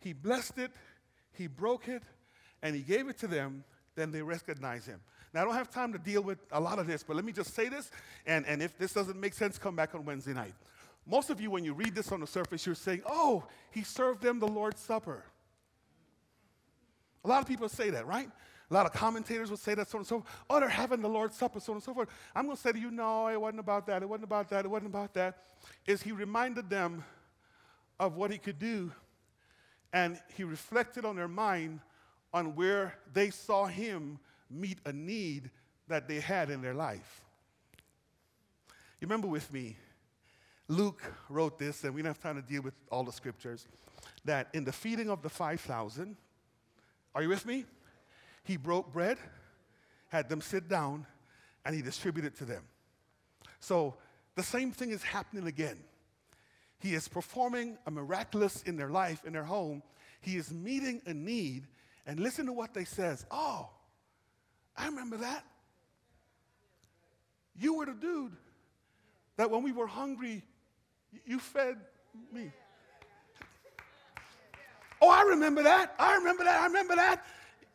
he 0.00 0.12
blessed 0.12 0.58
it, 0.58 0.72
he 1.32 1.46
broke 1.46 1.88
it, 1.88 2.02
and 2.62 2.74
he 2.74 2.82
gave 2.82 3.08
it 3.08 3.18
to 3.18 3.26
them. 3.26 3.64
Then 3.94 4.10
they 4.10 4.22
recognized 4.22 4.86
him. 4.86 5.00
Now, 5.34 5.42
I 5.42 5.44
don't 5.44 5.54
have 5.54 5.70
time 5.70 5.92
to 5.92 5.98
deal 5.98 6.22
with 6.22 6.38
a 6.50 6.60
lot 6.60 6.78
of 6.78 6.86
this, 6.86 7.02
but 7.02 7.16
let 7.16 7.24
me 7.24 7.32
just 7.32 7.54
say 7.54 7.68
this. 7.68 7.90
And, 8.26 8.46
and 8.46 8.62
if 8.62 8.76
this 8.78 8.92
doesn't 8.92 9.18
make 9.18 9.34
sense, 9.34 9.58
come 9.58 9.76
back 9.76 9.94
on 9.94 10.04
Wednesday 10.04 10.32
night. 10.32 10.54
Most 11.06 11.30
of 11.30 11.40
you, 11.40 11.50
when 11.50 11.64
you 11.64 11.74
read 11.74 11.94
this 11.94 12.12
on 12.12 12.20
the 12.20 12.26
surface, 12.26 12.64
you're 12.64 12.74
saying, 12.74 13.02
oh, 13.06 13.44
he 13.70 13.82
served 13.82 14.22
them 14.22 14.38
the 14.38 14.46
Lord's 14.46 14.80
Supper. 14.80 15.24
A 17.24 17.28
lot 17.28 17.42
of 17.42 17.48
people 17.48 17.68
say 17.68 17.90
that, 17.90 18.06
right? 18.06 18.28
A 18.70 18.74
lot 18.74 18.86
of 18.86 18.92
commentators 18.92 19.50
would 19.50 19.58
say 19.58 19.74
that, 19.74 19.88
so 19.88 19.98
on 19.98 20.00
and 20.00 20.06
so 20.06 20.20
forth. 20.20 20.30
Oh, 20.48 20.60
they're 20.60 20.68
having 20.68 21.02
the 21.02 21.08
Lord's 21.08 21.36
Supper, 21.36 21.60
so 21.60 21.72
on 21.72 21.76
and 21.76 21.82
so 21.82 21.92
forth. 21.92 22.08
I'm 22.34 22.46
going 22.46 22.56
to 22.56 22.62
say 22.62 22.72
to 22.72 22.78
you, 22.78 22.90
no, 22.90 23.28
it 23.28 23.40
wasn't 23.40 23.60
about 23.60 23.86
that. 23.86 24.02
It 24.02 24.08
wasn't 24.08 24.24
about 24.24 24.48
that. 24.50 24.64
It 24.64 24.68
wasn't 24.68 24.90
about 24.90 25.12
that. 25.14 25.38
Is 25.86 26.02
he 26.02 26.12
reminded 26.12 26.70
them 26.70 27.04
of 28.00 28.16
what 28.16 28.30
he 28.30 28.38
could 28.38 28.58
do, 28.58 28.90
and 29.92 30.18
he 30.34 30.44
reflected 30.44 31.04
on 31.04 31.16
their 31.16 31.28
mind 31.28 31.80
on 32.32 32.54
where 32.54 32.94
they 33.12 33.30
saw 33.30 33.66
him 33.66 34.18
meet 34.50 34.78
a 34.86 34.92
need 34.92 35.50
that 35.88 36.08
they 36.08 36.20
had 36.20 36.50
in 36.50 36.62
their 36.62 36.74
life. 36.74 37.24
You 39.00 39.06
remember 39.06 39.28
with 39.28 39.52
me, 39.52 39.76
Luke 40.72 41.02
wrote 41.28 41.58
this, 41.58 41.84
and 41.84 41.94
we 41.94 42.00
don't 42.02 42.08
have 42.08 42.22
time 42.22 42.36
to 42.36 42.42
deal 42.42 42.62
with 42.62 42.74
all 42.90 43.04
the 43.04 43.12
scriptures, 43.12 43.66
that 44.24 44.48
in 44.54 44.64
the 44.64 44.72
feeding 44.72 45.10
of 45.10 45.22
the 45.22 45.28
5,000, 45.28 46.16
are 47.14 47.22
you 47.22 47.28
with 47.28 47.44
me? 47.44 47.66
He 48.44 48.56
broke 48.56 48.92
bread, 48.92 49.18
had 50.08 50.28
them 50.28 50.40
sit 50.40 50.68
down, 50.68 51.06
and 51.64 51.74
he 51.74 51.82
distributed 51.82 52.36
to 52.38 52.44
them. 52.44 52.62
So 53.60 53.94
the 54.34 54.42
same 54.42 54.72
thing 54.72 54.90
is 54.90 55.02
happening 55.02 55.46
again. 55.46 55.78
He 56.78 56.94
is 56.94 57.06
performing 57.06 57.76
a 57.86 57.90
miraculous 57.90 58.62
in 58.62 58.76
their 58.76 58.90
life, 58.90 59.24
in 59.24 59.34
their 59.34 59.44
home. 59.44 59.82
He 60.20 60.36
is 60.36 60.50
meeting 60.52 61.02
a 61.06 61.12
need, 61.12 61.66
and 62.06 62.18
listen 62.18 62.46
to 62.46 62.52
what 62.52 62.72
they 62.72 62.84
says. 62.84 63.26
Oh, 63.30 63.68
I 64.76 64.86
remember 64.86 65.18
that. 65.18 65.44
You 67.58 67.74
were 67.74 67.86
the 67.86 67.92
dude 67.92 68.32
that 69.36 69.50
when 69.50 69.62
we 69.62 69.72
were 69.72 69.86
hungry, 69.86 70.42
you 71.26 71.38
fed 71.38 71.76
me. 72.32 72.52
Oh, 75.00 75.10
I 75.10 75.22
remember 75.22 75.62
that. 75.64 75.94
I 75.98 76.14
remember 76.16 76.44
that. 76.44 76.60
I 76.60 76.66
remember 76.66 76.94
that. 76.94 77.24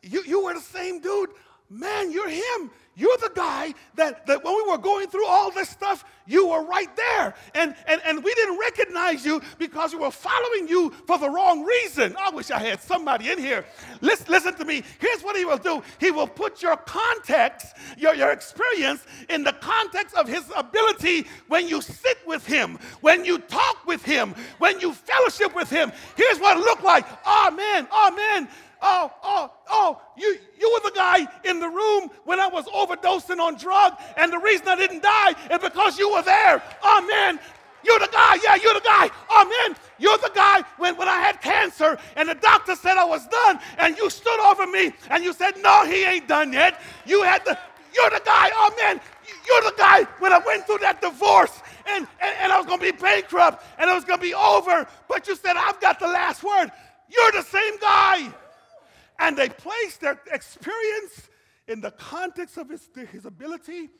You, 0.02 0.22
you 0.24 0.44
were 0.44 0.54
the 0.54 0.60
same 0.60 1.00
dude. 1.00 1.30
Man, 1.70 2.10
you're 2.10 2.28
him. 2.28 2.70
You're 2.98 3.16
the 3.18 3.30
guy 3.32 3.74
that, 3.94 4.26
that 4.26 4.42
when 4.42 4.56
we 4.56 4.62
were 4.68 4.78
going 4.78 5.06
through 5.06 5.26
all 5.26 5.52
this 5.52 5.68
stuff, 5.68 6.04
you 6.26 6.48
were 6.48 6.64
right 6.64 6.94
there. 6.96 7.32
And, 7.54 7.76
and, 7.86 8.00
and 8.04 8.24
we 8.24 8.34
didn't 8.34 8.58
recognize 8.58 9.24
you 9.24 9.40
because 9.56 9.92
we 9.92 10.00
were 10.00 10.10
following 10.10 10.66
you 10.66 10.90
for 11.06 11.16
the 11.16 11.30
wrong 11.30 11.64
reason. 11.64 12.16
I 12.20 12.30
wish 12.30 12.50
I 12.50 12.58
had 12.58 12.82
somebody 12.82 13.30
in 13.30 13.38
here. 13.38 13.64
Listen, 14.00 14.26
listen 14.28 14.54
to 14.56 14.64
me. 14.64 14.82
Here's 14.98 15.22
what 15.22 15.36
he 15.36 15.44
will 15.44 15.58
do 15.58 15.80
He 16.00 16.10
will 16.10 16.26
put 16.26 16.60
your 16.60 16.76
context, 16.76 17.76
your, 17.96 18.16
your 18.16 18.32
experience, 18.32 19.06
in 19.28 19.44
the 19.44 19.52
context 19.52 20.16
of 20.16 20.26
his 20.26 20.50
ability 20.56 21.28
when 21.46 21.68
you 21.68 21.80
sit 21.80 22.18
with 22.26 22.44
him, 22.44 22.80
when 23.00 23.24
you 23.24 23.38
talk 23.38 23.86
with 23.86 24.04
him, 24.04 24.34
when 24.58 24.80
you 24.80 24.92
fellowship 24.92 25.54
with 25.54 25.70
him. 25.70 25.92
Here's 26.16 26.40
what 26.40 26.56
it 26.56 26.60
looked 26.60 26.82
like. 26.82 27.06
Amen. 27.24 27.86
man. 28.16 28.48
Oh, 28.80 29.12
oh, 29.22 29.50
oh, 29.70 30.00
you, 30.16 30.38
you 30.58 30.70
were 30.72 30.90
the 30.90 30.94
guy 30.94 31.26
in 31.44 31.60
the 31.60 31.68
room 31.68 32.10
when 32.24 32.40
I 32.40 32.46
was 32.46 32.66
overdosing 32.66 33.38
on 33.40 33.56
drug, 33.56 33.98
and 34.16 34.32
the 34.32 34.38
reason 34.38 34.68
I 34.68 34.76
didn't 34.76 35.02
die 35.02 35.34
is 35.50 35.58
because 35.58 35.98
you 35.98 36.12
were 36.12 36.22
there. 36.22 36.62
Man, 37.08 37.38
you're 37.84 37.98
the 37.98 38.08
guy. 38.12 38.38
Yeah, 38.42 38.56
you're 38.56 38.74
the 38.74 38.80
guy. 38.80 39.10
Man, 39.30 39.76
you're 39.98 40.18
the 40.18 40.30
guy 40.34 40.62
when, 40.76 40.96
when 40.96 41.08
I 41.08 41.20
had 41.20 41.40
cancer 41.40 41.98
and 42.16 42.28
the 42.28 42.34
doctor 42.34 42.74
said 42.74 42.96
I 42.96 43.04
was 43.04 43.26
done, 43.28 43.60
and 43.78 43.96
you 43.96 44.10
stood 44.10 44.40
over 44.40 44.66
me 44.66 44.92
and 45.10 45.24
you 45.24 45.32
said, 45.32 45.54
No, 45.58 45.86
he 45.86 46.04
ain't 46.04 46.28
done 46.28 46.52
yet. 46.52 46.80
You 47.06 47.22
had 47.22 47.44
the 47.44 47.58
you're 47.94 48.10
the 48.10 48.22
guy. 48.24 48.50
Man, 48.80 49.00
you're 49.46 49.62
the 49.62 49.74
guy 49.76 50.04
when 50.18 50.32
I 50.32 50.38
went 50.38 50.66
through 50.66 50.78
that 50.78 51.00
divorce 51.00 51.60
and, 51.86 52.06
and, 52.20 52.36
and 52.40 52.52
I 52.52 52.58
was 52.58 52.66
gonna 52.66 52.82
be 52.82 52.92
bankrupt 52.92 53.64
and 53.78 53.90
it 53.90 53.94
was 53.94 54.04
gonna 54.04 54.20
be 54.22 54.34
over. 54.34 54.86
But 55.08 55.26
you 55.26 55.36
said, 55.36 55.56
I've 55.56 55.80
got 55.80 55.98
the 55.98 56.06
last 56.06 56.42
word. 56.44 56.70
You're 57.08 57.32
the 57.32 57.42
same 57.42 57.78
guy. 57.80 58.32
And 59.18 59.36
they 59.36 59.48
placed 59.48 60.00
their 60.00 60.20
experience 60.32 61.28
in 61.66 61.80
the 61.80 61.90
context 61.90 62.56
of 62.56 62.70
his, 62.70 62.88
his 63.12 63.24
ability, 63.26 63.90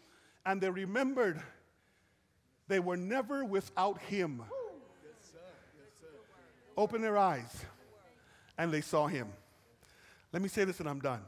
and 0.46 0.60
they 0.60 0.70
remembered 0.70 1.40
they 2.68 2.80
were 2.80 2.96
never 2.96 3.44
without 3.44 3.98
him. 4.02 4.42
Open 6.76 7.02
their 7.02 7.18
eyes, 7.18 7.64
and 8.56 8.72
they 8.72 8.80
saw 8.80 9.06
him. 9.06 9.28
Let 10.32 10.42
me 10.42 10.48
say 10.48 10.64
this, 10.64 10.78
and 10.78 10.88
I'm 10.88 11.00
done. 11.00 11.22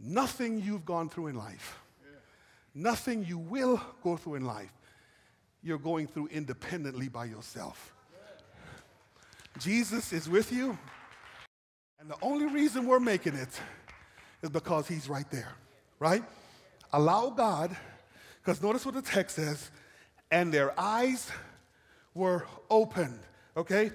Nothing 0.00 0.60
you've 0.60 0.84
gone 0.86 1.08
through 1.08 1.26
in 1.26 1.36
life, 1.36 1.78
nothing 2.74 3.24
you 3.24 3.38
will 3.38 3.80
go 4.02 4.16
through 4.16 4.36
in 4.36 4.44
life, 4.44 4.72
you're 5.62 5.78
going 5.78 6.06
through 6.06 6.28
independently 6.28 7.08
by 7.08 7.26
yourself. 7.26 7.92
Jesus 9.58 10.12
is 10.12 10.28
with 10.28 10.50
you. 10.50 10.78
And 12.04 12.10
the 12.10 12.18
only 12.20 12.44
reason 12.44 12.86
we're 12.86 13.00
making 13.00 13.34
it 13.34 13.48
is 14.42 14.50
because 14.50 14.86
he's 14.86 15.08
right 15.08 15.24
there, 15.30 15.50
right? 15.98 16.22
Allow 16.92 17.30
God, 17.30 17.74
because 18.42 18.62
notice 18.62 18.84
what 18.84 18.94
the 18.94 19.00
text 19.00 19.36
says, 19.36 19.70
and 20.30 20.52
their 20.52 20.78
eyes 20.78 21.30
were 22.12 22.46
opened, 22.68 23.20
okay? 23.56 23.90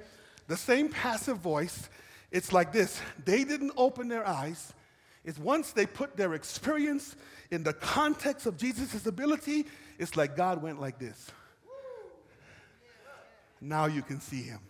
The 0.47 0.57
same 0.57 0.89
passive 0.89 1.37
voice, 1.37 1.87
it's 2.31 2.51
like 2.51 2.71
this. 2.71 2.99
They 3.25 3.43
didn't 3.43 3.73
open 3.77 4.07
their 4.07 4.27
eyes. 4.27 4.73
It's 5.23 5.37
once 5.37 5.71
they 5.71 5.85
put 5.85 6.17
their 6.17 6.33
experience 6.33 7.15
in 7.51 7.61
the 7.61 7.73
context 7.73 8.47
of 8.47 8.57
Jesus' 8.57 9.05
ability, 9.05 9.67
it's 9.99 10.17
like 10.17 10.35
God 10.35 10.63
went 10.63 10.81
like 10.81 10.97
this. 10.97 11.29
Now 13.61 13.85
you 13.85 14.01
can 14.01 14.19
see 14.19 14.41
him. 14.41 14.61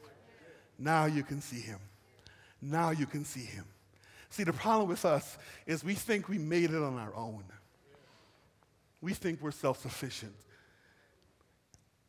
Now 0.78 1.06
you 1.06 1.24
can 1.24 1.40
see 1.40 1.62
him. 1.62 1.80
Now 2.62 2.92
you 2.92 3.06
can 3.06 3.26
see 3.26 3.46
him. 3.46 3.66
See, 4.30 4.44
the 4.44 4.54
problem 4.54 4.88
with 4.88 5.06
us 5.06 5.38
is 5.66 5.84
we 5.84 5.96
think 5.96 6.30
we 6.30 6.38
made 6.38 6.70
it 6.72 6.82
on 6.82 6.98
our 6.98 7.16
own. 7.16 7.44
We 9.02 9.14
think 9.14 9.42
we're 9.42 9.52
self 9.52 9.82
sufficient. 9.82 10.36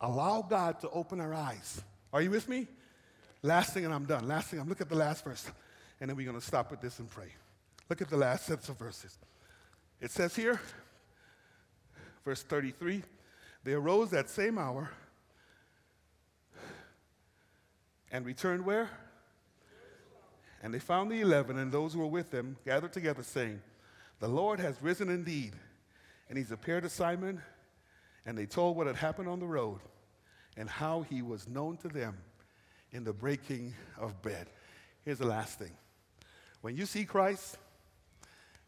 Allow 0.00 0.42
God 0.42 0.80
to 0.80 0.90
open 0.90 1.20
our 1.20 1.34
eyes. 1.34 1.82
Are 2.12 2.20
you 2.20 2.30
with 2.30 2.48
me? 2.48 2.66
Last 3.42 3.72
thing, 3.72 3.84
and 3.84 3.94
I'm 3.94 4.04
done. 4.04 4.26
Last 4.26 4.48
thing, 4.48 4.60
I'm 4.60 4.68
look 4.68 4.80
at 4.80 4.88
the 4.88 4.96
last 4.96 5.24
verse, 5.24 5.46
and 6.00 6.10
then 6.10 6.16
we're 6.16 6.26
going 6.26 6.40
to 6.40 6.46
stop 6.46 6.70
with 6.70 6.80
this 6.80 6.98
and 6.98 7.08
pray. 7.08 7.32
Look 7.88 8.02
at 8.02 8.08
the 8.08 8.16
last 8.16 8.46
sets 8.46 8.68
of 8.68 8.78
verses. 8.78 9.16
It 10.00 10.10
says 10.10 10.34
here, 10.34 10.60
verse 12.24 12.42
33 12.42 13.02
they 13.62 13.72
arose 13.72 14.10
that 14.10 14.30
same 14.30 14.56
hour 14.56 14.90
and 18.10 18.24
returned 18.24 18.64
where? 18.64 18.88
And 20.62 20.74
they 20.74 20.78
found 20.78 21.10
the 21.10 21.20
eleven 21.20 21.58
and 21.58 21.72
those 21.72 21.94
who 21.94 22.00
were 22.00 22.06
with 22.06 22.30
them 22.30 22.56
gathered 22.64 22.92
together, 22.92 23.22
saying, 23.22 23.60
The 24.18 24.28
Lord 24.28 24.60
has 24.60 24.80
risen 24.82 25.08
indeed, 25.08 25.54
and 26.28 26.36
he's 26.36 26.52
appeared 26.52 26.82
to 26.82 26.90
Simon. 26.90 27.40
And 28.26 28.36
they 28.36 28.46
told 28.46 28.76
what 28.76 28.86
had 28.86 28.96
happened 28.96 29.28
on 29.28 29.40
the 29.40 29.46
road 29.46 29.80
and 30.56 30.68
how 30.68 31.02
he 31.02 31.22
was 31.22 31.48
known 31.48 31.78
to 31.78 31.88
them 31.88 32.18
in 32.92 33.04
the 33.04 33.12
breaking 33.12 33.74
of 33.98 34.20
bread. 34.20 34.48
Here's 35.04 35.18
the 35.18 35.26
last 35.26 35.58
thing 35.58 35.72
when 36.60 36.76
you 36.76 36.84
see 36.84 37.04
Christ 37.04 37.56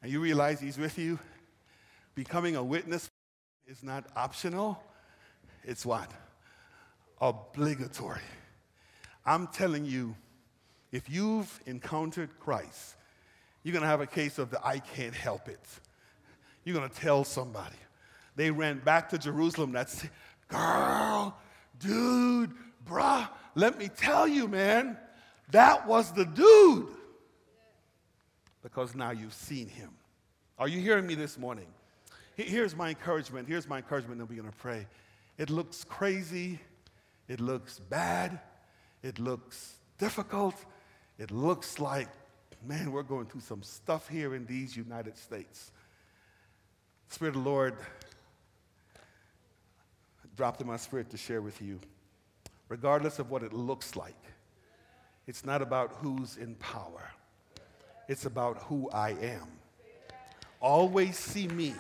and 0.03 0.11
you 0.11 0.21
realize 0.21 0.61
he's 0.61 0.79
with 0.79 0.99
you, 0.99 1.19
becoming 2.15 2.57
a 2.57 2.65
witness 2.65 3.11
is 3.67 3.83
not 3.83 4.07
optional, 4.17 4.83
it's 5.65 5.87
what? 5.87 6.11
Obligatory. 7.21 8.21
I'm 9.25 9.47
telling 9.49 9.85
you, 9.85 10.17
if 10.93 11.09
you've 11.09 11.61
encountered 11.67 12.39
Christ, 12.39 12.97
you're 13.63 13.73
going 13.73 13.83
to 13.83 13.89
have 13.89 14.01
a 14.01 14.07
case 14.07 14.39
of 14.39 14.51
the 14.51 14.65
I 14.65 14.79
can't 14.79 15.15
help 15.15 15.49
it. 15.49 15.65
You're 16.65 16.77
going 16.77 16.89
to 16.89 16.95
tell 16.95 17.25
somebody. 17.25 17.77
They 18.37 18.51
ran 18.51 18.79
back 18.79 19.09
to 19.11 19.19
Jerusalem. 19.19 19.73
That's, 19.73 20.05
girl, 20.49 21.37
dude, 21.79 22.53
bruh, 22.87 23.29
let 23.55 23.79
me 23.79 23.89
tell 23.89 24.29
you, 24.29 24.49
man, 24.49 24.97
that 25.51 25.87
was 25.87 26.13
the 26.13 26.25
dude. 26.25 26.89
Because 28.63 28.95
now 28.95 29.11
you've 29.11 29.35
seen 29.35 29.69
him. 29.69 29.91
Are 30.59 30.69
you 30.69 30.81
hearing 30.81 31.07
me 31.07 31.15
this 31.15 31.39
morning? 31.39 31.67
Here's 32.37 32.77
my 32.77 32.91
encouragement. 32.91 33.49
Here's 33.49 33.69
my 33.69 33.79
encouragement, 33.79 34.21
and 34.21 34.29
we're 34.29 34.37
going 34.37 34.51
to 34.51 34.57
pray. 34.59 34.87
It 35.39 35.51
looks 35.51 35.85
crazy. 35.85 36.61
It 37.29 37.41
looks 37.41 37.79
bad. 37.79 38.41
It 39.03 39.19
looks 39.19 39.75
difficult. 39.99 40.55
It 41.19 41.31
looks 41.31 41.79
like, 41.79 42.09
man, 42.67 42.93
we're 42.93 43.03
going 43.03 43.27
through 43.27 43.43
some 43.43 43.63
stuff 43.63 44.09
here 44.09 44.35
in 44.35 44.47
these 44.47 44.77
United 44.77 45.17
States. 45.17 45.71
Spirit 47.09 47.37
of 47.37 47.45
the 47.45 47.51
Lord 47.51 47.77
dropped 50.37 50.61
in 50.61 50.67
my 50.67 50.77
spirit 50.77 51.11
to 51.11 51.17
share 51.17 51.43
with 51.43 51.61
you. 51.61 51.79
Regardless 52.69 53.19
of 53.19 53.31
what 53.31 53.43
it 53.43 53.53
looks 53.53 53.97
like, 53.97 54.17
it's 55.27 55.45
not 55.45 55.61
about 55.61 55.93
who's 56.01 56.37
in 56.37 56.55
power, 56.57 57.11
it's 58.09 58.25
about 58.25 58.59
who 58.63 58.89
I 58.91 59.11
am. 59.11 59.47
Always 60.61 61.19
see 61.19 61.49
me 61.49 61.75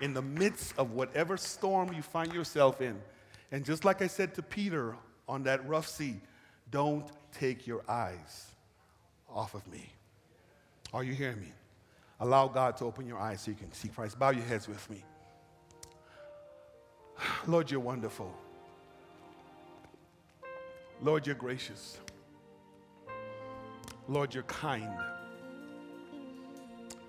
in 0.00 0.14
the 0.14 0.22
midst 0.22 0.74
of 0.78 0.92
whatever 0.92 1.36
storm 1.36 1.92
you 1.92 2.02
find 2.02 2.32
yourself 2.32 2.80
in. 2.80 3.00
And 3.50 3.64
just 3.64 3.84
like 3.84 4.02
I 4.02 4.06
said 4.06 4.34
to 4.34 4.42
Peter 4.42 4.96
on 5.26 5.42
that 5.44 5.66
rough 5.66 5.88
sea, 5.88 6.20
don't 6.70 7.08
take 7.38 7.66
your 7.66 7.82
eyes 7.88 8.46
off 9.32 9.54
of 9.54 9.66
me. 9.66 9.90
Are 10.92 11.04
you 11.04 11.12
hearing 11.12 11.40
me? 11.40 11.52
Allow 12.20 12.48
God 12.48 12.76
to 12.78 12.84
open 12.84 13.06
your 13.06 13.18
eyes 13.18 13.42
so 13.42 13.50
you 13.50 13.56
can 13.56 13.72
see 13.72 13.88
Christ. 13.88 14.18
Bow 14.18 14.30
your 14.30 14.44
heads 14.44 14.68
with 14.68 14.88
me. 14.90 15.04
Lord, 17.46 17.70
you're 17.70 17.80
wonderful. 17.80 18.32
Lord, 21.02 21.26
you're 21.26 21.36
gracious. 21.36 21.98
Lord, 24.08 24.32
you're 24.32 24.44
kind. 24.44 24.96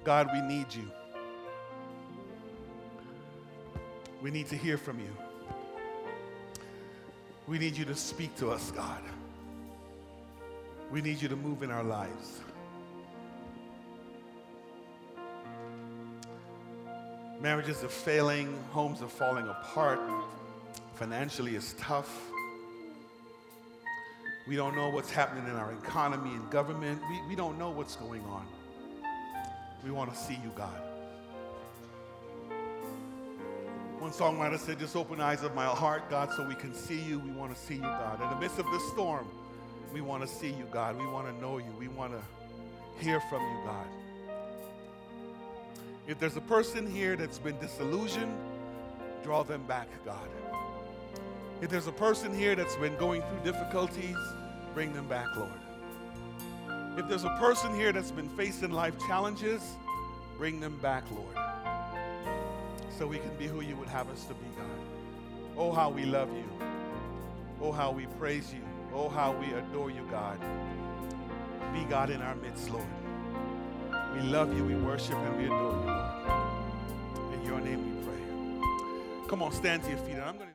God, 0.04 0.30
we 0.34 0.42
need 0.42 0.74
you. 0.74 0.92
We 4.22 4.32
need 4.32 4.48
to 4.48 4.58
hear 4.58 4.78
from 4.78 5.00
you. 5.00 5.16
We 7.48 7.60
need 7.60 7.78
you 7.78 7.86
to 7.86 7.96
speak 7.96 8.36
to 8.38 8.50
us, 8.50 8.72
God. 8.72 9.02
We 10.92 11.02
need 11.02 11.22
you 11.22 11.28
to 11.28 11.36
move 11.36 11.64
in 11.64 11.72
our 11.72 11.84
lives. 11.84 12.40
Marriages 17.42 17.84
are 17.84 17.90
failing, 17.90 18.58
homes 18.72 19.02
are 19.02 19.10
falling 19.10 19.48
apart, 19.48 20.00
financially 20.96 21.56
it's 21.56 21.76
tough. 21.78 22.32
We 24.48 24.56
don't 24.56 24.76
know 24.76 24.90
what's 24.90 25.12
happening 25.12 25.46
in 25.46 25.56
our 25.56 25.74
economy 25.74 26.32
and 26.32 26.50
government. 26.50 27.02
We, 27.10 27.22
we 27.30 27.36
don't 27.36 27.60
know 27.60 27.70
what's 27.70 27.98
going 27.98 28.24
on. 28.24 28.48
We 29.84 29.92
want 29.92 30.12
to 30.14 30.18
see 30.18 30.36
you, 30.36 30.52
God. 30.56 30.82
One 34.00 34.12
songwriter 34.12 34.58
said, 34.58 34.80
Just 34.80 34.96
open 34.96 35.18
the 35.18 35.26
eyes 35.26 35.44
of 35.44 35.54
my 35.54 35.66
heart, 35.66 36.10
God, 36.10 36.32
so 36.34 36.48
we 36.48 36.56
can 36.56 36.74
see 36.74 37.00
you. 37.00 37.20
We 37.20 37.32
want 37.32 37.54
to 37.54 37.62
see 37.62 37.76
you, 37.76 37.82
God. 37.82 38.22
In 38.22 38.30
the 38.30 38.38
midst 38.38 38.58
of 38.58 38.66
the 38.66 38.80
storm, 38.92 39.28
we 39.94 40.02
want 40.02 40.22
to 40.22 40.28
see 40.28 40.50
you, 40.50 40.68
God. 40.72 40.98
We 40.98 41.06
want 41.06 41.28
to 41.28 41.42
know 41.42 41.58
you. 41.58 41.74
We 41.80 41.88
want 41.88 42.14
to 42.14 42.22
hear 43.04 43.20
from 43.30 43.42
you, 43.42 43.58
God. 43.66 43.88
If 46.08 46.20
there's 46.20 46.38
a 46.38 46.42
person 46.42 46.90
here 46.90 47.16
that's 47.16 47.40
been 47.40 47.58
disillusioned, 47.60 48.34
draw 49.24 49.44
them 49.44 49.64
back, 49.64 49.88
God. 50.06 50.28
If 51.62 51.70
there's 51.70 51.88
a 51.88 51.92
person 51.92 52.38
here 52.38 52.56
that's 52.56 52.76
been 52.76 52.96
going 52.98 53.22
through 53.22 53.52
difficulties, 53.52 54.16
bring 54.74 54.94
them 54.94 55.08
back, 55.08 55.28
Lord. 55.36 55.52
If 56.98 57.08
there's 57.08 57.24
a 57.24 57.36
person 57.40 57.76
here 57.76 57.92
that's 57.92 58.12
been 58.12 58.30
facing 58.30 58.72
life 58.72 58.94
challenges, 59.08 59.62
bring 60.38 60.60
them 60.60 60.78
back, 60.78 61.04
Lord. 61.12 61.36
So 62.98 63.06
we 63.08 63.18
can 63.20 63.36
be 63.38 63.48
who 63.48 63.62
you 63.62 63.76
would 63.76 63.90
have 63.90 64.10
us 64.10 64.24
to 64.26 64.34
be, 64.34 64.46
God. 64.56 64.66
Oh, 65.58 65.72
how 65.72 65.90
we 65.90 66.06
love 66.06 66.30
you. 66.32 66.46
Oh, 67.62 67.72
how 67.72 67.92
we 67.92 68.06
praise 68.20 68.54
you. 68.54 68.67
Oh, 69.00 69.10
how 69.10 69.32
we 69.32 69.54
adore 69.54 69.92
you, 69.92 70.02
God. 70.10 70.40
Be 71.72 71.84
God 71.84 72.10
in 72.10 72.20
our 72.20 72.34
midst, 72.34 72.72
Lord. 72.72 72.88
We 74.16 74.22
love 74.22 74.52
you, 74.58 74.66
we 74.66 74.74
worship, 74.74 75.14
and 75.14 75.38
we 75.38 75.46
adore 75.46 75.74
you, 75.74 75.86
Lord. 75.86 77.34
In 77.36 77.46
your 77.46 77.62
name 77.62 77.86
we 77.86 78.04
pray. 78.04 79.28
Come 79.28 79.44
on, 79.44 79.52
stand 79.52 79.84
to 79.84 79.90
your 79.90 80.00
feet. 80.00 80.16
and 80.16 80.24
I'm 80.24 80.38
going 80.38 80.40
to 80.40 80.46